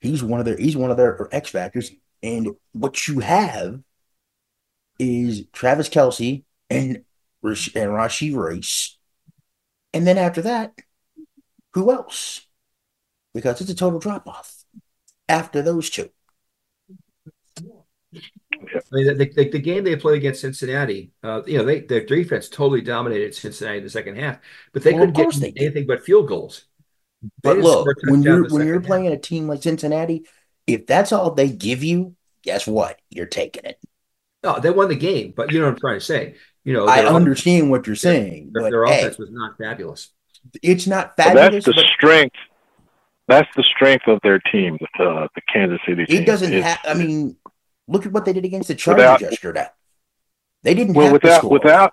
He's 0.00 0.22
one 0.22 0.38
of 0.38 0.46
their 0.46 0.58
he's 0.58 0.76
one 0.76 0.90
of 0.90 0.98
their 0.98 1.28
X 1.32 1.50
factors. 1.50 1.90
And 2.22 2.50
what 2.72 3.08
you 3.08 3.20
have 3.20 3.80
is 4.98 5.46
Travis 5.52 5.88
Kelce 5.88 6.44
and 6.68 7.04
and 7.42 7.90
Rashee 7.90 8.36
Rice. 8.36 8.98
And 9.94 10.06
then 10.06 10.18
after 10.18 10.42
that, 10.42 10.74
who 11.72 11.90
else? 11.90 12.46
Because 13.32 13.62
it's 13.62 13.70
a 13.70 13.74
total 13.74 13.98
drop 13.98 14.26
off 14.26 14.55
after 15.28 15.62
those 15.62 15.90
two. 15.90 16.10
I 18.14 18.80
mean, 18.92 19.18
the, 19.18 19.30
the, 19.34 19.50
the, 19.50 19.58
game 19.58 19.84
they 19.84 19.96
played 19.96 20.16
against 20.16 20.40
Cincinnati, 20.40 21.12
uh, 21.22 21.42
you 21.46 21.58
know, 21.58 21.64
they 21.64 21.80
their 21.80 22.04
defense 22.04 22.48
totally 22.48 22.80
dominated 22.80 23.34
Cincinnati 23.34 23.78
in 23.78 23.84
the 23.84 23.90
second 23.90 24.16
half, 24.16 24.38
but 24.72 24.82
they 24.82 24.94
well, 24.94 25.10
couldn't 25.12 25.40
get 25.40 25.54
anything 25.56 25.86
but 25.86 26.02
field 26.02 26.28
goals. 26.28 26.64
But 27.42 27.58
look, 27.58 27.86
when 28.04 28.22
you're 28.22 28.48
when 28.48 28.66
you're 28.66 28.80
playing 28.80 29.08
a 29.08 29.18
team 29.18 29.48
like 29.48 29.62
Cincinnati, 29.62 30.26
if 30.66 30.86
that's 30.86 31.12
all 31.12 31.32
they 31.32 31.48
give 31.48 31.84
you, 31.84 32.14
guess 32.42 32.66
what? 32.66 32.98
You're 33.10 33.26
taking 33.26 33.64
it. 33.64 33.78
No, 34.42 34.58
they 34.60 34.70
won 34.70 34.88
the 34.88 34.96
game, 34.96 35.32
but 35.36 35.52
you 35.52 35.58
know 35.58 35.66
what 35.66 35.74
I'm 35.74 35.80
trying 35.80 35.98
to 35.98 36.04
say. 36.04 36.36
You 36.64 36.72
know, 36.72 36.86
I 36.86 37.04
understand 37.04 37.70
what 37.70 37.86
you're 37.86 37.96
saying. 37.96 38.50
Their, 38.52 38.64
but, 38.64 38.70
their 38.70 38.84
offense 38.84 39.16
hey, 39.16 39.22
was 39.22 39.30
not 39.30 39.58
fabulous. 39.58 40.10
It's 40.62 40.86
not 40.86 41.16
fabulous. 41.16 41.64
that's 41.64 41.76
the 41.76 41.82
but, 41.82 41.86
strength. 41.96 42.36
That's 43.28 43.48
the 43.56 43.64
strength 43.64 44.06
of 44.06 44.20
their 44.22 44.38
team, 44.38 44.78
uh, 44.98 45.26
the 45.34 45.42
Kansas 45.52 45.80
City 45.86 46.06
team. 46.06 46.22
It 46.22 46.26
doesn't 46.26 46.52
have. 46.52 46.78
I 46.84 46.94
mean, 46.94 47.36
look 47.88 48.06
at 48.06 48.12
what 48.12 48.24
they 48.24 48.32
did 48.32 48.44
against 48.44 48.68
the 48.68 48.74
Chargers 48.74 49.02
without, 49.02 49.20
yesterday. 49.20 49.66
They 50.62 50.74
didn't 50.74 50.94
well 50.94 51.12
without 51.12 51.50
without 51.50 51.92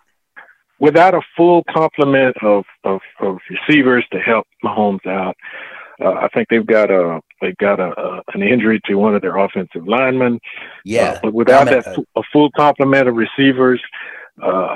without 0.79 1.13
a 1.13 1.21
full 1.35 1.63
complement 1.69 2.35
of, 2.43 2.65
of, 2.83 2.99
of 3.19 3.37
receivers 3.49 4.05
to 4.11 4.19
help 4.19 4.45
Mahomes 4.63 5.05
out. 5.07 5.35
Uh, 6.03 6.11
I 6.11 6.27
think 6.33 6.49
they've 6.49 6.65
got 6.65 6.91
a 6.91 7.21
they've 7.41 7.57
got 7.57 7.79
a, 7.79 7.97
a, 7.99 8.21
an 8.33 8.43
injury 8.43 8.81
to 8.85 8.95
one 8.95 9.15
of 9.15 9.21
their 9.21 9.37
offensive 9.37 9.87
linemen. 9.87 10.39
Yeah, 10.83 11.11
uh, 11.11 11.19
but 11.23 11.33
without 11.33 11.65
that 11.65 11.87
uh, 11.87 12.01
a 12.15 12.21
full 12.31 12.49
complement 12.51 13.07
of 13.07 13.15
receivers, 13.15 13.81
uh, 14.41 14.75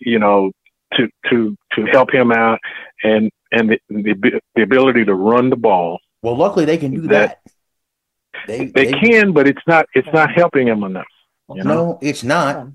you 0.00 0.18
know, 0.18 0.50
to 0.94 1.08
to 1.30 1.56
to 1.74 1.84
help 1.92 2.12
him 2.12 2.32
out 2.32 2.58
and 3.04 3.30
and 3.52 3.70
the, 3.70 3.78
the, 3.88 4.40
the 4.54 4.62
ability 4.62 5.04
to 5.04 5.14
run 5.14 5.50
the 5.50 5.56
ball. 5.56 5.98
Well, 6.22 6.36
luckily 6.36 6.64
they 6.64 6.78
can 6.78 6.92
do 6.92 7.02
that. 7.08 7.40
that. 7.44 7.52
They, 8.46 8.66
they, 8.66 8.86
they 8.86 8.92
can, 8.92 9.32
but 9.32 9.48
it's 9.48 9.62
not 9.66 9.86
it's 9.94 10.08
not 10.12 10.32
helping 10.32 10.66
them 10.66 10.84
enough. 10.84 11.06
You 11.48 11.64
know? 11.64 11.74
No, 11.74 11.98
it's 12.02 12.22
not. 12.22 12.68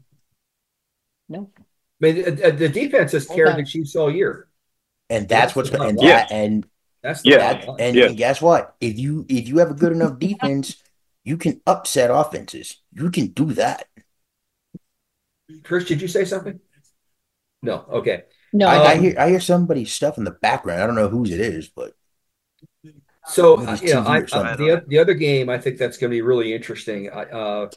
No. 1.29 1.49
I 1.57 1.61
mean, 1.99 2.15
the, 2.35 2.51
the 2.51 2.69
defense 2.69 3.13
has 3.13 3.27
carried 3.27 3.57
the 3.57 3.65
Chiefs 3.65 3.95
all 3.95 4.11
year, 4.11 4.47
and 5.09 5.27
that's, 5.29 5.55
what's 5.55 5.69
and 5.69 5.97
yeah. 6.01 6.27
and 6.29 6.65
that's 7.01 7.21
yeah, 7.23 7.37
that, 7.37 7.67
and, 7.79 7.95
and 7.97 8.17
guess 8.17 8.41
what? 8.41 8.75
If 8.81 8.99
you 8.99 9.25
if 9.29 9.47
you 9.47 9.59
have 9.59 9.71
a 9.71 9.73
good 9.73 9.93
enough 9.93 10.19
defense, 10.19 10.83
you 11.23 11.37
can 11.37 11.61
upset 11.65 12.11
offenses. 12.11 12.81
You 12.91 13.09
can 13.09 13.27
do 13.27 13.53
that. 13.53 13.87
Chris, 15.63 15.85
did 15.85 16.01
you 16.01 16.07
say 16.07 16.25
something? 16.25 16.59
No. 17.61 17.85
Okay. 17.89 18.23
No. 18.53 18.67
I, 18.67 18.91
I 18.91 18.97
hear 18.97 19.15
I 19.19 19.29
hear 19.29 19.39
somebody's 19.39 19.91
stuff 19.91 20.17
in 20.17 20.23
the 20.23 20.31
background. 20.31 20.81
I 20.81 20.85
don't 20.85 20.95
know 20.95 21.09
whose 21.09 21.31
it 21.31 21.41
is, 21.41 21.67
but 21.67 21.93
so 23.25 23.59
you 23.75 23.93
know, 23.93 24.01
I, 24.01 24.21
uh, 24.21 24.55
the 24.55 24.83
the 24.87 24.99
other 24.99 25.15
game 25.15 25.49
I 25.49 25.57
think 25.57 25.77
that's 25.77 25.97
going 25.97 26.11
to 26.11 26.15
be 26.15 26.21
really 26.21 26.53
interesting. 26.53 27.09
Uh, 27.09 27.69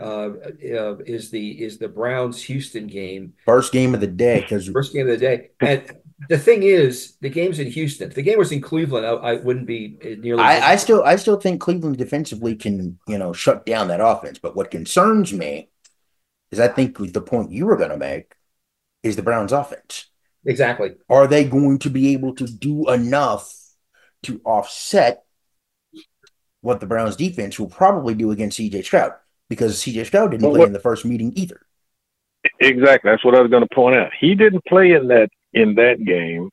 uh, 0.00 0.96
is 1.04 1.30
the 1.30 1.62
is 1.62 1.76
the 1.76 1.88
Browns 1.88 2.42
Houston 2.44 2.86
game 2.86 3.34
first 3.44 3.72
game 3.72 3.92
of 3.94 4.00
the 4.00 4.06
day 4.06 4.40
because 4.40 4.66
first 4.68 4.94
game 4.94 5.06
of 5.06 5.08
the 5.08 5.18
day 5.18 5.50
and 5.60 5.84
the 6.30 6.38
thing 6.38 6.62
is 6.62 7.16
the 7.20 7.28
game's 7.28 7.58
in 7.58 7.66
Houston 7.66 8.08
if 8.08 8.14
the 8.14 8.22
game 8.22 8.38
was 8.38 8.52
in 8.52 8.62
Cleveland 8.62 9.04
I, 9.04 9.10
I 9.10 9.34
wouldn't 9.34 9.66
be 9.66 9.98
nearly 10.18 10.42
I, 10.42 10.72
I, 10.72 10.76
still 10.76 11.02
I 11.02 11.16
still 11.16 11.38
think 11.38 11.60
Cleveland 11.60 11.98
defensively 11.98 12.56
can 12.56 12.98
you 13.06 13.18
know 13.18 13.34
shut 13.34 13.66
down 13.66 13.88
that 13.88 14.00
offense 14.00 14.38
but 14.38 14.56
what 14.56 14.70
concerns 14.70 15.30
me 15.30 15.68
is 16.50 16.58
I 16.58 16.68
think 16.68 16.96
the 17.12 17.20
point 17.20 17.52
you 17.52 17.66
were 17.66 17.76
going 17.76 17.90
to 17.90 17.98
make 17.98 18.32
is 19.02 19.16
the 19.16 19.22
Browns 19.22 19.52
offense 19.52 20.06
exactly 20.44 20.90
are 21.08 21.26
they 21.26 21.44
going 21.44 21.78
to 21.78 21.88
be 21.88 22.12
able 22.12 22.34
to 22.34 22.46
do 22.46 22.88
enough 22.90 23.54
to 24.22 24.40
offset 24.44 25.24
what 26.60 26.80
the 26.80 26.86
Browns 26.86 27.16
defense 27.16 27.58
will 27.58 27.68
probably 27.68 28.14
do 28.14 28.30
against 28.30 28.58
CJ 28.58 28.84
Stroud 28.84 29.12
because 29.48 29.82
CJ 29.82 30.06
Stroud 30.06 30.30
didn't 30.30 30.42
well, 30.42 30.52
play 30.52 30.60
what, 30.60 30.66
in 30.68 30.72
the 30.72 30.80
first 30.80 31.04
meeting 31.04 31.32
either. 31.34 31.60
Exactly. 32.60 33.10
That's 33.10 33.24
what 33.24 33.34
I 33.34 33.40
was 33.40 33.50
going 33.50 33.66
to 33.66 33.74
point 33.74 33.96
out. 33.96 34.10
He 34.18 34.34
didn't 34.34 34.64
play 34.64 34.92
in 34.92 35.08
that 35.08 35.28
in 35.52 35.74
that 35.74 36.04
game. 36.04 36.50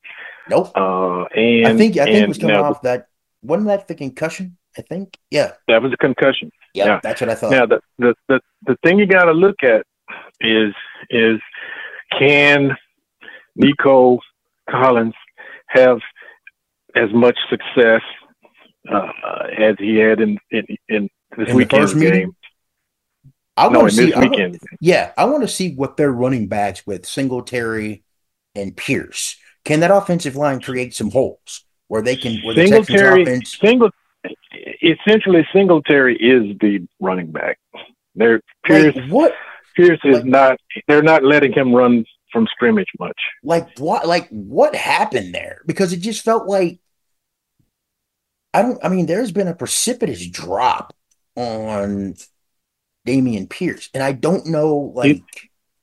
Nope. 0.50 0.72
Uh, 0.76 1.26
and 1.36 1.68
I 1.68 1.78
think 1.78 1.98
I 1.98 2.06
think 2.06 2.24
it 2.24 2.28
was 2.28 2.38
coming 2.38 2.56
now, 2.56 2.64
off 2.64 2.82
that 2.82 3.08
wasn't 3.42 3.68
that 3.68 3.88
the 3.88 3.96
concussion? 3.96 4.58
I 4.78 4.82
think. 4.82 5.18
Yeah. 5.32 5.54
That 5.68 5.82
was 5.82 5.94
a 5.94 5.98
concussion. 5.98 6.52
Yep, 6.74 6.86
yeah, 6.86 7.00
that's 7.02 7.22
what 7.22 7.30
I 7.30 7.36
thought. 7.36 7.52
Now 7.52 7.66
the 7.66 7.82
the 7.98 8.16
the, 8.28 8.42
the 8.66 8.78
thing 8.84 9.00
you 9.00 9.08
got 9.08 9.26
to 9.26 9.32
look 9.32 9.64
at 9.64 9.86
is 10.40 10.74
is 11.10 11.40
can 12.18 12.76
Nico 13.56 14.20
Collins 14.70 15.16
have 15.68 16.00
as 16.96 17.12
much 17.14 17.38
success 17.50 18.02
uh, 18.92 19.08
as 19.58 19.76
he 19.78 19.96
had 19.96 20.20
in 20.20 20.38
in, 20.52 20.66
in 20.88 21.10
this 21.38 21.50
in 21.50 21.56
weekend's 21.56 21.94
game. 21.94 22.36
I 23.58 23.68
no, 23.68 23.80
want 23.80 23.92
to 23.92 23.96
see. 23.96 24.14
I 24.14 24.52
yeah, 24.80 25.12
I 25.18 25.26
want 25.26 25.44
to 25.44 25.48
see 25.48 25.76
what 25.76 25.98
they're 25.98 26.12
running 26.12 26.48
backs 26.48 26.88
with 26.88 27.06
Singletary 27.06 28.04
and 28.56 28.76
Pierce. 28.76 29.36
Can 29.66 29.82
that 29.82 29.92
offensive 29.92 30.36
line 30.36 30.62
create 30.62 30.94
some 30.94 31.12
holes 31.12 31.66
where 31.88 32.02
they 32.02 32.16
can? 32.16 32.42
Where 32.44 32.56
Singletary, 32.56 33.26
the 33.26 33.32
offense... 33.32 33.58
single, 33.60 33.90
essentially 34.82 35.46
Singletary 35.52 36.16
is 36.16 36.58
the 36.60 36.88
running 37.00 37.32
back. 37.32 37.60
They're 38.16 38.42
Pierce. 38.64 38.96
Like 38.96 39.10
what? 39.10 39.34
Pierce 39.76 40.00
is 40.06 40.18
like, 40.18 40.26
not. 40.26 40.60
They're 40.88 41.04
not 41.04 41.24
letting 41.24 41.52
him 41.52 41.76
run 41.76 42.06
from 42.32 42.48
scrimmage 42.48 42.90
much. 43.00 43.20
Like 43.44 43.78
what? 43.80 44.08
Like 44.08 44.28
what 44.30 44.76
happened 44.76 45.34
there? 45.34 45.62
Because 45.66 45.94
it 45.94 45.98
just 45.98 46.24
felt 46.24 46.48
like 46.48 46.80
I 48.54 48.62
don't. 48.62 48.84
I 48.84 48.90
mean, 48.90 49.06
there's 49.06 49.32
been 49.32 49.48
a 49.48 49.56
precipitous 49.56 50.26
drop 50.28 50.94
on 51.36 52.16
Dameon 53.08 53.50
Pierce, 53.50 53.90
and 53.94 54.04
I 54.04 54.12
don't 54.12 54.48
know 54.48 54.92
like 54.96 55.18
it, 55.18 55.24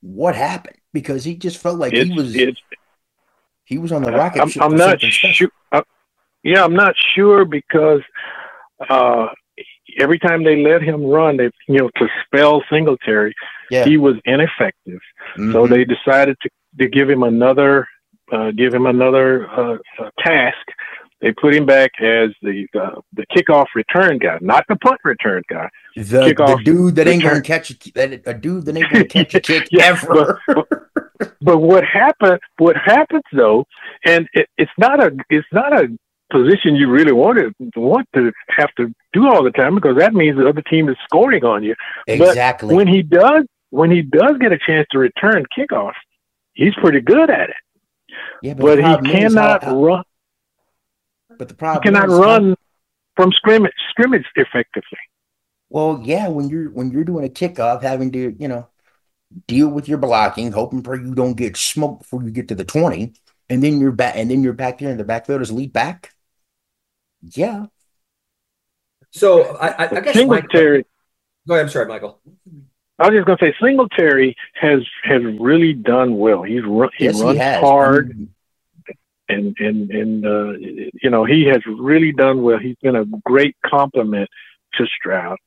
what 0.01 0.35
happened 0.35 0.77
because 0.93 1.23
he 1.23 1.35
just 1.35 1.57
felt 1.57 1.79
like 1.79 1.93
he 1.93 2.11
was 2.11 2.35
he 3.65 3.77
was 3.77 3.91
on 3.91 4.03
the 4.03 4.11
rocket. 4.11 4.41
I'm, 4.41 4.51
I'm 4.61 4.75
not 4.75 5.01
sure. 5.01 5.49
Uh, 5.71 5.81
yeah, 6.43 6.63
I'm 6.63 6.73
not 6.73 6.95
sure 7.15 7.45
because 7.45 8.01
uh, 8.89 9.27
every 9.99 10.19
time 10.19 10.43
they 10.43 10.63
let 10.63 10.81
him 10.81 11.05
run, 11.05 11.37
they 11.37 11.51
you 11.67 11.79
know 11.79 11.89
to 11.97 12.07
spell 12.25 12.63
Singletary, 12.69 13.33
yeah. 13.69 13.85
he 13.85 13.97
was 13.97 14.15
ineffective. 14.25 14.99
Mm-hmm. 15.37 15.51
So 15.51 15.67
they 15.67 15.85
decided 15.85 16.37
to 16.41 16.49
to 16.79 16.87
give 16.87 17.09
him 17.09 17.23
another 17.23 17.87
uh, 18.31 18.51
give 18.51 18.73
him 18.73 18.85
another 18.85 19.49
uh, 19.49 19.77
uh 19.99 20.09
task. 20.19 20.57
They 21.21 21.31
put 21.31 21.55
him 21.55 21.65
back 21.65 21.91
as 21.99 22.29
the 22.43 22.67
uh, 22.79 23.01
the 23.13 23.25
kickoff 23.35 23.67
return 23.73 24.19
guy, 24.19 24.37
not 24.41 24.65
the 24.69 24.75
punt 24.75 24.99
return 25.03 25.41
guy. 25.49 25.67
The, 25.95 26.33
the 26.35 26.61
dude 26.63 26.95
that 26.95 27.07
ain't 27.07 27.23
gonna 27.23 27.41
catch 27.41 27.71
a, 27.71 27.91
that, 27.95 28.21
a 28.27 28.33
dude 28.35 28.65
that 28.65 28.77
ain't 28.77 28.91
gonna 28.91 29.05
catch 29.09 29.33
a 29.33 29.39
kick 29.39 29.67
yeah, 29.71 29.85
ever. 29.85 30.39
But, 30.47 30.67
but, 30.69 31.33
but, 31.41 31.57
what 31.57 31.83
happened? 31.83 32.39
What 32.59 32.75
happens 32.77 33.23
though, 33.33 33.65
and 34.05 34.27
it, 34.33 34.47
it's 34.57 34.71
not 34.77 35.01
a 35.01 35.17
it's 35.31 35.47
not 35.51 35.73
a 35.73 35.87
position 36.31 36.75
you 36.75 36.89
really 36.89 37.13
want 37.13 37.39
to 37.39 37.79
want 37.79 38.07
to 38.13 38.31
have 38.49 38.69
to 38.75 38.93
do 39.13 39.27
all 39.27 39.43
the 39.43 39.51
time 39.51 39.73
because 39.73 39.97
that 39.97 40.13
means 40.13 40.37
the 40.37 40.47
other 40.47 40.61
team 40.61 40.89
is 40.89 40.97
scoring 41.03 41.43
on 41.43 41.63
you. 41.63 41.73
Exactly. 42.05 42.69
But 42.69 42.75
when 42.75 42.87
he 42.87 43.01
does, 43.01 43.45
when 43.69 43.91
he 43.91 44.01
does 44.01 44.37
get 44.39 44.51
a 44.51 44.57
chance 44.57 44.87
to 44.91 44.99
return 44.99 45.45
kickoff, 45.57 45.93
he's 46.53 46.73
pretty 46.75 47.01
good 47.01 47.29
at 47.29 47.49
it. 47.49 47.55
Yeah, 48.41 48.53
but, 48.53 48.63
but 48.63 48.77
he 48.77 49.11
cannot 49.11 49.63
how, 49.63 49.69
how, 49.69 49.83
run. 49.83 50.03
But 51.37 51.49
the 51.49 51.53
problem 51.53 51.83
he 51.83 51.89
cannot 51.89 52.09
uh, 52.09 52.19
run 52.19 52.49
how, 52.49 52.55
from 53.15 53.31
scrimmage 53.31 53.73
scrimmage 53.89 54.25
effectively. 54.35 54.99
Well, 55.69 56.01
yeah, 56.03 56.29
when 56.29 56.49
you're 56.49 56.69
when 56.71 56.91
you're 56.91 57.03
doing 57.03 57.25
a 57.25 57.29
kickoff, 57.29 57.81
having 57.81 58.11
to 58.13 58.35
you 58.39 58.47
know 58.47 58.67
deal 59.47 59.67
with 59.67 59.89
your 59.89 59.97
blocking, 59.97 60.51
hoping 60.51 60.83
for 60.83 60.95
you 60.95 61.13
don't 61.13 61.35
get 61.35 61.57
smoked 61.57 62.03
before 62.03 62.23
you 62.23 62.31
get 62.31 62.47
to 62.47 62.55
the 62.55 62.63
twenty, 62.63 63.13
and 63.49 63.63
then 63.63 63.79
you're 63.79 63.91
back, 63.91 64.15
and 64.15 64.31
then 64.31 64.43
you're 64.43 64.53
back 64.53 64.79
there, 64.79 64.89
and 64.89 64.99
the 64.99 65.03
backfield 65.03 65.41
is 65.41 65.51
lead 65.51 65.73
back. 65.73 66.13
Yeah. 67.21 67.65
So 69.11 69.55
I, 69.57 69.67
I, 69.67 69.97
I 69.97 69.99
guess 70.01 70.15
Singletary. 70.15 70.85
Go 71.47 71.53
ahead. 71.53 71.65
I'm 71.65 71.71
sorry, 71.71 71.87
Michael. 71.87 72.19
I 72.99 73.09
was 73.09 73.15
just 73.15 73.27
going 73.27 73.37
to 73.37 73.45
say 73.45 73.55
Singletary 73.61 74.35
has 74.55 74.81
has 75.03 75.21
really 75.39 75.73
done 75.73 76.17
well. 76.17 76.43
He's 76.43 76.63
run, 76.63 76.89
he 76.97 77.05
yes, 77.05 77.21
runs 77.21 77.37
he 77.37 77.43
hard, 77.43 78.11
I 78.11 78.13
mean, 78.13 78.29
and 79.29 79.55
and 79.59 79.91
and 79.91 80.25
uh, 80.25 80.51
you 80.57 81.09
know 81.09 81.23
he 81.23 81.45
has 81.45 81.61
really 81.65 82.11
done 82.11 82.41
well. 82.41 82.57
He's 82.57 82.77
been 82.81 82.95
a 82.95 83.05
great 83.23 83.55
compliment 83.65 84.29
to 84.75 84.87
Stroud, 84.87 85.37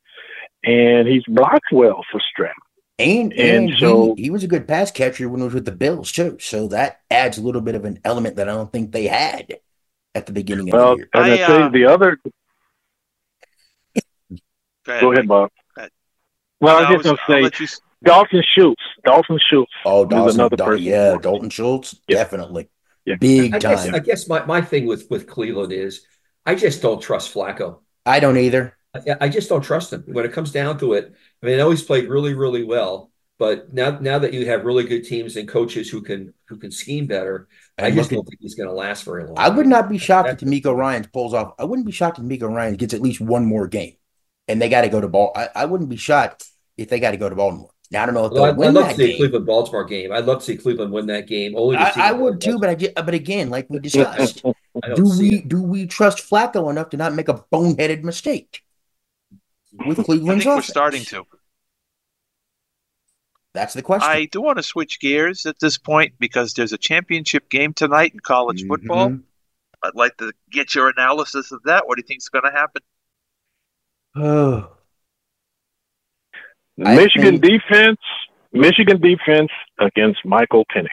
and 0.65 1.09
he's 1.09 1.25
blocked 1.25 1.73
well 1.73 2.05
for 2.11 2.21
Stroud. 2.31 2.55
And 2.99 3.33
And 3.33 3.71
and 3.71 3.79
so- 3.79 4.15
he, 4.17 4.25
he 4.25 4.31
was 4.31 4.45
a 4.45 4.49
good 4.49 4.69
pass 4.69 4.91
catcher 4.91 5.29
when 5.29 5.41
he 5.41 5.45
was 5.45 5.55
with 5.55 5.65
the 5.65 5.73
Bills 5.73 6.13
too. 6.13 6.39
So 6.39 6.69
that 6.69 7.01
adds 7.11 7.39
a 7.39 7.43
little 7.43 7.63
bit 7.63 7.75
of 7.75 7.85
an 7.85 7.99
element 8.05 8.37
that 8.37 8.49
I 8.49 8.53
don't 8.53 8.71
think 8.71 8.93
they 8.93 9.07
had 9.07 9.59
at 10.15 10.27
the 10.27 10.33
beginning 10.33 10.73
of 10.73 10.79
the 10.79 10.97
year. 10.97 11.09
and 11.15 11.25
I, 11.25 11.33
I, 11.33 11.37
say 11.37 11.43
uh, 11.45 11.69
the 11.71 11.87
other. 11.87 12.19
Go 14.85 14.93
ahead. 14.93 15.01
Go 15.01 15.13
ahead, 15.13 15.29
Bob. 15.29 15.51
Go 16.63 16.69
ahead. 16.69 16.77
Well, 16.77 16.87
I 16.87 16.91
No, 16.91 16.97
was 16.97 17.05
just 17.07 17.09
I'll 17.09 17.27
gonna 17.27 17.39
say 17.39 17.43
let 17.45 17.61
you 17.61 17.65
s- 17.65 17.81
Dalton 18.03 18.43
Schultz. 18.55 18.83
Dalton 19.05 19.39
Schultz. 19.51 19.73
Oh, 19.85 20.03
is 20.05 20.09
Dawson, 20.09 20.41
another 20.41 20.57
Daw- 20.57 20.67
person. 20.67 20.85
yeah, 20.85 21.17
Dalton 21.21 21.51
Schultz, 21.51 21.95
Yeah. 22.09 22.17
definitely, 22.17 22.69
Yeah. 23.05 23.17
big 23.21 23.55
I 23.55 23.59
guess 23.59 23.85
time. 23.85 23.95
I 23.95 23.99
guess 23.99 24.29
my, 24.29 24.45
my 24.47 24.61
thing 24.61 24.87
with 24.87 25.07
with 25.11 25.27
Cleveland 25.27 25.73
is 25.73 26.03
I 26.47 26.55
just 26.55 26.81
don't 26.83 27.01
trust 27.03 27.33
Flacco. 27.35 27.81
I 28.07 28.21
don't 28.21 28.39
either. 28.39 28.77
I, 28.95 29.17
I 29.23 29.29
just 29.29 29.49
don't 29.49 29.63
trust 29.63 29.93
him 29.93 30.03
when 30.09 30.25
it 30.25 30.33
comes 30.33 30.51
down 30.51 30.79
to 30.79 30.95
it. 30.95 31.13
I 31.43 31.47
mean, 31.47 31.55
I 31.55 31.59
know 31.59 31.71
he's 31.71 31.83
played 31.83 32.09
really, 32.09 32.35
really 32.35 32.65
well, 32.65 33.11
but 33.39 33.73
now 33.73 33.99
now 34.01 34.19
that 34.19 34.33
you 34.33 34.47
have 34.47 34.65
really 34.65 34.85
good 34.85 35.05
teams 35.05 35.37
and 35.37 35.47
coaches 35.47 35.89
who 35.91 36.01
can 36.01 36.33
who 36.49 36.57
can 36.57 36.71
scheme 36.71 37.07
better, 37.07 37.49
I 37.79 37.91
just 37.91 38.11
look 38.11 38.11
don't 38.11 38.19
at- 38.21 38.31
think 38.31 38.41
he's 38.41 38.55
going 38.55 38.69
to 38.69 38.75
last 38.75 39.05
very 39.05 39.25
long. 39.25 39.35
I 39.37 39.49
would 39.51 39.67
not 39.67 39.89
be 39.91 39.99
shocked 39.99 40.29
if 40.31 40.39
That's- 40.41 40.61
DeMeco 40.63 40.75
Ryan 40.77 41.07
pulls 41.13 41.35
off. 41.35 41.53
I 41.59 41.65
wouldn't 41.65 41.87
be 41.87 41.93
shocked 41.93 42.19
if 42.19 42.25
DeMeco 42.25 42.49
Ryan 42.53 42.75
gets 42.77 42.95
at 42.95 43.03
least 43.03 43.21
one 43.21 43.45
more 43.47 43.69
game, 43.69 43.95
and 44.49 44.61
they 44.61 44.69
got 44.71 44.81
to 44.83 44.89
go 44.89 45.01
to 45.03 45.07
ball. 45.09 45.33
I, 45.37 45.49
I 45.55 45.65
wouldn't 45.67 45.91
be 45.91 45.97
shocked 45.97 46.47
if 46.81 46.89
they 46.89 47.01
got 47.01 47.13
to 47.13 47.17
go 47.19 47.29
to 47.29 47.37
Baltimore. 47.37 47.71
Now 47.91 48.03
I 48.03 48.07
don't 48.07 48.15
know 48.15 48.27
if 48.27 48.33
Well, 48.33 48.43
they'll 48.43 48.45
I'd, 48.45 48.57
win 48.57 48.73
I'd 48.73 48.75
love 48.75 48.89
that 48.89 48.91
to 48.91 48.95
see 48.95 49.05
a 49.05 49.09
game. 49.09 49.17
Cleveland 49.17 49.47
Baltimore 49.47 49.85
game. 49.85 50.13
I'd 50.13 50.27
love 50.27 50.39
to 50.41 50.45
see 50.45 50.57
Cleveland 50.57 50.93
win 50.93 51.07
that 51.07 51.27
game. 51.27 51.55
Only 51.57 51.79
to 51.79 51.87
I, 51.87 51.91
see 51.91 52.01
I 52.01 52.13
would 52.13 52.41
too, 52.41 52.59
but 52.59 52.69
I 52.71 52.75
get, 52.75 52.95
but 52.95 53.15
again, 53.15 53.51
like 53.51 53.69
we 53.71 53.79
discussed, 53.81 54.43
don't 54.43 54.57
do 54.95 55.07
see 55.07 55.31
we 55.31 55.37
it. 55.37 55.49
do 55.49 55.63
we 55.63 55.87
trust 55.87 56.19
Flacco 56.19 56.71
enough 56.71 56.91
to 56.91 56.97
not 56.97 57.15
make 57.15 57.29
a 57.29 57.35
boneheaded 57.53 58.03
mistake 58.05 58.63
with 59.85 59.99
I 59.99 60.05
Cleveland's 60.05 60.45
think 60.45 60.55
we're 60.55 60.63
starting 60.63 61.05
to. 61.07 61.27
That's 63.53 63.75
the 63.75 63.83
question. 63.83 64.09
I 64.11 64.25
do 64.27 64.41
want 64.41 64.59
to 64.59 64.63
switch 64.63 65.01
gears 65.01 65.47
at 65.47 65.59
this 65.61 65.79
point 65.79 66.15
because 66.19 66.55
there's 66.55 66.73
a 66.73 66.79
championship 66.79 67.49
game 67.51 67.73
tonight 67.75 68.13
in 68.15 68.21
college 68.21 68.65
football. 68.67 69.11
Mhm. 69.11 69.25
I'd 69.83 69.95
like 69.95 70.17
to 70.19 70.33
get 70.51 70.75
your 70.75 70.89
analysis 70.91 71.53
of 71.53 71.63
that. 71.65 71.87
What 71.89 71.97
do 71.97 72.03
you 72.03 72.07
think 72.07 72.21
is 72.23 72.29
going 72.29 72.45
to 72.45 72.51
happen? 72.51 72.83
Oh, 74.15 74.19
The 74.19 74.67
I 74.67 74.80
Michigan 76.85 77.41
think- 77.41 77.63
defense. 77.63 77.99
Michigan 78.53 79.01
defense 79.01 79.51
against 79.79 80.25
Michael 80.25 80.65
Penix. 80.75 80.89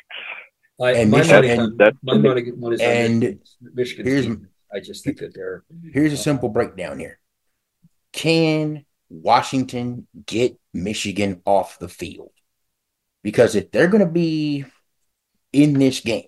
I, 0.79 0.91
And 0.93 1.09
my 1.09 1.19
Michigan- 1.19 1.41
money, 1.41 1.49
and 1.49 1.77
that- 1.79 1.93
my 2.03 2.17
money, 2.17 2.51
money 2.51 2.75
is 2.75 2.81
on 2.81 2.87
and 2.87 3.19
Michigan- 3.19 3.39
Michigan's 3.73 4.07
here's- 4.07 4.25
team. 4.25 4.47
I 4.71 4.79
just 4.81 5.03
think 5.03 5.17
that 5.19 5.33
they're 5.33 5.63
here's 5.93 6.11
a 6.11 6.15
uh, 6.15 6.19
simple 6.19 6.49
breakdown 6.49 6.99
here. 6.99 7.19
Can 8.11 8.85
Washington 9.09 10.07
get 10.25 10.59
Michigan 10.73 11.41
off 11.45 11.79
the 11.79 11.87
field? 11.87 12.31
Because 13.23 13.55
if 13.55 13.71
they're 13.71 13.87
going 13.87 14.05
to 14.05 14.11
be 14.11 14.65
in 15.53 15.73
this 15.79 16.01
game, 16.01 16.27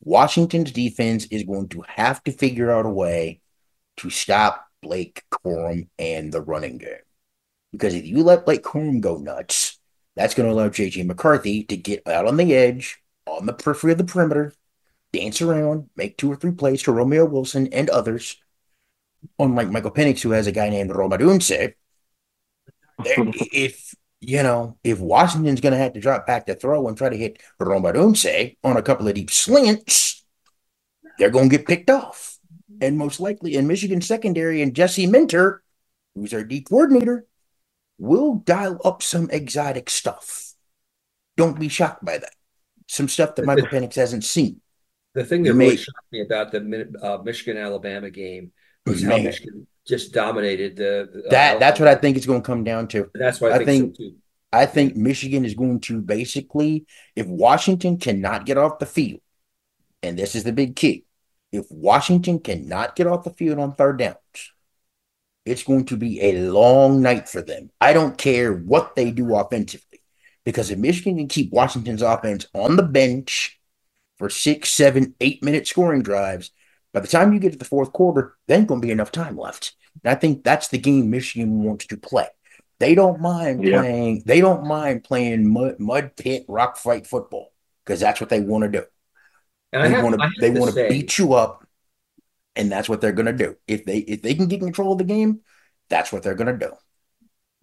Washington's 0.00 0.72
defense 0.72 1.26
is 1.26 1.44
going 1.44 1.68
to 1.70 1.82
have 1.88 2.22
to 2.24 2.32
figure 2.32 2.70
out 2.70 2.86
a 2.86 2.90
way 2.90 3.40
to 3.98 4.10
stop 4.10 4.66
Blake 4.82 5.22
Corum 5.32 5.88
and 5.98 6.32
the 6.32 6.40
running 6.42 6.78
game. 6.78 7.05
Because 7.76 7.94
if 7.94 8.06
you 8.06 8.22
let 8.22 8.46
Blake 8.46 8.62
Corum 8.62 9.00
go 9.00 9.18
nuts, 9.18 9.78
that's 10.14 10.34
going 10.34 10.48
to 10.48 10.54
allow 10.54 10.68
JJ 10.68 11.04
McCarthy 11.04 11.64
to 11.64 11.76
get 11.76 12.06
out 12.08 12.26
on 12.26 12.38
the 12.38 12.54
edge, 12.54 12.98
on 13.26 13.44
the 13.44 13.52
periphery 13.52 13.92
of 13.92 13.98
the 13.98 14.04
perimeter, 14.04 14.54
dance 15.12 15.42
around, 15.42 15.90
make 15.94 16.16
two 16.16 16.32
or 16.32 16.36
three 16.36 16.52
plays 16.52 16.82
to 16.84 16.92
Roman 16.92 17.30
Wilson 17.30 17.68
and 17.72 17.90
others. 17.90 18.36
Unlike 19.38 19.70
Michael 19.70 19.90
Penix, 19.90 20.22
who 20.22 20.30
has 20.30 20.46
a 20.46 20.52
guy 20.52 20.70
named 20.70 20.94
Rome 20.94 21.10
Odunze, 21.10 21.74
if 22.98 23.94
you 24.20 24.42
know, 24.42 24.78
if 24.82 24.98
Washington's 24.98 25.60
going 25.60 25.72
to 25.72 25.78
have 25.78 25.92
to 25.92 26.00
drop 26.00 26.26
back 26.26 26.46
to 26.46 26.54
throw 26.54 26.88
and 26.88 26.96
try 26.96 27.10
to 27.10 27.16
hit 27.16 27.42
Rome 27.60 27.82
Odunze 27.82 28.56
on 28.64 28.76
a 28.76 28.82
couple 28.82 29.06
of 29.06 29.14
deep 29.14 29.30
slants, 29.30 30.24
they're 31.18 31.30
going 31.30 31.50
to 31.50 31.56
get 31.56 31.66
picked 31.66 31.90
off. 31.90 32.38
And 32.80 32.96
most 32.96 33.20
likely 33.20 33.54
in 33.54 33.66
Michigan 33.66 34.00
secondary 34.00 34.62
and 34.62 34.74
Jesse 34.74 35.06
Minter, 35.06 35.62
who's 36.14 36.32
our 36.32 36.44
D 36.44 36.62
coordinator, 36.62 37.26
will 37.98 38.36
dial 38.36 38.80
up 38.84 39.02
some 39.02 39.30
exotic 39.30 39.90
stuff. 39.90 40.52
Don't 41.36 41.58
be 41.58 41.68
shocked 41.68 42.04
by 42.04 42.18
that. 42.18 42.34
Some 42.88 43.08
stuff 43.08 43.34
that 43.34 43.44
Michael 43.44 43.66
Penix 43.66 43.94
hasn't 43.94 44.24
seen. 44.24 44.60
The 45.14 45.24
thing 45.24 45.42
that 45.44 45.54
really 45.54 45.76
shocked 45.76 46.12
me 46.12 46.20
about 46.20 46.52
the 46.52 46.92
uh, 47.02 47.22
Michigan 47.22 47.56
Alabama 47.60 48.10
game 48.10 48.52
was 48.84 49.02
how 49.02 49.16
Michigan 49.18 49.66
just 49.86 50.12
dominated 50.12 50.76
the. 50.76 51.24
uh, 51.26 51.30
That 51.30 51.58
that's 51.60 51.80
what 51.80 51.88
I 51.88 51.94
think 51.94 52.16
it's 52.16 52.26
going 52.26 52.42
to 52.42 52.46
come 52.46 52.64
down 52.64 52.88
to. 52.88 53.10
That's 53.14 53.40
what 53.40 53.52
I, 53.52 53.56
I 53.56 53.64
think, 53.64 53.96
think- 53.96 54.12
so. 54.12 54.16
I 54.52 54.66
think 54.66 54.96
Michigan 54.96 55.44
is 55.44 55.54
going 55.54 55.80
to 55.80 56.00
basically, 56.00 56.86
if 57.14 57.26
Washington 57.26 57.98
cannot 57.98 58.46
get 58.46 58.56
off 58.56 58.78
the 58.78 58.86
field, 58.86 59.20
and 60.02 60.18
this 60.18 60.34
is 60.34 60.44
the 60.44 60.52
big 60.52 60.76
key, 60.76 61.04
if 61.52 61.66
Washington 61.70 62.38
cannot 62.38 62.94
get 62.96 63.06
off 63.06 63.24
the 63.24 63.30
field 63.30 63.58
on 63.58 63.74
third 63.74 63.98
downs, 63.98 64.52
it's 65.46 65.62
going 65.62 65.86
to 65.86 65.96
be 65.96 66.20
a 66.20 66.40
long 66.50 67.00
night 67.00 67.28
for 67.28 67.40
them. 67.40 67.70
I 67.80 67.92
don't 67.92 68.18
care 68.18 68.52
what 68.52 68.96
they 68.96 69.10
do 69.10 69.34
offensively, 69.36 70.02
because 70.44 70.70
if 70.70 70.78
Michigan 70.78 71.16
can 71.16 71.28
keep 71.28 71.52
Washington's 71.52 72.02
offense 72.02 72.46
on 72.54 72.76
the 72.76 72.82
bench 72.82 73.60
for 74.18 74.28
six, 74.28 74.70
seven, 74.70 75.14
eight 75.20 75.42
minute 75.42 75.66
scoring 75.66 76.02
drives, 76.02 76.50
by 76.92 77.00
the 77.00 77.08
time 77.08 77.32
you 77.32 77.38
get 77.38 77.52
to 77.52 77.58
the 77.58 77.64
fourth 77.64 77.92
quarter, 77.92 78.36
there 78.46 78.58
ain't 78.58 78.66
going 78.66 78.80
to 78.80 78.86
be 78.86 78.92
enough 78.92 79.12
time 79.12 79.36
left. 79.36 79.74
And 80.02 80.10
I 80.10 80.14
think 80.14 80.44
that's 80.44 80.68
the 80.68 80.78
game 80.78 81.10
Michigan 81.10 81.62
wants 81.62 81.86
to 81.86 81.96
play. 81.96 82.28
They 82.78 82.94
don't 82.94 83.20
mind 83.20 83.64
Yeah. 83.64 83.80
playing. 83.80 84.22
They 84.26 84.40
don't 84.40 84.66
mind 84.66 85.04
playing 85.04 85.50
mud, 85.50 85.78
mud 85.78 86.16
pit 86.16 86.44
rock 86.48 86.76
fight 86.76 87.06
football 87.06 87.52
because 87.84 88.00
that's 88.00 88.20
what 88.20 88.30
they 88.30 88.40
want 88.40 88.64
to 88.64 88.70
do. 88.70 88.84
And 89.72 89.94
They 89.94 90.02
want 90.02 90.20
to. 90.20 90.28
They 90.40 90.50
want 90.50 90.74
to 90.74 90.88
beat 90.88 91.18
you 91.18 91.34
up, 91.34 91.65
and 92.56 92.72
that's 92.72 92.88
what 92.88 93.00
they're 93.00 93.12
going 93.12 93.26
to 93.26 93.32
do. 93.32 93.56
If 93.66 93.84
they 93.84 93.98
if 93.98 94.22
they 94.22 94.34
can 94.34 94.48
get 94.48 94.60
control 94.60 94.92
of 94.92 94.98
the 94.98 95.04
game, 95.04 95.40
that's 95.88 96.12
what 96.12 96.22
they're 96.22 96.34
going 96.34 96.58
to 96.58 96.66
do. 96.66 96.72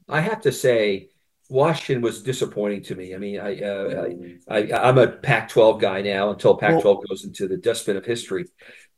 I 0.08 0.22
have 0.22 0.42
to 0.42 0.52
say, 0.52 1.10
Washington 1.50 2.02
was 2.02 2.24
disappointing 2.24 2.84
to 2.84 2.96
me. 2.96 3.16
I 3.16 3.18
mean, 3.18 3.40
I, 3.40 3.60
uh, 3.62 4.08
I, 4.50 4.60
I 4.60 4.90
I'm 4.90 4.98
a 4.98 5.08
Pac-12 5.08 5.80
guy 5.80 6.02
now 6.02 6.32
until 6.32 6.56
Pac-12 6.56 7.08
goes 7.08 7.26
into 7.26 7.48
the 7.48 7.58
dustbin 7.58 7.98
of 7.98 8.06
history. 8.06 8.46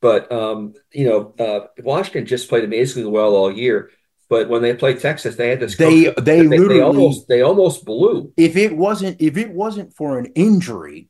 But 0.01 0.31
um, 0.31 0.73
you 0.91 1.07
know, 1.07 1.33
uh, 1.39 1.67
Washington 1.81 2.25
just 2.25 2.49
played 2.49 2.63
amazingly 2.63 3.09
well 3.09 3.35
all 3.35 3.51
year. 3.51 3.91
But 4.27 4.49
when 4.49 4.61
they 4.61 4.73
played 4.73 4.99
Texas, 4.99 5.35
they 5.35 5.49
had 5.49 5.59
this. 5.59 5.77
They 5.77 6.05
they 6.05 6.41
they, 6.41 6.41
literally 6.43 6.81
almost 6.81 7.27
they 7.27 7.41
almost 7.41 7.85
blew. 7.85 8.33
if 8.37 8.55
it 8.55 8.75
wasn't 8.75 9.21
if 9.21 9.37
it 9.37 9.51
wasn't 9.51 9.95
for 9.95 10.17
an 10.17 10.27
injury 10.35 11.09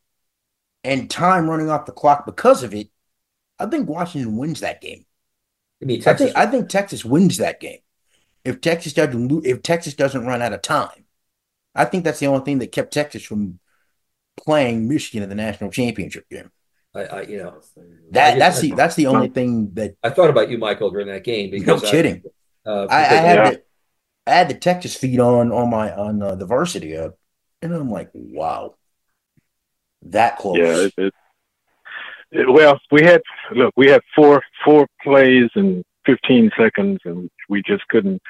and 0.84 1.10
time 1.10 1.50
running 1.50 1.70
off 1.70 1.86
the 1.86 1.94
clock 1.94 2.26
because 2.26 2.62
of 2.64 2.74
it, 2.74 2.90
I 3.60 3.66
think 3.68 3.88
Washington 3.90 4.38
wins 4.38 4.60
that 4.62 4.82
game. 4.82 5.06
I 5.82 5.86
mean, 5.86 6.04
I 6.06 6.14
think 6.14 6.36
I 6.36 6.46
think 6.46 6.70
Texas 6.70 7.04
wins 7.06 7.38
that 7.38 7.60
game. 7.60 7.80
If 8.44 8.62
Texas 8.62 8.94
doesn't 8.94 9.46
if 9.46 9.62
Texas 9.64 9.94
doesn't 9.94 10.26
run 10.26 10.42
out 10.42 10.54
of 10.54 10.62
time, 10.62 11.06
I 11.74 11.86
think 11.86 12.04
that's 12.04 12.20
the 12.20 12.28
only 12.28 12.44
thing 12.46 12.60
that 12.60 12.72
kept 12.72 12.94
Texas 12.94 13.24
from 13.24 13.60
playing 14.38 14.88
Michigan 14.88 15.24
in 15.24 15.30
the 15.30 15.36
national 15.36 15.72
championship 15.72 16.30
game. 16.30 16.52
I, 16.94 17.02
I 17.02 17.22
you 17.24 17.38
know 17.38 17.62
That 18.12 18.36
I 18.36 18.40
that's 18.40 18.62
the 18.62 18.72
that's 18.72 18.96
the 18.96 19.08
only 19.08 19.30
thing 19.30 19.74
that 19.74 19.96
I 20.04 20.10
thought 20.10 20.30
about 20.30 20.50
you, 20.50 20.58
Michael, 20.58 20.92
during 20.92 21.08
that 21.08 21.24
game 21.24 21.52
no 21.52 21.58
because 21.60 21.84
I- 21.84 21.92
kidding. 21.92 22.24
uh, 22.66 22.88
I, 22.90 22.98
I 22.98 23.04
had 23.04 23.36
Yeah. 23.38 23.50
the 23.52 23.62
I 24.28 24.32
had 24.32 24.50
the 24.50 24.54
Texas 24.56 24.96
feed 24.96 25.20
on 25.20 25.52
on 25.52 25.70
my 25.70 25.94
on 25.94 26.22
uh, 26.22 26.36
the 26.36 26.46
varsity 26.46 26.96
up, 26.98 27.18
and 27.62 27.74
I'm 27.74 27.90
like, 27.90 28.10
wow, 28.14 28.76
that 30.04 30.38
close. 30.38 30.58
Yeah, 30.58 30.78
it, 30.78 30.94
it, 30.98 31.04
it- 31.08 31.14
well, 32.48 32.80
we 32.92 33.04
had 33.04 33.22
look, 33.54 33.74
we 33.76 33.90
had 33.90 34.02
four 34.16 34.44
four 34.64 34.88
plays 35.04 35.50
in 35.56 35.84
15 36.06 36.52
seconds, 36.58 37.00
and 37.06 37.30
we 37.50 37.62
just 37.64 37.88
couldn't 37.88 38.22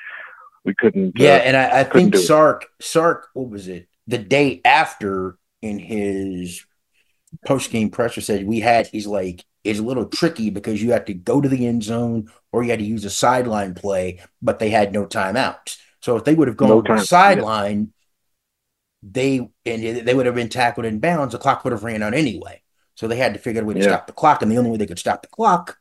we 0.63 0.73
couldn't. 0.75 1.13
Yeah, 1.15 1.35
uh, 1.35 1.39
and 1.39 1.57
I, 1.57 1.79
I 1.81 1.83
think. 1.83 2.15
Sark 2.15 2.67
Sark, 2.81 3.29
what 3.33 3.49
was 3.49 3.67
it? 3.67 3.87
The 4.07 4.17
day 4.17 4.61
after 4.65 5.37
in 5.61 5.79
his 5.79 6.65
post 7.45 7.71
game 7.71 7.89
presser 7.89 8.21
said 8.21 8.45
we 8.45 8.59
had 8.59 8.87
he's 8.87 9.07
like 9.07 9.43
it's 9.63 9.79
a 9.79 9.83
little 9.83 10.05
tricky 10.05 10.49
because 10.49 10.81
you 10.81 10.91
have 10.91 11.05
to 11.05 11.13
go 11.13 11.41
to 11.41 11.49
the 11.49 11.65
end 11.65 11.83
zone 11.83 12.29
or 12.51 12.63
you 12.63 12.69
had 12.69 12.79
to 12.79 12.85
use 12.85 13.03
a 13.03 13.09
sideline 13.09 13.73
play, 13.73 14.21
but 14.41 14.59
they 14.59 14.69
had 14.69 14.93
no 14.93 15.05
timeouts. 15.05 15.77
So 16.01 16.15
if 16.15 16.23
they 16.23 16.35
would 16.35 16.47
have 16.47 16.55
gone 16.55 16.69
No 16.69 16.81
to 16.81 16.93
the 16.93 16.97
time- 16.97 17.05
sideline, 17.05 17.93
they 19.01 19.49
and 19.65 19.83
they 20.07 20.13
would 20.13 20.25
have 20.27 20.35
been 20.35 20.49
tackled 20.49 20.85
in 20.85 20.99
bounds, 20.99 21.31
the 21.31 21.39
clock 21.39 21.63
would 21.63 21.73
have 21.73 21.83
ran 21.83 22.03
out 22.03 22.13
anyway. 22.13 22.61
So 22.95 23.07
they 23.07 23.17
had 23.17 23.33
to 23.33 23.39
figure 23.39 23.61
out 23.61 23.65
a 23.65 23.67
way 23.67 23.73
to 23.75 23.79
Yeah. 23.81 23.87
stop 23.87 24.07
the 24.07 24.13
clock, 24.13 24.41
and 24.41 24.51
the 24.51 24.57
only 24.57 24.71
way 24.71 24.77
they 24.77 24.87
could 24.87 24.99
stop 24.99 25.21
the 25.21 25.27
clock 25.27 25.77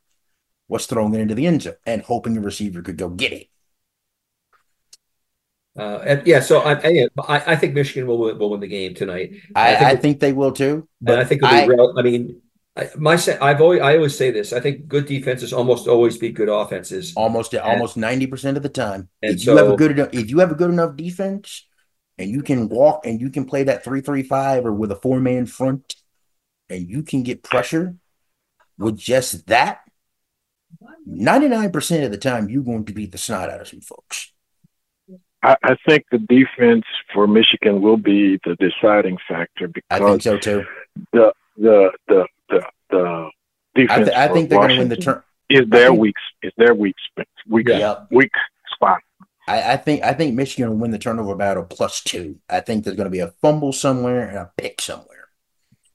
was 0.67 0.85
throwing 0.85 1.13
it 1.13 1.19
into 1.21 1.35
the 1.35 1.47
end 1.47 1.61
zone 1.63 1.75
and 1.85 2.01
hoping 2.03 2.37
a 2.37 2.41
receiver 2.41 2.81
could 2.81 2.97
go 2.97 3.09
get 3.09 3.33
it. 3.33 3.47
Uh, 5.77 5.99
and 6.05 6.25
yeah, 6.25 6.39
so 6.39 6.59
I, 6.61 6.73
I, 7.27 7.43
I 7.51 7.55
think 7.57 7.73
Michigan 7.73 8.07
will 8.07 8.17
win, 8.17 8.37
will 8.37 8.49
win 8.49 8.61
the 8.61 8.67
game 8.67 8.93
tonight. 8.93 9.31
I, 9.53 9.75
I 9.75 9.75
I 9.75 9.89
think 9.89 10.01
think, 10.01 10.19
they 10.21 10.31
will 10.31 10.53
too. 10.53 10.87
And 11.05 11.19
I 11.19 11.25
think 11.25 11.43
it'll 11.43 11.53
be 11.53 11.63
I, 11.63 11.65
real. 11.65 11.93
I 11.97 12.01
mean, 12.01 12.41
I, 12.77 12.89
my 12.97 13.17
I've 13.41 13.59
always 13.59 13.81
I 13.81 13.95
always 13.97 14.17
say 14.17 14.31
this. 14.31 14.53
I 14.53 14.61
think 14.61 14.87
good 14.87 15.05
defenses 15.05 15.51
almost 15.51 15.87
always 15.87 16.17
beat 16.17 16.33
good 16.35 16.47
offenses. 16.47 17.13
almost 17.17 17.53
almost 17.55 17.97
ninety 17.97 18.25
percent 18.25 18.55
of 18.55 18.63
the 18.63 18.69
time, 18.69 19.09
and 19.21 19.35
if 19.35 19.45
you 19.45 19.55
have 19.57 19.67
a 19.67 19.71
so- 19.71 19.75
good 19.75 19.91
enough 19.91 20.09
if 20.13 20.29
you 20.29 20.39
have 20.39 20.51
a 20.51 20.55
good 20.55 20.71
enough 20.71 20.95
defense, 20.95 21.67
and 22.17 22.29
you 22.29 22.41
can 22.41 22.69
walk 22.69 23.05
and 23.05 23.19
you 23.19 23.29
can 23.29 23.43
play 23.45 23.63
that 23.63 23.83
three 23.83 23.99
three 24.01 24.23
five 24.23 24.65
or 24.65 24.71
with 24.71 24.91
a 24.91 24.95
four 24.95 25.19
man 25.19 25.45
front, 25.45 25.95
and 26.69 26.89
you 26.89 27.03
can 27.03 27.23
get 27.23 27.43
pressure 27.43 27.95
with 28.77 28.97
just 28.97 29.47
that. 29.47 29.81
Ninety 31.05 31.47
nine 31.47 31.71
percent 31.71 32.03
of 32.03 32.11
the 32.11 32.17
time, 32.17 32.49
you're 32.49 32.63
going 32.63 32.85
to 32.85 32.93
beat 32.93 33.11
the 33.11 33.17
snot 33.17 33.49
out 33.49 33.61
of 33.61 33.67
some 33.67 33.81
folks. 33.81 34.31
I, 35.43 35.55
I 35.63 35.75
think 35.87 36.05
the 36.11 36.17
defense 36.17 36.85
for 37.13 37.27
Michigan 37.27 37.81
will 37.81 37.97
be 37.97 38.39
the 38.43 38.55
deciding 38.55 39.17
factor 39.27 39.67
because 39.67 39.83
I 39.91 39.99
think 39.99 40.21
so 40.21 40.37
too. 40.37 40.65
The 41.13 41.33
the 41.57 41.91
the 42.07 42.27
the, 42.49 42.65
the 42.89 43.29
defense. 43.75 43.91
I, 44.01 44.03
th- 44.03 44.17
I 44.17 44.27
think 44.33 44.49
they're 44.49 44.59
going 44.59 44.71
to 44.71 44.77
win 44.79 44.89
the 44.89 44.97
turn. 44.97 45.21
Is 45.49 45.69
their 45.69 45.93
weak 45.93 46.15
is 46.41 46.51
their 46.57 46.73
weak 46.73 46.95
weak 47.47 47.67
Yeah. 47.69 48.05
weak 48.09 48.31
spot. 48.73 48.99
I, 49.47 49.73
I 49.73 49.77
think 49.77 50.03
I 50.03 50.13
think 50.13 50.33
Michigan 50.33 50.69
will 50.71 50.77
win 50.77 50.91
the 50.91 50.97
turnover 50.97 51.35
battle 51.35 51.63
plus 51.63 52.01
two. 52.03 52.39
I 52.49 52.61
think 52.61 52.83
there's 52.83 52.97
going 52.97 53.05
to 53.05 53.11
be 53.11 53.19
a 53.19 53.27
fumble 53.41 53.71
somewhere 53.71 54.27
and 54.27 54.37
a 54.39 54.51
pick 54.57 54.81
somewhere. 54.81 55.24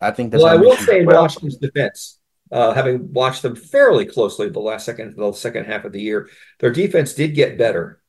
I 0.00 0.10
think 0.10 0.32
that's 0.32 0.42
Well, 0.42 0.52
I 0.52 0.56
will 0.56 0.76
say 0.76 1.00
in 1.00 1.06
Washington's 1.06 1.56
defense, 1.56 2.18
uh, 2.50 2.72
having 2.72 3.12
watched 3.12 3.42
them 3.42 3.54
fairly 3.54 4.06
closely 4.06 4.48
the 4.48 4.60
last 4.60 4.84
second, 4.86 5.14
the 5.16 5.32
second 5.32 5.66
half 5.66 5.84
of 5.84 5.92
the 5.92 6.00
year, 6.00 6.28
their 6.58 6.72
defense 6.72 7.14
did 7.14 7.34
get 7.34 7.58
better. 7.58 8.00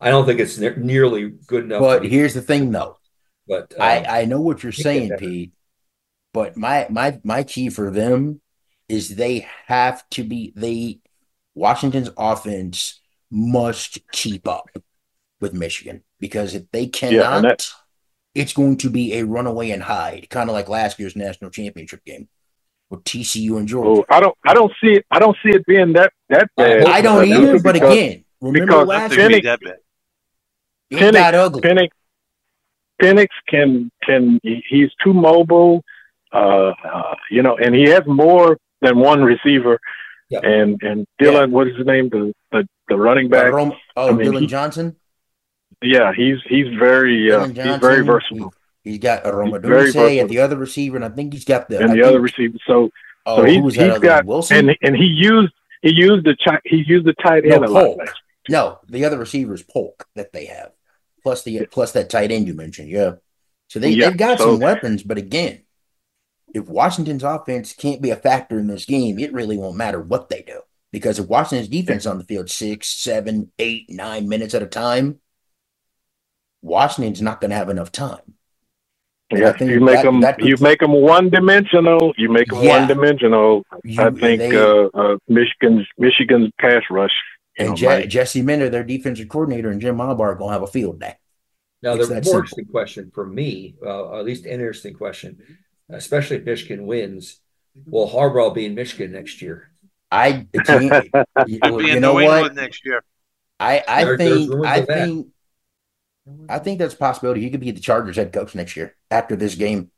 I 0.00 0.10
don't 0.10 0.26
think 0.26 0.40
it's 0.40 0.58
ne- 0.58 0.76
nearly 0.76 1.30
good 1.46 1.64
enough. 1.64 1.80
But 1.80 2.00
to 2.00 2.08
here's 2.08 2.34
the 2.34 2.42
thing, 2.42 2.70
though. 2.70 2.98
but 3.46 3.74
uh, 3.78 3.82
I 3.82 4.20
I 4.20 4.24
know 4.26 4.40
what 4.40 4.62
you're 4.62 4.72
saying. 4.72 5.16
Pete. 5.18 5.52
But 6.32 6.56
my 6.56 6.86
my 6.90 7.20
my 7.24 7.42
key 7.42 7.70
for 7.70 7.90
them 7.90 8.40
is 8.88 9.16
they 9.16 9.46
have 9.66 10.08
to 10.10 10.22
be 10.22 10.52
they 10.54 11.00
Washington's 11.54 12.10
offense 12.16 13.00
must 13.30 13.98
keep 14.12 14.46
up 14.46 14.68
with 15.40 15.52
Michigan 15.52 16.02
because 16.20 16.54
if 16.54 16.70
they 16.70 16.86
cannot, 16.86 17.36
and 17.36 17.44
that- 17.44 17.68
it's 18.38 18.52
going 18.52 18.76
to 18.78 18.88
be 18.90 19.14
a 19.14 19.24
runaway 19.24 19.70
and 19.70 19.82
hide, 19.82 20.28
kind 20.30 20.48
of 20.48 20.54
like 20.54 20.68
last 20.68 20.98
year's 20.98 21.16
national 21.16 21.50
championship 21.50 22.04
game 22.04 22.28
with 22.90 23.04
TCU 23.04 23.56
and 23.58 23.66
Georgia. 23.68 24.02
Oh, 24.02 24.04
I 24.08 24.20
don't 24.20 24.36
I 24.46 24.54
don't 24.54 24.72
see 24.82 24.92
it 24.94 25.06
I 25.10 25.18
don't 25.18 25.36
see 25.42 25.50
it 25.50 25.66
being 25.66 25.92
that 25.94 26.12
that 26.30 26.48
bad. 26.56 26.84
I 26.86 27.00
don't 27.00 27.26
either, 27.26 27.58
but 27.60 27.74
Because- 27.74 27.92
again, 27.92 28.24
remember 28.40 28.66
because 28.66 28.86
last 28.86 29.02
Nothing 29.10 29.18
year 29.18 29.28
be 29.28 29.40
that 29.42 29.60
bad. 29.60 29.76
it 30.90 30.96
Penix- 30.98 31.12
got 31.12 31.34
ugly. 31.34 31.60
Penix, 31.62 31.88
Penix 33.02 33.28
can 33.48 33.90
can 34.02 34.40
he's 34.42 34.90
too 35.04 35.12
mobile, 35.12 35.84
uh, 36.32 36.72
uh, 36.92 37.14
you 37.30 37.42
know, 37.42 37.56
and 37.56 37.74
he 37.74 37.84
has 37.90 38.02
more 38.06 38.58
than 38.80 38.98
one 38.98 39.22
receiver. 39.22 39.78
Yeah. 40.30 40.40
And 40.42 40.80
and 40.82 41.06
Dillon, 41.18 41.50
what 41.52 41.68
is 41.68 41.76
his 41.76 41.86
name? 41.86 42.08
The 42.10 42.32
the, 42.52 42.68
the 42.88 42.96
running 42.96 43.26
Uh, 43.26 43.30
back. 43.30 43.52
Oh, 43.96 44.08
I 44.08 44.12
mean, 44.12 44.24
Dillon 44.24 44.42
he- 44.42 44.46
Johnson. 44.46 44.96
Yeah, 45.82 46.12
he's 46.14 46.38
he's 46.48 46.66
very 46.78 47.30
uh, 47.30 47.46
Dillon 47.46 47.70
he's 47.72 47.80
very 47.80 48.04
versatile. 48.04 48.52
He, 48.84 48.92
has 48.92 48.98
got 49.00 49.20
a 49.20 49.30
very 49.30 49.36
Rome 49.36 49.52
Odunze 49.52 50.22
at 50.22 50.28
the 50.28 50.38
other 50.40 50.56
receiver, 50.56 50.96
and 50.96 51.04
I 51.04 51.08
think 51.10 51.32
he's 51.32 51.44
got 51.44 51.68
the 51.68 51.80
and 51.80 51.92
I 51.92 51.94
the 51.96 52.02
other 52.02 52.20
receiver. 52.20 52.58
So 52.66 52.90
Oh, 53.26 53.36
so 53.38 53.42
who 53.44 53.50
he's 53.50 53.62
was 53.62 53.74
that 53.76 53.82
he's 53.86 53.90
other 53.96 54.00
got? 54.06 54.24
Wilson. 54.24 54.56
and 54.70 54.76
and 54.82 54.96
he 54.96 55.04
used 55.04 55.52
he 55.82 55.92
used 55.92 56.24
the 56.24 56.36
chi- 56.42 56.60
he 56.64 56.82
used 56.86 57.06
the 57.06 57.12
tight 57.22 57.44
No, 57.44 57.56
end 57.56 57.64
a 57.64 57.68
lot. 57.68 57.84
Polk. 57.84 57.98
last 57.98 58.14
No, 58.48 58.78
the 58.88 59.04
other 59.04 59.18
receiver 59.18 59.54
is 59.54 59.62
Polk 59.62 60.06
that 60.14 60.32
they 60.32 60.46
have, 60.46 60.72
plus 61.22 61.42
the 61.44 61.66
plus 61.70 61.92
that 61.92 62.10
tight 62.10 62.32
end 62.32 62.46
you 62.48 62.54
mentioned. 62.54 62.88
Yeah, 62.88 63.12
so 63.68 63.78
they 63.78 63.90
Yeah, 63.90 64.08
they've 64.08 64.18
got 64.18 64.38
so- 64.38 64.52
some 64.52 64.60
weapons, 64.60 65.02
but 65.02 65.18
again, 65.18 65.60
if 66.54 66.66
Washington's 66.68 67.22
offense 67.22 67.72
can't 67.74 68.00
be 68.00 68.10
a 68.10 68.16
factor 68.16 68.58
in 68.58 68.66
this 68.68 68.86
game, 68.86 69.18
it 69.18 69.32
really 69.34 69.58
won't 69.58 69.76
matter 69.76 70.00
what 70.00 70.30
they 70.30 70.42
do 70.42 70.60
because 70.90 71.18
if 71.18 71.28
Washington's 71.28 71.68
defense 71.68 72.06
on 72.06 72.16
the 72.18 72.24
field 72.24 72.48
six, 72.48 72.88
seven, 72.88 73.52
eight, 73.58 73.90
nine 73.90 74.28
minutes 74.28 74.54
at 74.54 74.62
a 74.62 74.66
time, 74.66 75.20
Washington's 76.62 77.22
not 77.22 77.40
going 77.40 77.50
to 77.50 77.56
have 77.56 77.68
enough 77.68 77.92
time. 77.92 78.34
And 79.30 79.40
I 79.44 79.46
Yeah, 79.48 79.52
think 79.52 79.70
you 79.70 79.80
make 79.80 79.96
that- 79.96 80.04
them 80.04 80.20
that 80.22 80.38
could- 80.38 80.46
you 80.48 80.56
make 80.60 80.80
them 80.80 80.92
one 80.92 81.28
dimensional. 81.28 82.14
You 82.16 82.30
make 82.30 82.48
them 82.48 82.62
Yeah. 82.62 82.78
one 82.78 82.88
dimensional. 82.88 83.64
You- 83.84 84.02
I 84.02 84.10
think 84.10 84.38
they- 84.40 84.56
uh, 84.56 84.88
uh, 84.94 85.16
Michigan's 85.28 85.86
Michigan's 85.98 86.50
pass 86.58 86.82
rush. 86.90 87.12
And 87.58 87.70
know, 87.70 87.74
Je- 87.74 87.86
might- 87.86 88.08
Jesse 88.08 88.40
Minter, 88.42 88.68
their 88.70 88.84
defensive 88.84 89.28
coordinator, 89.28 89.68
and 89.68 89.80
Jim 89.80 89.96
Harbaugh 89.96 90.20
are 90.20 90.34
going 90.36 90.48
to 90.50 90.52
have 90.52 90.62
a 90.62 90.66
field 90.68 91.00
day. 91.00 91.14
Now, 91.82 91.94
It's 91.94 92.08
the 92.08 92.14
that 92.14 92.24
more 92.24 92.24
simple. 92.24 92.38
interesting 92.40 92.66
question 92.66 93.10
for 93.14 93.26
me, 93.26 93.74
uh, 93.84 94.18
at 94.18 94.24
least 94.24 94.46
an 94.46 94.52
interesting 94.52 94.94
question, 94.94 95.38
especially 95.90 96.36
if 96.36 96.44
Michigan 96.44 96.86
wins, 96.86 97.40
will 97.86 98.08
Harbaugh 98.10 98.54
be 98.54 98.64
in 98.64 98.74
Michigan 98.74 99.12
next 99.12 99.42
year? 99.42 99.70
I 100.10 100.46
can't, 100.64 101.08
you, 101.46 101.80
you 101.80 102.00
know 102.00 102.14
what? 102.14 102.54
Next 102.54 102.84
year. 102.86 103.02
I, 103.60 103.82
I 103.86 104.04
There- 104.04 104.16
think 104.16 104.54
I 104.64 104.76
of 104.78 104.86
that. 104.86 105.04
think 105.04 105.26
I 106.48 106.58
think 106.58 106.78
that's 106.78 106.94
a 106.94 106.96
possibility. 106.98 107.40
He 107.42 107.50
could 107.50 107.60
be 107.60 107.70
the 107.70 107.80
Chargers 107.80 108.16
head 108.16 108.32
coach 108.32 108.54
next 108.54 108.76
year 108.76 108.94
after 109.10 109.36
this 109.36 109.54
game. 109.54 109.90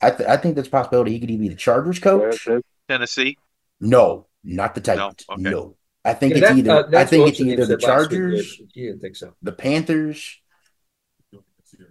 I 0.00 0.10
th- 0.10 0.28
I 0.28 0.36
think 0.36 0.56
that's 0.56 0.68
a 0.68 0.70
possibility. 0.70 1.12
He 1.12 1.20
could 1.20 1.30
either 1.30 1.40
be 1.42 1.48
the 1.48 1.54
Chargers 1.54 1.98
coach. 1.98 2.48
Tennessee. 2.88 3.38
No, 3.80 4.26
not 4.44 4.74
the 4.74 4.80
Titans. 4.80 5.24
okay. 5.30 5.40
No, 5.42 5.76
I 6.04 6.14
think 6.14 6.32
Yeah, 6.34 6.38
it's 6.38 6.48
that- 6.48 6.58
either. 6.58 6.96
uh, 6.96 7.00
I 7.00 7.04
think 7.04 7.28
it's 7.28 7.40
either 7.40 7.66
the 7.66 7.80
said 7.80 7.88
last 7.88 8.10
week. 8.10 8.20
Chargers, 8.20 8.58
You 8.74 8.86
didn't 8.88 9.00
think 9.00 9.16
so? 9.16 9.34
the 9.42 9.52
Panthers, 9.52 10.40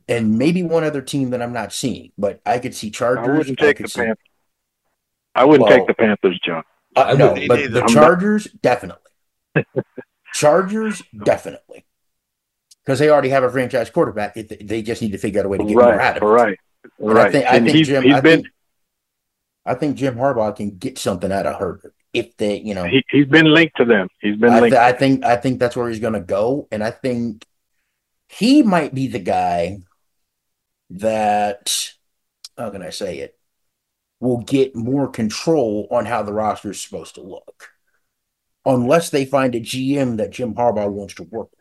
and 0.07 0.38
maybe 0.38 0.64
one 0.64 0.84
other 0.84 1.01
team 1.01 1.30
that 1.32 1.41
I'm 1.41 1.53
not 1.53 1.72
seeing. 1.74 2.12
But 2.18 2.41
I 2.45 2.59
could 2.59 2.76
see 2.76 2.91
Chargers. 2.91 3.24
I 3.24 3.26
Chargers. 3.26 3.38
wouldn't 3.38 3.59
take 3.59 3.78
could 3.78 3.86
the 3.86 3.89
see- 3.89 4.01
Panthers. 4.01 4.18
I 5.36 5.45
wouldn't 5.45 5.70
Well- 5.70 5.78
take 5.78 5.88
the 5.88 5.93
Panthers, 5.93 6.39
John. 6.43 6.64
Uh, 6.95 7.14
no, 7.18 7.34
but 7.47 7.59
either. 7.59 7.70
the 7.70 7.82
Chargers 7.88 8.45
definitely. 8.62 9.12
Chargers 10.34 11.01
definitely, 11.24 11.86
because 12.86 13.00
they 13.00 13.10
already 13.10 13.30
have 13.30 13.44
a 13.44 13.50
franchise 13.50 13.90
quarterback. 13.90 14.36
It, 14.38 14.68
they 14.68 14.82
just 14.82 15.02
need 15.02 15.12
to 15.12 15.18
figure 15.18 15.40
out 15.42 15.46
a 15.46 15.50
way 15.50 15.58
to 15.58 15.64
get 15.64 15.74
more 15.76 16.00
out 16.00 16.18
of 16.18 16.24
it. 16.24 16.26
right, 16.26 16.58
And 17.00 17.14
right. 17.14 17.28
I 17.28 17.32
think 17.32 17.46
I 17.46 17.60
think 17.60 17.76
he's, 17.76 17.88
Jim. 17.88 18.04
he's 18.04 18.16
I 18.16 18.22
been 18.22 18.42
think 18.44 18.48
I 19.66 19.74
think 19.76 19.98
Jim 19.98 20.16
Harbaugh 20.16 20.56
can 20.56 20.78
get 20.78 20.98
something 20.98 21.32
out 21.32 21.46
of 21.46 21.60
Herbert 21.60 21.94
if 22.14 22.36
they, 22.38 22.58
you 22.60 22.74
know. 22.74 22.84
he, 22.84 23.04
he's 23.10 23.28
been 23.28 23.46
linked 23.54 23.78
to 23.78 23.86
them. 23.86 24.08
He's 24.20 24.36
been 24.36 24.52
I, 24.52 24.60
linked. 24.60 24.74
th- 24.74 24.82
I 24.82 24.92
think 24.94 25.24
I 25.24 25.38
think 25.38 25.60
that's 25.60 25.76
where 25.76 25.90
he's 25.90 26.00
going 26.00 26.14
to 26.14 26.20
go, 26.20 26.68
and 26.72 26.84
I 26.84 26.92
think 26.92 27.46
he 28.28 28.64
might 28.64 28.94
be 28.94 29.08
the 29.08 29.20
guy 29.20 29.80
that 30.90 31.92
how 32.58 32.70
can 32.70 32.82
I 32.82 32.90
say 32.90 33.20
it 33.20 33.38
will 34.20 34.42
get 34.42 34.76
more 34.76 35.08
control 35.08 35.88
on 35.90 36.06
how 36.06 36.22
the 36.22 36.34
roster 36.34 36.72
is 36.72 36.80
supposed 36.82 37.16
to 37.16 37.22
look, 37.22 37.70
unless 38.66 39.10
they 39.10 39.26
find 39.26 39.56
a 39.56 39.60
GM 39.60 40.18
that 40.18 40.32
Jim 40.32 40.54
Harbaugh 40.54 40.92
wants 40.92 41.16
to 41.16 41.24
work 41.24 41.50
with, 41.58 41.61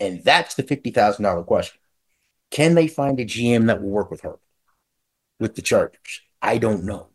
and 0.00 0.22
that's 0.24 0.54
the 0.54 0.62
fifty 0.62 0.90
thousand 0.90 1.24
dollar 1.24 1.42
question: 1.42 1.80
Can 2.50 2.74
they 2.74 2.86
find 2.88 3.18
a 3.20 3.24
GM 3.24 3.66
that 3.66 3.82
will 3.82 3.90
work 3.90 4.10
with 4.10 4.22
her, 4.22 4.38
with 5.40 5.54
the 5.54 5.62
Chargers? 5.62 6.20
I 6.40 6.58
don't 6.58 6.84
know. 6.84 7.08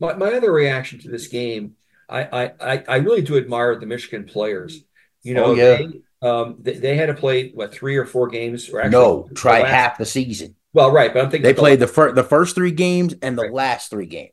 My, 0.00 0.14
my 0.14 0.32
other 0.32 0.50
reaction 0.52 0.98
to 1.00 1.08
this 1.10 1.28
game, 1.28 1.76
I, 2.08 2.50
I, 2.60 2.84
I, 2.88 2.96
really 2.96 3.22
do 3.22 3.36
admire 3.36 3.78
the 3.78 3.86
Michigan 3.86 4.24
players. 4.24 4.82
You 5.22 5.34
know, 5.34 5.44
Oh, 5.44 5.54
yeah. 5.54 5.76
they, 5.76 6.28
um, 6.28 6.56
they, 6.58 6.72
they 6.74 6.96
had 6.96 7.06
to 7.06 7.14
play 7.14 7.50
what 7.50 7.72
three 7.72 7.96
or 7.96 8.06
four 8.06 8.26
games, 8.28 8.68
or 8.68 8.80
actually 8.80 8.90
no, 8.92 9.26
the 9.28 9.34
try 9.34 9.60
last- 9.60 9.70
half 9.70 9.98
the 9.98 10.06
season. 10.06 10.56
Well, 10.74 10.90
right, 10.90 11.12
but 11.12 11.22
I'm 11.22 11.30
thinking 11.30 11.42
They 11.44 11.52
the 11.52 11.58
played 11.60 11.80
the 11.80 11.86
first 11.86 12.14
the 12.14 12.24
first 12.24 12.54
three 12.54 12.70
games 12.72 13.14
and 13.20 13.36
the 13.36 13.42
Right. 13.42 13.52
last 13.52 13.90
three 13.90 14.06
games. 14.06 14.32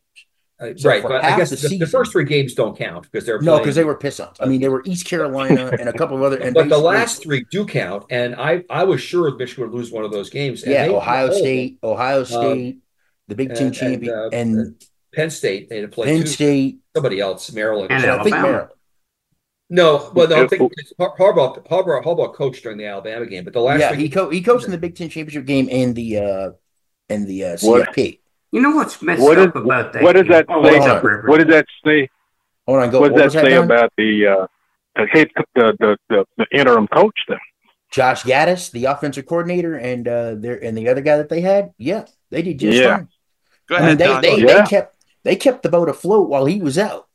Uh, 0.62 0.74
So 0.76 0.90
right, 0.90 1.02
but 1.02 1.24
I 1.24 1.38
guess 1.38 1.50
the 1.52 1.68
the, 1.70 1.78
the 1.80 1.88
first 1.88 2.12
three 2.12 2.26
games 2.26 2.54
don't 2.54 2.78
count 2.78 3.04
because 3.10 3.26
they're 3.26 3.40
No, 3.42 3.58
because 3.60 3.76
they 3.76 3.84
were 3.86 3.96
piss 3.96 4.20
ups. 4.20 4.40
I 4.42 4.46
mean, 4.46 4.60
they 4.62 4.68
were 4.70 4.82
East 4.86 5.06
Carolina 5.06 5.68
and 5.80 5.88
a 5.88 5.94
couple 5.94 6.18
of 6.18 6.24
other. 6.24 6.38
And 6.42 6.54
but 6.54 6.64
the 6.64 6.70
basically- 6.72 6.84
last 6.86 7.24
three 7.24 7.46
do 7.50 7.66
count, 7.66 8.06
and 8.10 8.36
I 8.36 8.64
I 8.70 8.84
was 8.84 9.00
sure 9.02 9.34
Michigan 9.36 9.64
would 9.70 9.78
lose 9.78 9.92
one 9.92 10.04
of 10.04 10.12
those 10.12 10.30
games. 10.30 10.64
and 10.64 10.72
yeah, 10.74 10.88
they- 10.88 10.94
Ohio 10.94 11.22
all 11.22 11.28
of 11.28 11.32
them. 11.32 11.40
State, 11.42 11.80
Ohio 11.84 12.24
State, 12.26 12.78
the 13.30 13.36
Big 13.36 13.56
Ten 13.56 13.68
and, 13.68 13.76
champion, 13.76 14.14
uh, 14.14 14.30
and 14.34 14.76
Penn 15.16 15.30
State 15.30 15.70
they 15.70 15.78
had 15.78 15.90
to 15.90 15.96
play 15.96 16.08
Penn 16.08 16.22
two. 16.22 16.28
State, 16.28 16.80
somebody 16.96 17.20
else, 17.22 17.52
Maryland. 17.54 17.92
And 17.92 18.04
and 18.04 18.12
I 18.12 18.24
think 18.24 18.36
Maryland. 18.36 18.70
No, 19.72 20.12
well, 20.16 20.28
no, 20.28 20.44
I 20.44 20.48
think 20.48 20.72
it's 20.78 20.94
Har- 21.00 21.16
Harbaugh, 21.16 21.64
Harbaugh, 21.68 22.04
Harbaugh 22.04 22.34
coached 22.34 22.64
during 22.64 22.80
the 22.80 22.86
Alabama 22.88 23.28
game, 23.28 23.44
but 23.44 23.54
the 23.54 23.62
last 23.62 23.80
Yeah, 23.82 23.90
three 23.94 24.04
he 24.04 24.10
co- 24.10 24.30
he 24.32 24.42
coached 24.42 24.66
in 24.66 24.72
the 24.72 24.80
Big 24.80 24.96
Ten 24.96 25.10
championship 25.10 25.46
game 25.46 25.70
and 25.72 25.96
the 25.96 26.18
uh 26.18 26.52
and 27.08 27.28
the 27.28 27.46
uh, 27.46 27.58
What- 27.62 27.88
CFP. 27.90 28.19
You 28.52 28.62
know 28.62 28.72
what's 28.72 29.02
messed 29.02 29.22
What 29.22 29.38
is 29.38 29.48
up 29.48 29.56
about 29.56 29.94
that? 29.94 30.04
what 30.04 30.14
does 30.16 30.28
that 30.30 30.46
Oh, 30.50 30.64
say? 30.64 30.80
what's 30.80 30.88
on. 30.88 31.02
What 31.26 31.38
does 31.40 31.48
that 31.48 31.66
say? 31.86 32.10
Hold 32.68 32.80
on, 32.80 32.92
go. 32.92 33.00
What 33.00 33.12
What, 33.12 33.14
does 33.14 33.26
was 33.26 33.34
that 33.34 33.42
that? 33.42 33.46
say 33.46 33.50
Don? 33.50 33.66
about 33.66 33.92
the 33.98 34.28
uh, 34.28 34.48
the 34.96 35.06
head 35.08 35.30
the, 35.56 35.76
the 35.80 35.98
the 36.10 36.26
the 36.38 36.46
interim 36.52 36.88
coach? 36.88 37.18
Then 37.28 37.38
Josh 37.92 38.24
Gaddis, 38.24 38.72
the 38.72 38.86
offensive 38.86 39.26
coordinator, 39.26 39.76
and 39.76 40.08
uh, 40.08 40.36
their 40.36 40.64
and 40.64 40.78
the 40.78 40.90
other 40.90 41.02
guy 41.02 41.18
that 41.18 41.30
they 41.30 41.42
had. 41.42 41.74
Yeah, 41.78 42.06
they 42.30 42.42
did 42.44 42.60
just 42.60 42.78
Yeah. 42.78 42.98
fine. 42.98 43.10
Go 43.68 43.76
I 43.78 43.88
mean, 43.90 43.98
they, 43.98 44.22
they, 44.22 44.38
Yeah. 44.38 44.62
they 44.64 44.70
kept 44.70 44.96
they 45.24 45.36
kept 45.36 45.64
the 45.64 45.70
boat 45.70 45.90
afloat 45.90 46.30
while 46.30 46.46
he 46.46 46.62
was 46.62 46.78
out. 46.78 47.09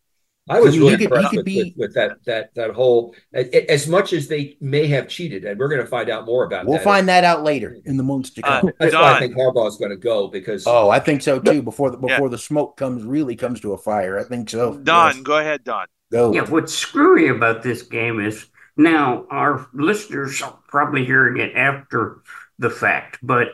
I 0.47 0.61
was 0.61 0.74
He 0.74 0.80
really 0.80 0.90
could- 0.92 0.99
he 1.01 1.05
impressed 1.07 1.30
could 1.30 1.36
with, 1.38 1.45
be- 1.47 1.62
with, 1.62 1.74
with 1.78 1.95
that 1.95 2.18
that 2.26 2.55
that 2.55 2.70
whole 2.72 3.14
as 3.32 3.88
much 3.88 4.12
as 4.12 4.28
they 4.28 4.57
may 4.61 4.86
have 4.88 5.09
cheated, 5.09 5.45
and 5.45 5.59
we're 5.59 5.68
going 5.68 5.80
to 5.80 5.86
find 5.86 6.11
out 6.11 6.26
more 6.26 6.45
about 6.45 6.64
it. 6.64 6.68
We'll 6.68 6.76
that. 6.78 6.84
find 6.84 7.09
that 7.09 7.24
out 7.24 7.42
later 7.45 7.78
in 7.86 7.97
the 7.97 8.03
months 8.03 8.30
to 8.30 8.42
Uh, 8.47 8.61
come. 8.61 8.70
That's 8.78 8.95
why 8.95 9.14
I 9.14 9.18
think 9.20 9.34
Harbaugh 9.34 9.68
is 9.68 9.76
going 9.76 9.90
to 9.92 9.97
go 9.97 10.28
because 10.28 10.66
oh, 10.66 10.90
I 10.90 10.99
think 11.01 11.22
so 11.22 11.38
too. 11.40 11.62
Before 11.62 11.90
the 11.90 11.99
Yeah. 11.99 12.16
before 12.16 12.28
the 12.28 12.36
smoke 12.38 12.76
comes 12.76 13.05
really 13.05 13.36
comes 13.36 13.61
to 13.61 13.72
a 13.72 13.78
fire, 13.78 14.18
I 14.18 14.24
think 14.24 14.51
so. 14.51 14.74
Don, 14.76 15.14
Yes. 15.16 15.22
go 15.22 15.38
ahead, 15.38 15.64
Don. 15.64 15.86
go. 16.12 16.32
Yeah, 16.34 16.42
what's 16.42 16.74
screwy 16.74 17.28
about 17.28 17.62
this 17.62 17.82
game 17.82 18.20
is 18.20 18.47
now 18.76 19.24
our 19.30 19.66
listeners 19.72 20.42
are 20.42 20.59
probably 20.68 21.07
hearing 21.07 21.38
it 21.40 21.55
after 21.57 22.18
the 22.59 22.68
fact, 22.70 23.18
but 23.22 23.49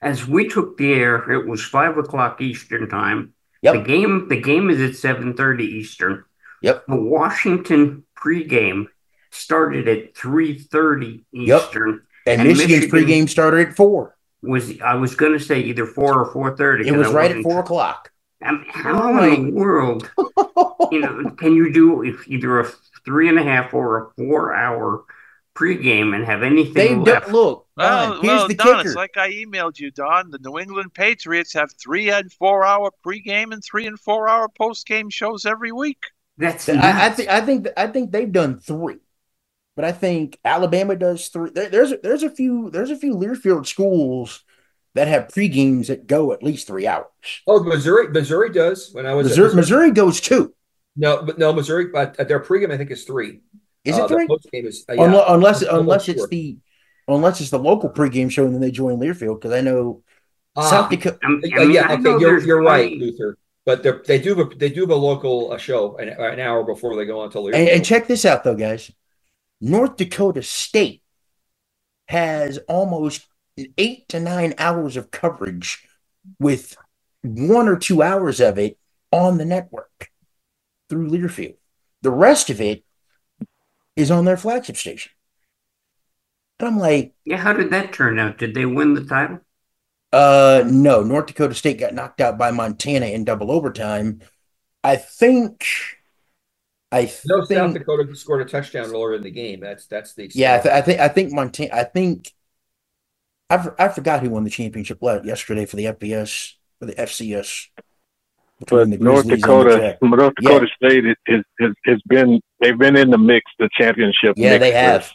as 0.00 0.26
we 0.28 0.48
took 0.48 0.76
the 0.78 0.92
air, 0.94 1.28
it 1.30 1.46
was 1.46 1.62
five 1.64 1.98
o'clock 1.98 2.40
Eastern 2.40 2.88
time. 2.88 3.34
Yep. 3.62 3.74
The 3.74 3.80
game 3.82 4.28
the 4.28 4.40
game 4.40 4.70
is 4.70 4.80
at 4.80 4.96
seven 4.96 5.34
thirty 5.34 5.64
Eastern. 5.64 6.24
Yep. 6.62 6.86
The 6.86 6.96
Washington 6.96 8.04
pregame 8.18 8.86
started 9.30 9.88
at 9.88 10.16
three 10.16 10.58
thirty 10.58 11.24
Yep. 11.32 11.62
Eastern. 11.62 12.02
And, 12.26 12.40
And 12.40 12.48
Michigan's 12.48 12.92
Michigan- 12.92 13.24
pregame 13.24 13.28
started 13.28 13.68
at 13.68 13.76
four. 13.76 14.16
Was 14.42 14.80
I 14.80 14.94
was 14.94 15.14
going 15.14 15.32
to 15.32 15.40
say 15.40 15.60
either 15.60 15.84
four 15.86 16.18
or 16.18 16.32
four 16.32 16.56
thirty? 16.56 16.88
It 16.88 16.96
was 16.96 17.08
right 17.08 17.30
at 17.30 17.42
four 17.42 17.60
o'clock. 17.60 18.10
I 18.42 18.52
mean, 18.52 18.64
how 18.70 19.18
oh, 19.20 19.22
in 19.34 19.46
the 19.48 19.52
world, 19.52 20.10
you 20.90 21.00
know, 21.00 21.30
can 21.38 21.54
you 21.54 21.70
do 21.72 22.02
if 22.02 22.26
either 22.26 22.60
a 22.60 22.66
three 23.04 23.28
and 23.28 23.38
a 23.38 23.42
half 23.42 23.74
or 23.74 23.98
a 23.98 24.10
four 24.16 24.54
hour 24.54 25.04
pregame 25.54 26.14
and 26.14 26.24
have 26.24 26.42
anything 26.42 26.72
They 27.04 27.12
left? 27.12 27.26
don't 27.26 27.34
look. 27.34 27.66
Well, 27.80 28.14
here's 28.20 28.22
well, 28.22 28.48
the 28.48 28.54
Don, 28.54 28.78
kicker. 28.78 28.80
it's 28.80 28.94
like 28.94 29.16
I 29.16 29.30
emailed 29.32 29.78
you, 29.78 29.90
Don. 29.90 30.30
The 30.30 30.38
New 30.38 30.58
England 30.58 30.94
Patriots 30.94 31.52
have 31.54 31.72
three 31.72 32.10
and 32.10 32.32
four 32.32 32.64
hour 32.64 32.92
pregame 33.04 33.52
and 33.52 33.62
three 33.64 33.86
and 33.86 33.98
four 33.98 34.28
hour 34.28 34.48
postgame 34.48 35.12
shows 35.12 35.46
every 35.46 35.72
week. 35.72 36.04
That's 36.36 36.68
I, 36.68 36.90
I 36.90 37.08
nuts. 37.08 37.16
think 37.16 37.28
I 37.28 37.40
think 37.40 37.68
I 37.76 37.86
think 37.86 38.12
they've 38.12 38.30
done 38.32 38.58
three, 38.58 38.98
but 39.76 39.84
I 39.84 39.92
think 39.92 40.38
Alabama 40.44 40.96
does 40.96 41.28
three. 41.28 41.50
There, 41.50 41.68
there's 41.68 41.94
there's 42.02 42.22
a 42.22 42.30
few 42.30 42.70
there's 42.70 42.90
a 42.90 42.96
few 42.96 43.14
Learfield 43.16 43.66
schools 43.66 44.44
that 44.94 45.08
have 45.08 45.28
pregames 45.28 45.88
that 45.88 46.06
go 46.06 46.32
at 46.32 46.42
least 46.42 46.66
three 46.66 46.86
hours. 46.86 47.06
Oh, 47.46 47.62
Missouri, 47.62 48.08
Missouri 48.08 48.50
does. 48.50 48.90
When 48.92 49.06
I 49.06 49.14
was 49.14 49.26
at 49.28 49.38
Missouri, 49.38 49.54
Missouri 49.54 49.90
goes 49.90 50.20
two. 50.20 50.54
No, 50.96 51.22
but 51.22 51.38
no, 51.38 51.52
Missouri. 51.52 51.86
But 51.88 52.16
their 52.28 52.40
pregame, 52.40 52.72
I 52.72 52.76
think, 52.76 52.90
is 52.90 53.04
three. 53.04 53.40
Is 53.84 53.98
it 53.98 54.02
Uh, 54.04 54.08
three? 54.08 54.26
postgame 54.26 54.66
is 54.66 54.84
uh, 54.88 54.94
yeah. 54.94 55.04
Unless 55.04 55.62
unless, 55.62 55.62
unless 55.62 56.08
it's 56.08 56.20
sure. 56.20 56.28
the 56.28 56.58
unless 57.12 57.40
it's 57.40 57.50
the 57.50 57.58
local 57.58 57.90
pregame 57.90 58.30
show 58.30 58.44
and 58.44 58.54
then 58.54 58.60
they 58.60 58.70
join 58.70 58.98
Learfield 58.98 59.40
because 59.40 59.52
I 59.52 59.60
know 59.60 60.02
Ah. 60.56 60.68
South 60.68 60.90
Dakota. 60.90 61.18
I'm- 61.22 61.40
Uh, 61.44 61.60
I 61.60 61.64
mean, 61.64 61.70
yeah, 61.72 61.88
I 61.88 61.94
okay, 61.94 62.02
you're 62.18 62.40
you're 62.40 62.62
right, 62.62 62.92
Luther. 62.96 63.38
But 63.64 63.82
they're- 63.82 64.02
they 64.04 64.18
do 64.18 64.34
have 64.34 64.50
a, 64.50 64.54
they 64.56 64.68
do 64.68 64.80
have 64.80 64.90
a 64.90 64.96
local 64.96 65.52
uh, 65.52 65.58
show 65.58 65.96
an, 65.98 66.08
an 66.08 66.40
hour 66.40 66.64
before 66.64 66.96
they 66.96 67.04
go 67.06 67.20
on 67.20 67.30
to 67.30 67.38
Learfield. 67.38 67.54
And, 67.54 67.68
and 67.68 67.84
check 67.84 68.06
this 68.08 68.24
out 68.24 68.42
though, 68.42 68.56
guys. 68.56 68.90
North 69.60 69.96
Dakota 69.96 70.42
State 70.42 71.02
has 72.08 72.58
almost 72.68 73.26
eight 73.78 74.08
to 74.08 74.18
nine 74.18 74.54
hours 74.58 74.96
of 74.96 75.10
coverage 75.10 75.86
with 76.38 76.76
one 77.22 77.68
or 77.68 77.76
two 77.76 78.02
hours 78.02 78.40
of 78.40 78.58
it 78.58 78.78
on 79.12 79.38
the 79.38 79.44
network 79.44 80.08
through 80.88 81.08
Learfield. 81.10 81.56
The 82.02 82.10
rest 82.10 82.50
of 82.50 82.60
it 82.60 82.84
is 83.94 84.10
on 84.10 84.24
their 84.24 84.36
flagship 84.36 84.76
station. 84.76 85.12
And 86.60 86.68
I'm 86.68 86.78
like, 86.78 87.14
Yeah, 87.24 87.38
how 87.38 87.52
did 87.54 87.70
that 87.70 87.92
turn 87.92 88.18
out? 88.18 88.38
Did 88.38 88.54
they 88.54 88.66
win 88.66 88.94
the 88.94 89.04
title? 89.04 89.40
uh, 90.12 90.64
no, 90.66 91.02
North 91.02 91.26
Dakota 91.26 91.54
State 91.54 91.78
got 91.78 91.94
knocked 91.94 92.20
out 92.20 92.36
by 92.36 92.50
Montana 92.50 93.06
in 93.06 93.24
double 93.24 93.50
overtime. 93.50 94.20
I 94.82 94.96
think, 94.96 95.66
I 96.90 97.10
no, 97.26 97.40
South 97.40 97.48
think, 97.48 97.78
Dakota 97.78 98.14
scored 98.16 98.42
a 98.42 98.44
touchdown 98.44 98.86
earlier 98.86 99.14
in 99.14 99.22
the 99.22 99.30
game. 99.30 99.60
That's 99.60 99.86
that's 99.86 100.14
the 100.14 100.30
yeah, 100.34 100.56
I, 100.56 100.58
th- 100.58 100.74
I 100.74 100.80
think, 100.82 101.00
I 101.00 101.08
think 101.08 101.32
Montana, 101.32 101.70
I 101.74 101.84
think, 101.84 102.32
I, 103.48 103.58
for- 103.58 103.80
I 103.80 103.88
forgot 103.88 104.22
who 104.22 104.30
won 104.30 104.44
the 104.44 104.50
championship 104.50 104.98
yesterday 105.02 105.66
for 105.66 105.76
the 105.76 105.84
FBS, 105.86 106.54
for 106.78 106.86
the 106.86 106.94
FCS. 106.94 107.68
But 108.66 108.90
the 108.90 108.98
North 108.98 109.26
Grizzlies 109.26 109.32
and 109.32 109.32
the 109.32 109.36
Dakota, 109.36 109.98
North 110.02 110.34
Yeah. 110.38 110.50
Dakota 110.50 110.66
State 110.76 111.06
is, 111.06 111.16
is, 111.26 111.44
is, 111.60 111.74
has 111.86 112.02
been 112.08 112.40
they've 112.60 112.78
been 112.78 112.96
in 112.96 113.10
the 113.10 113.18
mix, 113.18 113.50
the 113.58 113.68
championship. 113.78 114.34
Yeah, 114.36 114.58
mix 114.58 114.64
they 114.64 114.70
for 114.70 114.76
have. 114.76 115.12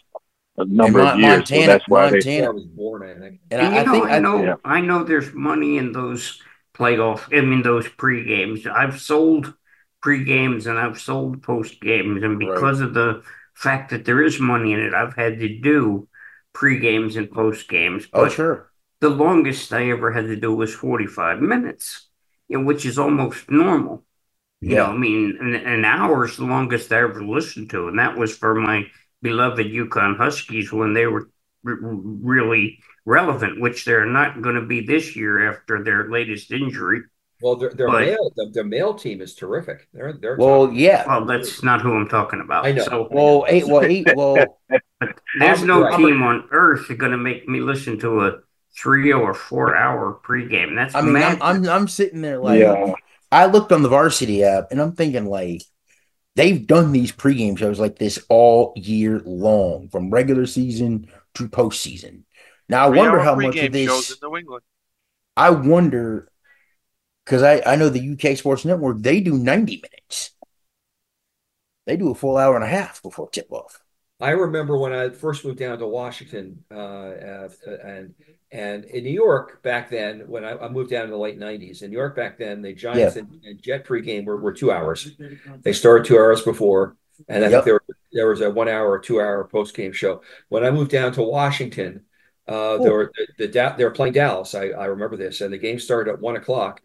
A 0.57 0.65
number 0.65 0.99
And 0.99 1.07
of 1.09 1.19
Mon- 1.19 1.19
years. 1.19 1.49
so 1.49 1.55
Montana- 1.55 1.67
that's 1.67 1.87
why 1.87 2.09
they. 2.09 2.17
Montana- 2.17 2.47
I 2.47 2.49
was 2.49 2.65
born, 2.65 3.03
I 3.03 3.13
think. 3.19 3.39
And 3.51 3.61
And 3.61 3.61
I, 3.61 3.71
you 3.73 3.79
I 3.79 3.83
know, 3.83 3.91
think, 3.91 4.05
I, 4.05 4.15
I, 4.15 4.19
know, 4.19 4.43
yeah. 4.43 4.55
I 4.63 4.81
know 4.81 5.03
there's 5.03 5.33
money 5.33 5.77
in 5.77 5.91
those 5.91 6.41
playoff. 6.73 7.21
I 7.35 7.41
mean, 7.41 7.61
those 7.61 7.87
pre 7.87 8.23
games. 8.25 8.65
I've 8.67 8.99
sold 9.01 9.53
pre 10.01 10.23
games 10.23 10.67
and 10.67 10.77
I've 10.77 10.99
sold 10.99 11.43
post 11.43 11.81
games, 11.81 12.23
and 12.23 12.39
Right. 12.39 12.53
because 12.55 12.81
of 12.81 12.93
the 12.93 13.23
fact 13.53 13.89
that 13.91 14.05
there 14.05 14.21
is 14.21 14.39
money 14.39 14.73
in 14.73 14.79
it, 14.79 14.93
I've 14.93 15.15
had 15.15 15.39
to 15.39 15.49
do 15.59 16.07
pre 16.53 16.79
games 16.79 17.15
and 17.15 17.31
post 17.31 17.67
games. 17.69 18.07
oh, 18.13 18.27
sure. 18.29 18.71
the 19.01 19.09
longest 19.09 19.71
I 19.73 19.89
ever 19.89 20.11
had 20.11 20.25
to 20.27 20.35
do 20.37 20.55
was 20.55 20.73
45 20.73 21.41
minutes, 21.41 22.07
you 22.47 22.57
know, 22.57 22.63
which 22.65 22.85
is 22.85 22.97
almost 22.97 23.51
normal. 23.51 24.03
You 24.61 24.75
know, 24.75 24.75
Yeah. 24.75 24.87
I 24.93 24.97
mean, 24.97 25.37
an, 25.41 25.53
an 25.55 25.85
hour 25.85 26.25
is 26.25 26.37
the 26.37 26.45
longest 26.45 26.91
I 26.93 26.99
ever 27.01 27.23
listened 27.23 27.69
to, 27.71 27.87
and 27.89 27.99
that 27.99 28.17
was 28.17 28.35
for 28.37 28.55
my 28.55 28.87
beloved 29.21 29.65
UConn 29.67 30.17
Huskies 30.17 30.71
when 30.71 30.93
they 30.93 31.05
were 31.07 31.29
r- 31.65 31.73
r- 31.73 31.77
really 31.81 32.79
relevant, 33.05 33.59
which 33.61 33.85
they're 33.85 34.05
not 34.05 34.41
going 34.41 34.55
to 34.55 34.65
be 34.65 34.81
this 34.81 35.15
year 35.15 35.49
after 35.51 35.83
their 35.83 36.09
latest 36.09 36.51
injury. 36.51 37.01
Well, 37.41 37.57
their 37.57 37.71
their 37.71 37.87
But- 37.87 38.05
male 38.05 38.31
their, 38.35 38.51
their 38.51 38.63
male 38.63 38.93
team 38.93 39.21
is 39.21 39.35
terrific. 39.35 39.87
They're 39.93 40.13
they're 40.13 40.37
Well, 40.37 40.71
yeah. 40.71 41.05
Well, 41.05 41.25
that's 41.25 41.63
not 41.63 41.81
who 41.81 41.93
I'm 41.93 42.07
talking 42.07 42.39
about. 42.41 42.65
I 42.65 42.71
know. 42.71 42.83
So 42.83 43.07
Well, 43.11 43.45
eight, 43.47 43.67
well, 43.67 43.83
eight, 43.83 44.07
eh, 44.07 44.13
well, 44.15 44.37
but 44.69 45.19
there's 45.39 45.63
no 45.63 45.81
Right. 45.83 45.97
team 45.97 46.23
on 46.23 46.47
earth 46.51 46.87
going 46.97 47.11
to 47.11 47.17
make 47.17 47.47
me 47.47 47.59
listen 47.59 47.99
to 47.99 48.21
a 48.21 48.39
three 48.77 49.11
or 49.11 49.33
four 49.33 49.75
hour 49.75 50.19
pregame. 50.25 50.75
That's 50.75 50.95
I 50.95 51.01
mean, 51.01 51.17
I'm. 51.17 51.41
I'm, 51.41 51.67
I'm 51.67 51.87
sitting 51.87 52.21
there 52.21 52.39
like, 52.39 52.59
Yeah. 52.59 52.93
I 53.31 53.47
looked 53.47 53.71
on 53.73 53.83
the 53.83 53.89
varsity 53.89 54.43
app 54.43 54.67
and 54.71 54.79
I'm 54.79 54.93
thinking 54.93 55.25
like, 55.25 55.61
they've 56.35 56.65
done 56.65 56.91
these 56.91 57.11
pregame 57.11 57.57
shows 57.57 57.79
like 57.79 57.97
this 57.97 58.19
all 58.29 58.73
year 58.75 59.21
long, 59.25 59.89
from 59.89 60.09
regular 60.09 60.45
season 60.45 61.07
to 61.35 61.47
postseason. 61.47 62.23
Now 62.69 62.85
I 62.85 62.89
wonder 62.89 63.11
Three-hour 63.11 63.19
how 63.19 63.35
much 63.35 63.55
of 63.57 63.71
this. 63.71 63.89
shows 63.89 64.11
in 64.11 64.29
New 64.29 64.37
England. 64.37 64.63
I 65.37 65.49
wonder 65.49 66.29
because 67.25 67.43
I, 67.43 67.61
I 67.65 67.75
know 67.75 67.89
the 67.89 68.11
UK 68.11 68.37
Sports 68.37 68.65
Network, 68.65 68.99
they 68.99 69.19
do 69.19 69.37
90 69.37 69.77
minutes. 69.77 70.31
They 71.85 71.97
do 71.97 72.11
a 72.11 72.15
full 72.15 72.37
hour 72.37 72.55
and 72.55 72.63
a 72.63 72.67
half 72.67 73.01
before 73.01 73.29
tip 73.29 73.51
off. 73.51 73.81
I 74.19 74.31
remember 74.31 74.77
when 74.77 74.93
I 74.93 75.09
first 75.09 75.43
moved 75.43 75.59
down 75.59 75.79
to 75.79 75.87
Washington, 75.87 76.63
uh, 76.71 76.75
uh, 76.77 77.49
and 77.83 78.13
and 78.55 78.85
in 78.85 79.03
New 79.03 79.11
York 79.11 79.61
back 79.63 79.89
then, 79.89 80.21
when 80.27 80.45
I, 80.45 80.51
I 80.57 80.69
moved 80.69 80.89
down 80.91 81.05
in 81.05 81.11
the 81.11 81.17
late 81.17 81.37
'90s, 81.39 81.81
in 81.81 81.91
New 81.91 81.97
York 81.97 82.15
back 82.15 82.37
then, 82.37 82.61
the 82.61 82.73
Giants 82.73 83.15
and, 83.15 83.27
and 83.43 83.61
Jet 83.61 83.85
pregame 83.85 84.25
were, 84.25 84.37
were 84.37 84.53
two 84.53 84.71
hours. 84.71 85.11
They 85.63 85.73
started 85.73 86.05
two 86.05 86.17
hours 86.17 86.41
before, 86.41 86.95
and 87.27 87.43
I 87.43 87.49
Yep. 87.49 87.51
think 87.51 87.63
there 87.65 87.79
there 88.13 88.29
was 88.29 88.41
a 88.41 88.49
one 88.49 88.69
hour 88.69 88.89
or 88.91 88.99
two 88.99 89.19
hour 89.19 89.43
post 89.45 89.75
game 89.75 89.91
show. 89.93 90.21
When 90.49 90.63
I 90.65 90.71
moved 90.71 90.91
down 90.91 91.11
to 91.13 91.23
Washington, 91.23 92.05
uh, 92.47 92.77
there 92.79 92.93
were 92.93 93.11
the, 93.37 93.47
the 93.47 93.73
they 93.77 93.83
were 93.83 93.91
playing 93.91 94.13
Dallas. 94.13 94.55
I, 94.55 94.69
I 94.69 94.85
remember 94.85 95.17
this, 95.17 95.41
and 95.41 95.51
the 95.53 95.57
game 95.57 95.79
started 95.79 96.11
at 96.13 96.19
one 96.21 96.35
o'clock. 96.35 96.81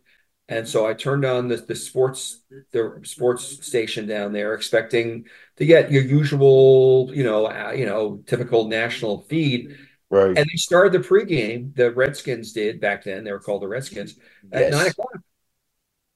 And 0.49 0.67
so 0.69 0.85
I 0.85 0.95
turned 0.95 1.25
on 1.25 1.47
the, 1.47 1.57
the 1.59 1.77
sports 1.77 2.43
the 2.73 3.01
sports 3.05 3.65
station 3.67 4.07
down 4.07 4.33
there, 4.33 4.55
expecting 4.55 5.27
to 5.57 5.67
get 5.67 5.93
your 5.93 6.03
usual, 6.03 7.11
you 7.15 7.23
know, 7.23 7.47
uh, 7.47 7.71
you 7.71 7.87
know, 7.87 8.23
typical 8.27 8.67
national 8.67 9.23
feed. 9.29 9.77
Right. 10.11 10.37
And 10.37 10.47
they 10.47 10.57
started 10.57 10.93
the 10.93 11.07
pregame. 11.07 11.75
The 11.77 11.93
Redskins 11.93 12.53
did 12.53 12.81
back 12.81 13.05
then. 13.05 13.25
They 13.25 13.33
were 13.33 13.39
called 13.41 13.63
the 13.63 13.69
Redskins 13.69 14.17
at 14.53 14.61
Yes. 14.61 14.73
nine 14.73 14.87
o'clock. 14.89 15.13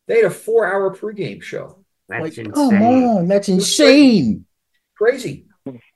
They 0.06 0.16
had 0.16 0.24
a 0.26 0.30
four-hour 0.30 0.94
pregame 0.96 1.42
show. 1.42 1.84
That's 2.08 2.36
Like, 2.36 2.54
come 2.54 2.74
insane. 2.74 2.82
on, 2.82 3.28
that's 3.28 3.48
insane. 3.48 4.46
Crazy, 4.96 5.46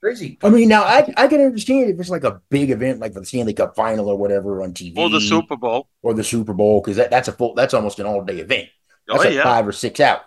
crazy. 0.01 0.39
I 0.43 0.51
mean, 0.51 0.69
now 0.69 0.83
I, 0.83 1.13
I 1.17 1.29
can 1.29 1.41
understand 1.41 1.91
if 1.91 2.01
it's 2.01 2.09
like 2.11 2.25
a 2.25 2.41
big 2.51 2.71
event 2.71 3.01
like 3.01 3.13
the 3.13 3.25
Stanley 3.25 3.55
Cup 3.55 3.77
final 3.77 4.09
or 4.09 4.17
whatever 4.17 4.63
on 4.63 4.73
TV 4.73 5.01
Or 5.01 5.11
the 5.11 5.21
Super 5.21 5.57
Bowl. 5.57 5.89
or 6.03 6.15
the 6.15 6.25
Super 6.25 6.55
Bowl, 6.55 6.81
because 6.81 6.97
that, 6.97 7.11
that's 7.11 7.29
a 7.29 7.33
full 7.33 7.55
that's 7.55 7.75
almost 7.75 7.99
an 7.99 8.07
all 8.07 8.23
day 8.25 8.39
event. 8.39 8.69
Oh, 9.09 9.15
that's 9.15 9.25
Oh, 9.25 9.29
like 9.29 9.35
yeah. 9.37 9.43
five 9.45 9.67
or 9.69 9.73
six 9.73 10.01
hours. 10.01 10.23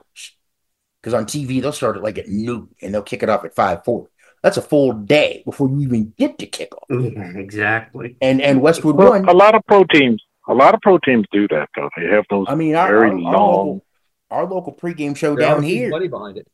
Because 1.02 1.14
on 1.16 1.26
TV 1.26 1.62
they'll 1.62 1.72
start 1.74 1.98
it 1.98 2.04
like 2.04 2.18
at 2.18 2.28
noon 2.28 2.70
and 2.82 2.94
they'll 2.94 3.02
kick 3.02 3.24
it 3.24 3.30
off 3.30 3.44
at 3.46 3.56
five 3.56 3.84
forty. 3.84 4.12
That's 4.44 4.58
a 4.58 4.62
full 4.62 4.94
day 4.94 5.44
before 5.46 5.70
you 5.70 5.82
even 5.82 6.14
get 6.18 6.40
to 6.40 6.48
kickoff. 6.48 6.90
Yeah, 6.90 7.38
exactly. 7.38 8.18
And 8.22 8.42
and 8.42 8.62
Westwood 8.62 8.96
Well, 8.96 9.12
won. 9.12 9.30
a 9.30 9.34
lot 9.34 9.54
of 9.54 9.64
pro 9.68 9.84
teams, 9.84 10.24
a 10.48 10.54
lot 10.54 10.74
of 10.74 10.82
pro 10.82 10.98
teams 10.98 11.28
do 11.32 11.48
that 11.50 11.70
though. 11.76 11.90
They 11.96 12.06
have 12.08 12.26
those 12.30 12.48
I 12.50 12.56
mean, 12.56 12.76
our, 12.76 12.88
very 12.88 13.10
our, 13.12 13.16
our 13.16 13.34
local 13.34 13.86
our 14.32 14.46
local 14.46 14.74
pregame 14.74 15.16
show 15.16 15.36
There 15.36 15.46
down 15.48 15.64
here. 15.64 15.90
money 15.90 16.08
behind 16.08 16.38
it. 16.38 16.48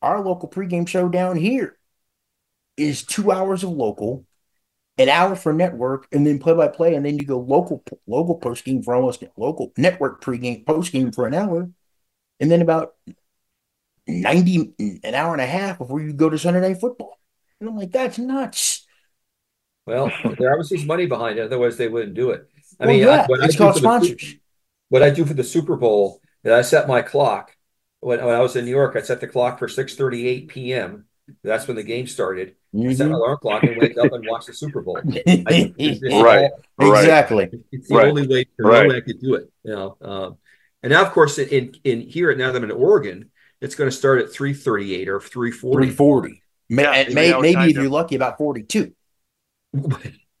Our 0.00 0.22
local 0.22 0.48
pregame 0.48 0.88
show 0.88 1.08
down 1.08 1.36
here 1.36 1.76
is 2.76 3.02
two 3.02 3.32
hours 3.32 3.64
of 3.64 3.70
local, 3.70 4.24
an 4.96 5.08
hour 5.08 5.34
for 5.34 5.52
network, 5.52 6.06
and 6.12 6.26
then 6.26 6.38
play 6.38 6.54
by 6.54 6.68
play, 6.68 6.94
and 6.94 7.04
then 7.04 7.18
you 7.18 7.26
go 7.26 7.38
local 7.38 7.82
local 8.06 8.38
postgame 8.38 8.82
for 8.84 8.94
almost 8.94 9.22
local 9.36 9.72
network 9.76 10.22
pregame 10.22 10.64
postgame 10.64 11.14
for 11.14 11.26
an 11.26 11.34
hour, 11.34 11.70
and 12.40 12.50
then 12.50 12.62
about 12.62 12.94
ninety 14.06 14.72
an 14.78 15.14
hour 15.14 15.32
and 15.32 15.42
a 15.42 15.46
half 15.46 15.78
before 15.78 16.00
you 16.00 16.12
go 16.14 16.30
to 16.30 16.38
Sunday 16.38 16.60
night 16.60 16.80
football. 16.80 17.18
And 17.60 17.68
I'm 17.70 17.76
like, 17.76 17.90
that's 17.92 18.18
nuts. 18.18 18.86
Well, 19.86 20.10
there 20.38 20.52
obviously 20.52 20.78
is 20.78 20.84
money 20.84 21.06
behind 21.06 21.38
it. 21.38 21.42
Otherwise, 21.42 21.76
they 21.76 21.88
wouldn't 21.88 22.14
do 22.14 22.30
it. 22.30 22.48
I 22.80 22.86
Well, 22.86 22.94
mean, 22.94 23.04
yeah, 23.04 23.22
I, 23.22 23.26
what 23.26 23.40
I 23.40 23.44
it's 23.46 23.54
do 23.54 23.58
called 23.58 23.74
for 23.74 23.80
the 23.80 24.00
Super- 24.00 24.18
sponsors. 24.18 24.34
what 24.88 25.02
I 25.02 25.10
do 25.10 25.24
for 25.24 25.34
the 25.34 25.44
Super 25.44 25.76
Bowl 25.76 26.20
is 26.44 26.52
I 26.52 26.62
set 26.62 26.88
my 26.88 27.02
clock. 27.02 27.52
When, 28.00 28.22
when 28.24 28.34
I 28.34 28.40
was 28.40 28.56
in 28.56 28.64
New 28.64 28.70
York, 28.72 28.94
I 28.96 29.00
set 29.02 29.20
the 29.20 29.26
clock 29.28 29.58
for 29.58 29.68
6:38 29.68 30.48
p.m. 30.48 31.06
That's 31.42 31.66
when 31.66 31.76
the 31.76 31.82
game 31.82 32.06
started. 32.06 32.56
I 32.76 32.92
set 32.92 33.06
an 33.06 33.12
Mhm. 33.12 33.16
alarm 33.16 33.38
clock 33.40 33.62
and 33.62 33.76
wake 33.78 33.96
up 33.96 34.12
and 34.12 34.26
watch 34.28 34.46
the 34.46 34.52
Super 34.54 34.82
Bowl. 34.82 34.98
I- 35.04 35.22
it's- 35.26 35.72
it's 35.78 36.02
Right. 36.14 36.50
all- 36.80 36.90
Right. 36.90 37.00
Exactly. 37.04 37.48
It's 37.72 37.88
the 37.88 37.94
Right. 37.96 38.08
only 38.08 38.26
way. 38.26 38.44
The 38.58 38.64
Right. 38.64 38.82
only 38.82 38.88
way 38.90 38.96
I 38.98 39.00
could 39.00 39.20
do 39.20 39.34
it. 39.34 39.50
You 39.64 39.72
know. 39.72 39.96
Um, 40.02 40.36
and 40.82 40.90
now, 40.92 41.02
of 41.02 41.12
course, 41.12 41.38
in 41.38 41.74
in 41.84 42.00
here 42.02 42.34
now 42.34 42.52
that 42.52 42.58
I'm 42.58 42.64
in 42.64 42.70
Oregon, 42.76 43.30
it's 43.60 43.74
going 43.76 43.88
to 43.90 43.96
start 43.96 44.20
at 44.20 44.30
three 44.32 44.52
thirty 44.52 44.94
eight 44.94 45.08
or 45.08 45.20
three 45.20 45.50
forty. 45.52 45.86
340. 45.86 46.42
May, 46.68 46.82
Yeah, 46.82 46.92
and 46.92 47.14
may, 47.14 47.32
hour 47.32 47.40
maybe 47.42 47.54
time 47.54 47.68
if 47.70 47.76
you're 47.76 47.88
lucky, 47.88 48.16
about 48.16 48.38
42. 48.38 48.92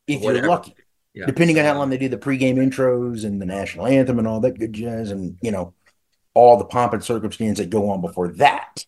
If 0.08 0.22
Whatever. 0.22 0.38
you're 0.46 0.48
lucky. 0.54 0.74
Yeah. 1.14 1.26
Depending 1.26 1.58
on 1.58 1.64
how 1.64 1.76
long 1.78 1.90
they 1.90 1.98
do 1.98 2.08
the 2.08 2.16
pregame 2.18 2.56
intros 2.58 3.24
and 3.24 3.42
the 3.42 3.46
national 3.46 3.86
anthem 3.86 4.18
and 4.20 4.28
all 4.28 4.38
that 4.40 4.56
good 4.58 4.72
jazz 4.72 5.10
and, 5.10 5.36
you 5.42 5.50
know, 5.50 5.74
all 6.32 6.56
the 6.58 6.64
pomp 6.64 6.92
and 6.92 7.02
circumstance 7.02 7.58
that 7.58 7.70
go 7.70 7.90
on 7.90 8.00
before 8.00 8.28
that. 8.34 8.84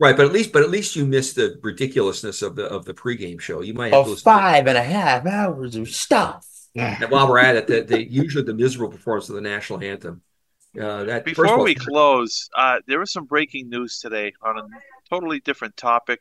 Right, 0.00 0.16
but 0.16 0.24
at 0.24 0.32
least, 0.32 0.52
but 0.52 0.62
at 0.62 0.70
least 0.70 0.96
you 0.96 1.04
missed 1.04 1.36
the 1.36 1.58
ridiculousness 1.62 2.40
of 2.40 2.56
the 2.56 2.64
of 2.64 2.84
the 2.86 2.94
pregame 2.94 3.38
show. 3.40 3.60
You 3.60 3.74
might 3.74 3.92
have 3.92 4.06
to 4.06 4.16
five 4.16 4.66
and 4.66 4.78
a 4.78 4.82
half 4.82 5.26
hours 5.26 5.76
of 5.76 5.88
stuff. 5.90 6.46
And 6.74 7.10
while 7.10 7.28
we're 7.28 7.38
at 7.38 7.56
it, 7.56 7.66
the, 7.66 7.82
the 7.82 8.10
usually 8.10 8.44
the 8.44 8.54
miserable 8.54 8.90
performance 8.92 9.28
of 9.28 9.34
the 9.34 9.40
national 9.42 9.82
anthem. 9.82 10.22
Uh, 10.80 11.04
that 11.04 11.24
first 11.24 11.36
Before 11.36 11.58
all- 11.58 11.64
we 11.64 11.74
close, 11.74 12.48
uh, 12.56 12.78
there 12.86 12.98
was 13.00 13.12
some 13.12 13.24
breaking 13.24 13.68
news 13.68 13.98
today 13.98 14.32
on 14.42 14.58
a 14.58 14.62
totally 15.10 15.40
different 15.40 15.76
topic. 15.76 16.20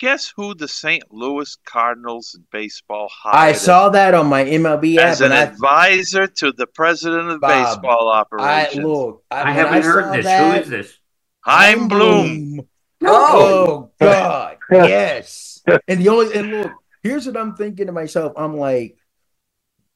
Guess 0.00 0.32
who 0.34 0.54
the 0.54 0.66
St. 0.66 1.04
Louis 1.12 1.56
Cardinals 1.66 2.34
in 2.34 2.42
baseball 2.50 3.10
hired 3.12 3.36
I 3.36 3.52
saw 3.52 3.90
that 3.90 4.14
on 4.14 4.28
my 4.28 4.44
MLB 4.44 4.96
app 4.96 5.04
as 5.10 5.20
an 5.20 5.26
and 5.30 5.34
I, 5.34 5.42
advisor 5.42 6.26
to 6.26 6.52
the 6.52 6.66
president 6.66 7.28
of 7.28 7.40
Bob, 7.42 7.50
baseball 7.76 8.08
I 8.08 8.20
operations. 8.20 8.82
look. 8.84 9.22
I, 9.30 9.42
I 9.42 9.52
haven't 9.52 9.82
saw 9.82 9.88
heard 9.90 10.14
this. 10.18 10.24
that, 10.24 10.54
Who 10.54 10.60
is 10.62 10.68
this? 10.70 10.98
Chaim 11.42 11.86
Bloom. 11.88 12.60
Oh 13.04 13.90
God, 14.00 14.56
yes. 14.70 15.62
And 15.86 16.00
the 16.00 16.08
only 16.08 16.34
and 16.34 16.50
look, 16.50 16.72
here's 17.02 17.26
what 17.26 17.36
I'm 17.36 17.54
thinking 17.54 17.86
to 17.86 17.92
myself. 17.92 18.32
I'm 18.36 18.56
like, 18.56 18.96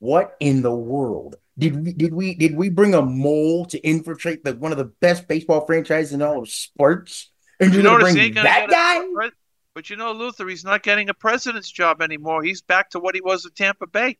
what 0.00 0.36
in 0.38 0.60
the 0.60 0.74
world 0.74 1.36
did 1.58 1.82
we 1.82 1.92
did 1.94 2.12
we 2.12 2.34
did 2.34 2.54
we 2.54 2.68
bring 2.68 2.94
a 2.94 3.00
mole 3.02 3.64
to 3.66 3.78
infiltrate 3.78 4.44
the 4.44 4.54
one 4.54 4.72
of 4.72 4.78
the 4.78 4.84
best 5.00 5.28
baseball 5.28 5.64
franchises 5.64 6.12
in 6.12 6.20
all 6.20 6.42
of 6.42 6.48
sports? 6.50 7.30
And 7.60 7.72
You 7.72 7.80
you're 7.80 7.90
gonna 7.98 8.04
bring 8.12 8.34
that 8.34 8.68
guy? 8.68 8.96
a 9.04 9.06
pres- 9.14 9.30
But 9.74 9.90
you 9.90 9.96
know, 9.96 10.12
Luther, 10.12 10.46
he's 10.48 10.64
not 10.64 10.82
getting 10.84 11.08
a 11.08 11.14
president's 11.14 11.70
job 11.70 12.00
anymore. 12.00 12.42
He's 12.44 12.62
back 12.62 12.90
to 12.90 13.00
what 13.00 13.14
he 13.14 13.20
was 13.20 13.44
at 13.44 13.56
Tampa 13.56 13.86
Bay. 13.88 14.18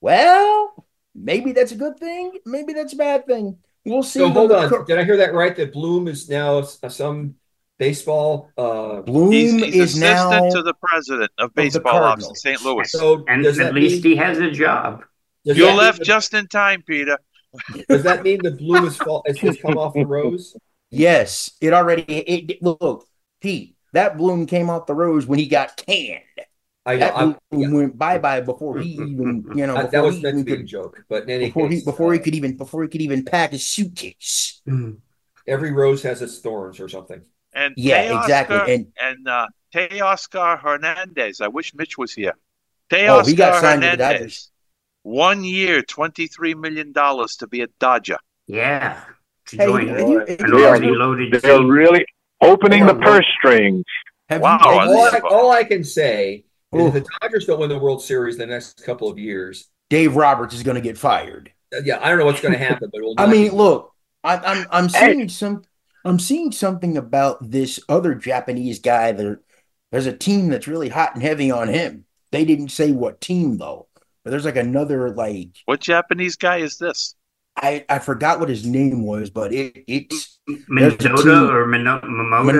Well, 0.00 0.86
maybe 1.14 1.52
that's 1.52 1.72
a 1.72 1.76
good 1.76 1.98
thing. 1.98 2.32
Maybe 2.46 2.72
that's 2.72 2.94
a 2.94 2.96
bad 2.96 3.26
thing. 3.26 3.58
We'll 3.84 4.02
see. 4.02 4.20
So 4.20 4.30
hold 4.30 4.50
The- 4.50 4.56
on, 4.78 4.84
did 4.86 4.98
I 4.98 5.04
hear 5.04 5.18
that 5.18 5.34
right? 5.34 5.54
That 5.54 5.72
Bloom 5.72 6.08
is 6.08 6.28
now 6.28 6.62
some 6.62 7.34
baseball. 7.78 8.50
Uh, 8.56 9.02
Bloom 9.02 9.30
He's, 9.32 9.52
he's 9.52 9.74
is 9.74 9.96
assistant 9.98 10.44
now 10.44 10.50
to 10.50 10.62
the 10.62 10.74
president 10.74 11.30
of 11.38 11.54
baseball 11.54 12.02
ops 12.02 12.26
in 12.28 12.34
St. 12.34 12.62
Louis. 12.64 12.90
so 12.90 13.24
And 13.28 13.44
at 13.44 13.74
least 13.74 14.02
mean, 14.04 14.12
he 14.12 14.16
has 14.16 14.38
a 14.38 14.50
job. 14.50 15.02
does 15.44 15.58
You 15.58 15.66
left 15.70 15.98
that- 15.98 16.04
just 16.04 16.32
in 16.32 16.46
time, 16.48 16.82
Peter. 16.86 17.18
Does 17.90 18.02
that 18.04 18.22
mean 18.22 18.40
that 18.44 18.56
Bloom 18.56 18.86
is 18.86 18.96
fall, 18.96 19.22
has, 19.26 19.36
has 19.40 19.58
come 19.60 19.76
off 19.76 19.92
the 19.94 20.04
rose? 20.04 20.56
Yes, 20.94 21.50
it 21.62 21.72
already. 21.72 22.02
It, 22.02 22.50
it 22.50 22.62
look, 22.62 23.06
Pete. 23.40 23.76
That 23.92 24.16
bloom 24.16 24.46
came 24.46 24.70
off 24.70 24.86
the 24.86 24.94
rose 24.94 25.26
when 25.26 25.38
he 25.38 25.46
got 25.46 25.76
canned. 25.76 26.22
I 26.84 26.94
know. 26.94 26.98
That 27.00 27.16
I'm, 27.16 27.36
bloom 27.50 27.72
went 27.72 27.98
bye 27.98 28.18
bye 28.18 28.40
before 28.40 28.78
he 28.78 28.90
even, 28.90 29.44
you 29.54 29.66
know, 29.66 29.86
that 29.86 30.02
was 30.02 30.20
meant 30.20 30.22
to 30.22 30.28
even 30.40 30.44
be 30.44 30.52
a 30.52 30.56
could, 30.58 30.66
joke, 30.66 31.04
but 31.08 31.24
in 31.24 31.30
any 31.30 31.46
before 31.46 31.68
he 31.68 31.76
case, 31.76 31.84
before 31.84 32.12
he 32.12 32.18
uh, 32.18 32.22
could 32.22 32.34
even 32.34 32.56
before 32.56 32.82
he 32.82 32.88
could 32.88 33.02
even 33.02 33.24
pack 33.24 33.52
his 33.52 33.64
suitcase. 33.66 34.60
every 35.46 35.72
rose 35.72 36.02
has 36.02 36.22
its 36.22 36.38
thorns 36.40 36.80
or 36.80 36.88
something. 36.88 37.20
And 37.52 37.74
Yeah, 37.76 38.04
Teoscar 38.08 38.20
exactly. 38.22 38.74
And 38.74 38.86
and 39.00 39.28
uh, 39.28 39.46
Teoscar 39.74 40.58
Hernandez. 40.58 41.40
I 41.40 41.48
wish 41.48 41.74
Mitch 41.74 41.96
was 41.98 42.12
here. 42.12 42.34
Oh, 42.90 42.96
Teoscar 42.96 43.26
he 43.26 43.34
got 43.34 43.60
signed 43.60 43.82
to 43.82 43.90
the 43.90 43.96
Dodgers. 43.98 44.18
Hernandez. 44.18 44.48
One 45.04 45.44
year, 45.44 45.82
twenty-three 45.82 46.54
million 46.54 46.92
dollars 46.92 47.36
to 47.36 47.46
be 47.46 47.60
a 47.62 47.68
Dodger. 47.78 48.18
Yeah. 48.46 49.02
To 49.46 49.56
Hey, 49.56 49.66
join 49.66 49.88
have 49.88 50.08
you- 50.08 50.18
have 50.18 50.40
an 50.40 50.54
already 50.54 50.86
loaded 50.90 51.32
They're 51.32 51.58
team. 51.58 51.68
really 51.68 52.06
opening 52.42 52.86
the 52.86 52.94
Hold 52.94 53.04
on, 53.04 53.20
purse 53.20 53.26
strings. 53.38 53.84
have 54.28 54.42
Wow, 54.42 54.58
you, 54.60 54.80
all, 54.80 55.04
I, 55.14 55.20
all 55.28 55.50
I 55.52 55.64
can 55.64 55.84
say 55.84 56.44
is 56.72 56.80
Ooh. 56.80 56.86
if 56.86 56.94
the 56.94 57.06
Dodgers 57.20 57.46
don't 57.46 57.60
win 57.60 57.68
the 57.68 57.78
World 57.78 58.02
Series 58.02 58.38
the 58.38 58.46
next 58.46 58.82
couple 58.84 59.10
of 59.10 59.18
years, 59.18 59.68
Dave 59.90 60.16
Roberts 60.16 60.54
is 60.54 60.62
going 60.62 60.76
to 60.76 60.80
get 60.80 60.96
fired. 60.98 61.52
uh, 61.74 61.80
yeah, 61.84 61.98
I 62.02 62.08
don't 62.08 62.18
know 62.18 62.24
what's 62.26 62.40
going 62.40 62.52
to 62.52 62.58
happen, 62.58 62.90
but 62.92 62.98
it 63.00 63.04
will 63.04 63.14
I 63.18 63.26
mean, 63.26 63.50
be- 63.50 63.50
look, 63.52 63.92
I, 64.24 64.36
I'm 64.38 64.66
I'm 64.70 64.88
Hey. 64.92 65.16
seeing 65.16 65.28
some 65.28 65.62
I'm 66.04 66.18
seeing 66.18 66.52
something 66.52 66.96
about 66.96 67.50
this 67.50 67.78
other 67.88 68.14
Japanese 68.14 68.80
guy. 68.80 69.12
There, 69.12 69.40
there's 69.90 70.06
a 70.06 70.16
team 70.16 70.48
that's 70.48 70.68
really 70.68 70.88
hot 70.88 71.14
and 71.14 71.22
heavy 71.22 71.50
on 71.50 71.68
him. 71.68 72.04
They 72.32 72.44
didn't 72.44 72.68
say 72.70 72.92
what 72.92 73.20
team 73.20 73.58
though, 73.58 73.88
but 74.24 74.30
there's 74.30 74.44
like 74.44 74.56
another 74.56 75.10
like 75.10 75.58
What 75.64 75.80
Japanese 75.80 76.36
guy 76.36 76.58
is 76.58 76.78
this? 76.78 77.16
I 77.56 77.84
I 77.88 77.98
forgot 77.98 78.40
what 78.40 78.48
his 78.48 78.66
name 78.66 79.04
was, 79.04 79.30
but 79.30 79.52
it 79.52 79.84
it's 79.86 80.40
there's 80.46 80.94
a 80.94 80.96
team- 80.96 81.12
Minnesota 81.12 81.52
or 81.52 81.66
Mino- 81.66 82.00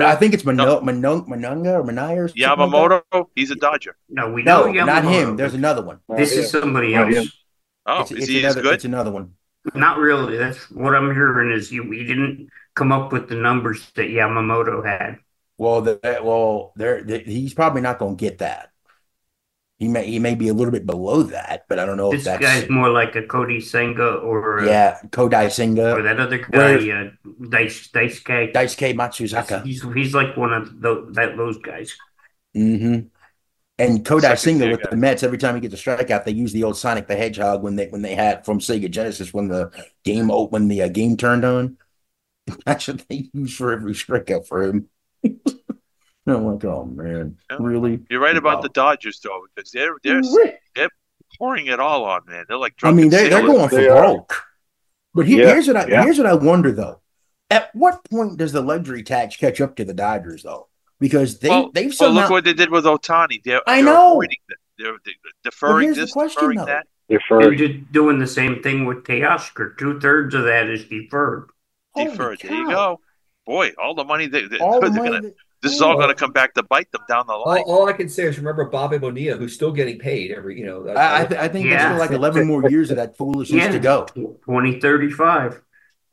I 0.05 0.15
think 0.15 0.33
it's 0.33 0.45
Mano, 0.45 0.81
Mano, 0.81 1.21
Manunga 1.21 1.73
or 1.79 1.83
Manaya 1.83 2.17
or 2.17 2.27
something 2.27 2.43
like. 2.47 3.01
Yamamoto. 3.11 3.25
He's 3.35 3.51
a 3.51 3.55
Dodger. 3.55 3.95
no, 4.09 4.31
we 4.31 4.43
know 4.43 4.71
No, 4.71 4.85
not 4.85 5.03
Yamamoto. 5.03 5.09
him. 5.11 5.35
There's 5.35 5.53
another 5.55 5.81
one. 5.83 5.99
This 6.09 6.33
Yeah. 6.33 6.41
is 6.41 6.51
somebody 6.51 6.95
oh, 6.95 7.07
else. 7.07 7.31
Oh, 7.85 8.01
it's, 8.01 8.11
is 8.11 8.17
it's 8.19 8.27
he 8.27 8.45
as 8.45 8.53
another. 8.55 8.61
good? 8.61 8.73
It's 8.75 8.85
another 8.85 9.11
one. 9.11 9.33
Not 9.73 9.97
really. 9.97 10.37
That's 10.37 10.69
what 10.71 10.95
I'm 10.95 11.13
hearing 11.13 11.51
is 11.51 11.71
you 11.71 11.87
we 11.87 12.05
didn't 12.05 12.49
come 12.75 12.91
up 12.91 13.11
with 13.11 13.29
the 13.29 13.35
numbers 13.35 13.91
that 13.95 14.09
Yamamoto 14.09 14.85
had. 14.85 15.19
Well, 15.57 15.81
the, 15.81 15.99
well, 16.23 16.73
there 16.75 17.03
he's 17.03 17.53
probably 17.53 17.81
not 17.81 17.99
going 17.99 18.17
to 18.17 18.21
get 18.21 18.39
that. 18.39 18.69
He 19.79 19.87
may 19.87 20.05
he 20.05 20.19
may 20.19 20.35
be 20.35 20.47
a 20.47 20.53
little 20.53 20.71
bit 20.71 20.85
below 20.85 21.23
that, 21.23 21.65
but 21.67 21.79
I 21.79 21.85
don't 21.85 21.97
know 21.97 22.11
This 22.11 22.21
if 22.21 22.25
that's 22.25 22.39
This 22.39 22.61
guy's 22.61 22.69
more 22.69 22.89
like 22.89 23.15
a 23.15 23.23
Kodai 23.23 23.61
Senga 23.61 24.13
or 24.15 24.59
a, 24.59 24.65
yeah. 24.65 24.99
Kodai 25.07 25.51
Senga 25.51 25.95
or 25.95 26.01
that 26.03 26.19
other 26.19 26.37
guy, 26.37 26.47
Where- 26.51 26.79
uh, 26.79 27.09
Dice 27.49 27.87
Dice 27.87 28.19
K. 28.19 28.51
Daisuke 28.53 28.95
Matsuzaka. 28.95 29.63
He's 29.65 29.81
he's 29.93 30.13
like 30.13 30.37
one 30.37 30.53
of 30.53 30.79
those 30.81 31.13
that 31.15 31.35
those 31.37 31.57
guys. 31.57 31.95
hmm 32.53 32.99
And 33.79 34.05
Kodai 34.05 34.21
Second 34.21 34.37
Senga 34.37 34.69
with 34.69 34.83
the 34.83 34.95
Mets, 34.95 35.23
every 35.23 35.37
time 35.39 35.55
he 35.55 35.61
gets 35.61 35.73
a 35.73 35.77
strikeout, 35.77 36.25
they 36.25 36.31
use 36.31 36.53
the 36.53 36.63
old 36.63 36.77
Sonic 36.77 37.07
the 37.07 37.15
Hedgehog 37.15 37.63
when 37.63 37.75
they 37.75 37.87
when 37.87 38.03
they 38.03 38.15
had 38.15 38.45
from 38.45 38.59
Sega 38.59 38.89
Genesis 38.89 39.33
when 39.33 39.47
the 39.47 39.71
game 40.03 40.29
o- 40.31 40.47
when 40.47 40.67
the 40.67 40.83
uh, 40.83 40.87
game 40.87 41.17
turned 41.17 41.43
on. 41.43 41.77
That's 42.65 42.87
what 42.87 43.05
they 43.09 43.29
use 43.33 43.55
for 43.55 43.73
every 43.73 43.93
strikeout 43.93 44.47
for 44.47 44.63
him. 44.63 44.89
I'm 46.25 46.45
like, 46.45 46.63
oh 46.65 46.85
man, 46.85 47.37
Yeah. 47.49 47.57
really? 47.59 47.99
You're 48.09 48.21
right 48.21 48.37
about 48.37 48.57
Wow. 48.57 48.61
the 48.61 48.69
Dodgers, 48.69 49.19
though, 49.21 49.41
because 49.55 49.71
they're 49.71 49.95
they're 50.03 50.17
Really? 50.21 50.53
pouring 51.37 51.67
it 51.67 51.79
all 51.79 52.05
on, 52.05 52.21
man. 52.27 52.45
They're 52.47 52.57
like 52.57 52.75
I 52.83 52.91
mean, 52.91 53.09
they're 53.09 53.29
they're 53.29 53.41
going 53.45 53.67
for 53.69 53.75
They 53.75 53.89
are. 53.89 54.01
broke. 54.01 54.43
But 55.13 55.27
here, 55.27 55.43
Yeah, 55.45 55.53
here's 55.53 55.67
what 55.67 55.77
I 55.77 55.87
yeah. 55.87 56.03
here's 56.03 56.17
what 56.17 56.27
I 56.27 56.33
wonder 56.35 56.71
though. 56.71 57.01
At 57.49 57.69
what 57.75 58.03
point 58.09 58.37
does 58.37 58.51
the 58.51 58.61
luxury 58.61 59.03
tax 59.03 59.35
catch 59.35 59.59
up 59.61 59.75
to 59.75 59.85
the 59.85 59.93
Dodgers 59.93 60.43
though? 60.43 60.69
Because 60.99 61.39
they 61.39 61.49
well, 61.49 61.71
they've 61.71 61.93
well, 61.99 62.11
look 62.11 62.29
what 62.29 62.43
they 62.45 62.53
did 62.53 62.69
with 62.71 62.85
Ohtani. 62.85 63.43
They're, 63.43 63.61
I 63.67 63.77
they're 63.81 63.85
know. 63.85 64.21
They're, 64.77 64.93
they're 65.03 65.13
deferring 65.43 65.85
here's 65.87 65.97
the 65.97 66.03
this, 66.03 66.13
question, 66.13 66.39
deferring 66.41 66.57
though. 66.59 66.65
that. 66.65 66.87
They're 67.09 67.19
Deferred. 67.19 67.57
just 67.57 67.91
doing 67.91 68.17
the 68.19 68.25
same 68.27 68.63
thing 68.63 68.85
with 68.85 69.03
Teoscar. 69.03 69.77
Two 69.77 69.99
thirds 69.99 70.33
of 70.33 70.45
that 70.45 70.69
is 70.69 70.85
deferred. 70.85 71.49
Holy 71.93 72.09
Deferred. 72.09 72.39
There 72.41 72.53
you 72.53 72.69
go. 72.69 73.01
Boy, 73.45 73.71
all 73.77 73.93
the 73.93 74.05
money 74.05 74.27
they, 74.27 74.47
they, 74.47 74.57
all 74.59 74.79
the 74.79 74.89
they're 74.89 74.97
money 75.03 75.09
gonna, 75.09 75.21
that- 75.23 75.35
this 75.63 75.73
is 75.73 75.81
all 75.81 75.95
going 75.95 76.09
to 76.09 76.13
come 76.15 76.31
back 76.31 76.53
to 76.53 76.63
bite 76.63 76.91
them 76.91 77.01
down 77.07 77.25
the 77.25 77.33
line. 77.33 77.63
all 77.65 77.87
I 77.87 77.93
can 77.93 78.07
say 78.09 78.23
is 78.25 78.37
remember 78.37 78.65
Bobby 78.65 78.97
Bonilla, 78.99 79.37
who's 79.37 79.53
still 79.53 79.71
getting 79.71 79.97
paid 79.97 80.31
every, 80.31 80.59
you 80.59 80.65
know. 80.65 80.87
I, 80.89 81.21
I, 81.21 81.25
th- 81.25 81.39
I 81.39 81.47
think 81.47 81.65
there's 81.69 81.81
Yeah. 81.81 81.89
still 81.89 81.99
like 81.99 82.11
11 82.11 82.45
more 82.45 82.69
years 82.69 82.91
of 82.91 82.97
that 82.97 83.17
foolishness 83.17 83.63
Yeah. 83.63 83.71
to 83.71 83.79
go. 83.79 84.05
2035. 84.13 85.61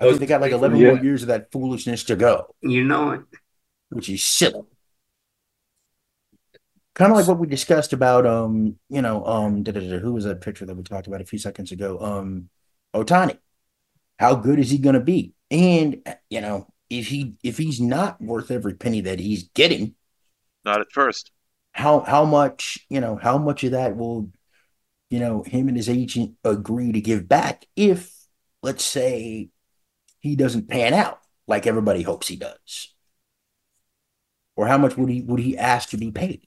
I 0.01 0.05
think 0.05 0.18
they 0.20 0.26
got 0.26 0.40
like 0.40 0.53
11 0.53 0.78
Yeah. 0.78 0.94
more 0.94 1.05
years 1.05 1.22
of 1.22 1.28
that 1.28 1.53
foolishness 1.53 2.05
to 2.05 2.16
go, 2.16 2.55
You 2.62 2.84
know 2.84 3.11
it. 3.11 3.20
which 3.90 4.09
is 4.09 4.22
silly. 4.22 4.62
Kind 6.94 7.12
of 7.12 7.18
like 7.18 7.26
what 7.28 7.38
we 7.38 7.46
discussed 7.46 7.92
about, 7.92 8.26
um, 8.26 8.76
you 8.88 9.01
know, 9.03 9.24
um, 9.24 9.62
da, 9.62 9.72
da, 9.72 9.80
da, 9.80 9.98
who 9.98 10.12
was 10.12 10.24
that 10.24 10.40
picture 10.40 10.66
that 10.66 10.74
we 10.76 10.82
talked 10.82 11.07
about 11.07 11.20
a 11.20 11.24
few 11.24 11.38
seconds 11.38 11.72
ago? 11.72 11.98
Um, 12.01 12.48
Ohtani. 12.94 13.38
How 14.18 14.34
good 14.34 14.59
is 14.59 14.70
he 14.70 14.78
going 14.78 14.94
to 14.94 15.01
be? 15.01 15.32
And 15.51 16.03
you 16.28 16.40
know, 16.40 16.66
if 16.91 17.07
he 17.07 17.34
if 17.43 17.57
he's 17.57 17.80
not 17.80 18.20
worth 18.20 18.51
every 18.51 18.74
penny 18.74 19.01
that 19.03 19.18
he's 19.20 19.45
getting, 19.55 19.95
Not 20.64 20.80
at 20.80 20.91
first. 20.93 21.30
how 21.72 22.01
how 22.01 22.24
much 22.24 22.78
you 22.91 23.01
know 23.01 23.16
how 23.16 23.38
much 23.38 23.62
of 23.64 23.70
that 23.72 23.97
will 23.97 24.30
you 25.09 25.20
know 25.20 25.43
him 25.43 25.68
and 25.68 25.76
his 25.76 25.88
agent 25.88 26.34
agree 26.45 26.93
to 26.93 27.01
give 27.01 27.28
back 27.28 27.64
if 27.76 28.12
let's 28.62 28.84
say 28.84 29.49
he 30.18 30.34
doesn't 30.36 30.68
pan 30.68 30.93
out 30.93 31.20
like 31.47 31.66
everybody 31.66 32.03
hopes 32.03 32.26
he 32.28 32.36
does 32.36 32.93
or 34.57 34.66
how 34.66 34.76
much 34.76 34.97
would 34.97 35.09
he 35.09 35.22
would 35.22 35.41
he 35.41 35.57
ask 35.57 35.88
to 35.91 35.97
be 35.97 36.11
paid 36.11 36.47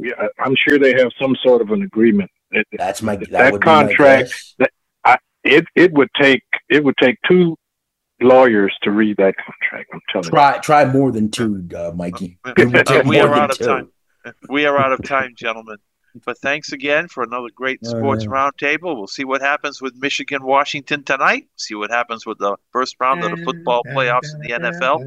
Yeah, 0.00 0.12
I- 0.18 0.42
I'm 0.44 0.54
sure 0.56 0.78
they 0.78 0.94
have 1.00 1.10
some 1.20 1.34
sort 1.42 1.60
of 1.60 1.70
an 1.70 1.82
agreement. 1.82 2.30
That's 2.72 3.02
my 3.02 3.16
that, 3.16 3.30
That 3.30 3.52
would 3.52 3.60
be 3.60 3.66
my 3.66 3.82
contract- 3.82 4.54
guess. 4.56 5.18
it 5.44 5.64
it 5.74 5.92
would 5.92 6.08
take 6.20 6.42
it 6.68 6.82
would 6.84 6.96
take 7.02 7.16
two 7.28 7.56
lawyers 8.20 8.76
to 8.82 8.90
read 8.90 9.16
that 9.18 9.34
contract. 9.36 9.90
I'm 9.92 10.00
telling 10.10 10.30
try 10.30 10.58
try 10.58 10.84
more 10.84 11.12
than 11.12 11.30
two 11.30 11.68
uh, 11.76 11.92
mikey 11.94 12.38
Uh, 12.44 12.54
It 12.56 12.72
would 12.72 12.86
take 12.86 13.04
we 13.04 13.18
are 13.20 13.32
out 13.34 13.50
of 13.50 13.58
two. 13.58 13.66
time. 13.66 13.90
we 14.48 14.66
are 14.66 14.78
out 14.78 14.92
of 14.92 15.02
time, 15.02 15.34
gentlemen. 15.36 15.76
But 16.24 16.38
thanks 16.38 16.72
again 16.72 17.06
for 17.08 17.22
another 17.22 17.48
great 17.54 17.84
sports 17.84 18.26
right. 18.26 18.52
roundtable. 18.52 18.96
We'll 18.96 19.06
see 19.06 19.24
what 19.24 19.40
happens 19.40 19.80
with 19.80 19.94
Michigan 19.96 20.44
Washington 20.44 21.04
tonight. 21.04 21.46
See 21.56 21.74
what 21.74 21.90
happens 21.90 22.26
with 22.26 22.38
the 22.38 22.56
first 22.72 22.96
round 22.98 23.22
of 23.24 23.30
the 23.30 23.36
football 23.44 23.82
playoffs 23.88 24.34
in 24.34 24.40
the 24.40 24.50
NFL. 24.50 25.00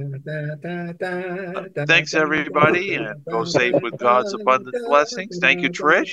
Thanks 1.88 2.14
everybody, 2.14 2.96
and 2.96 3.24
go 3.26 3.44
safe 3.44 3.76
with 3.82 3.98
God's 3.98 4.34
abundant 4.34 4.76
blessings. 4.88 5.38
Thank 5.40 5.62
you, 5.62 5.70
Trish. 5.70 6.12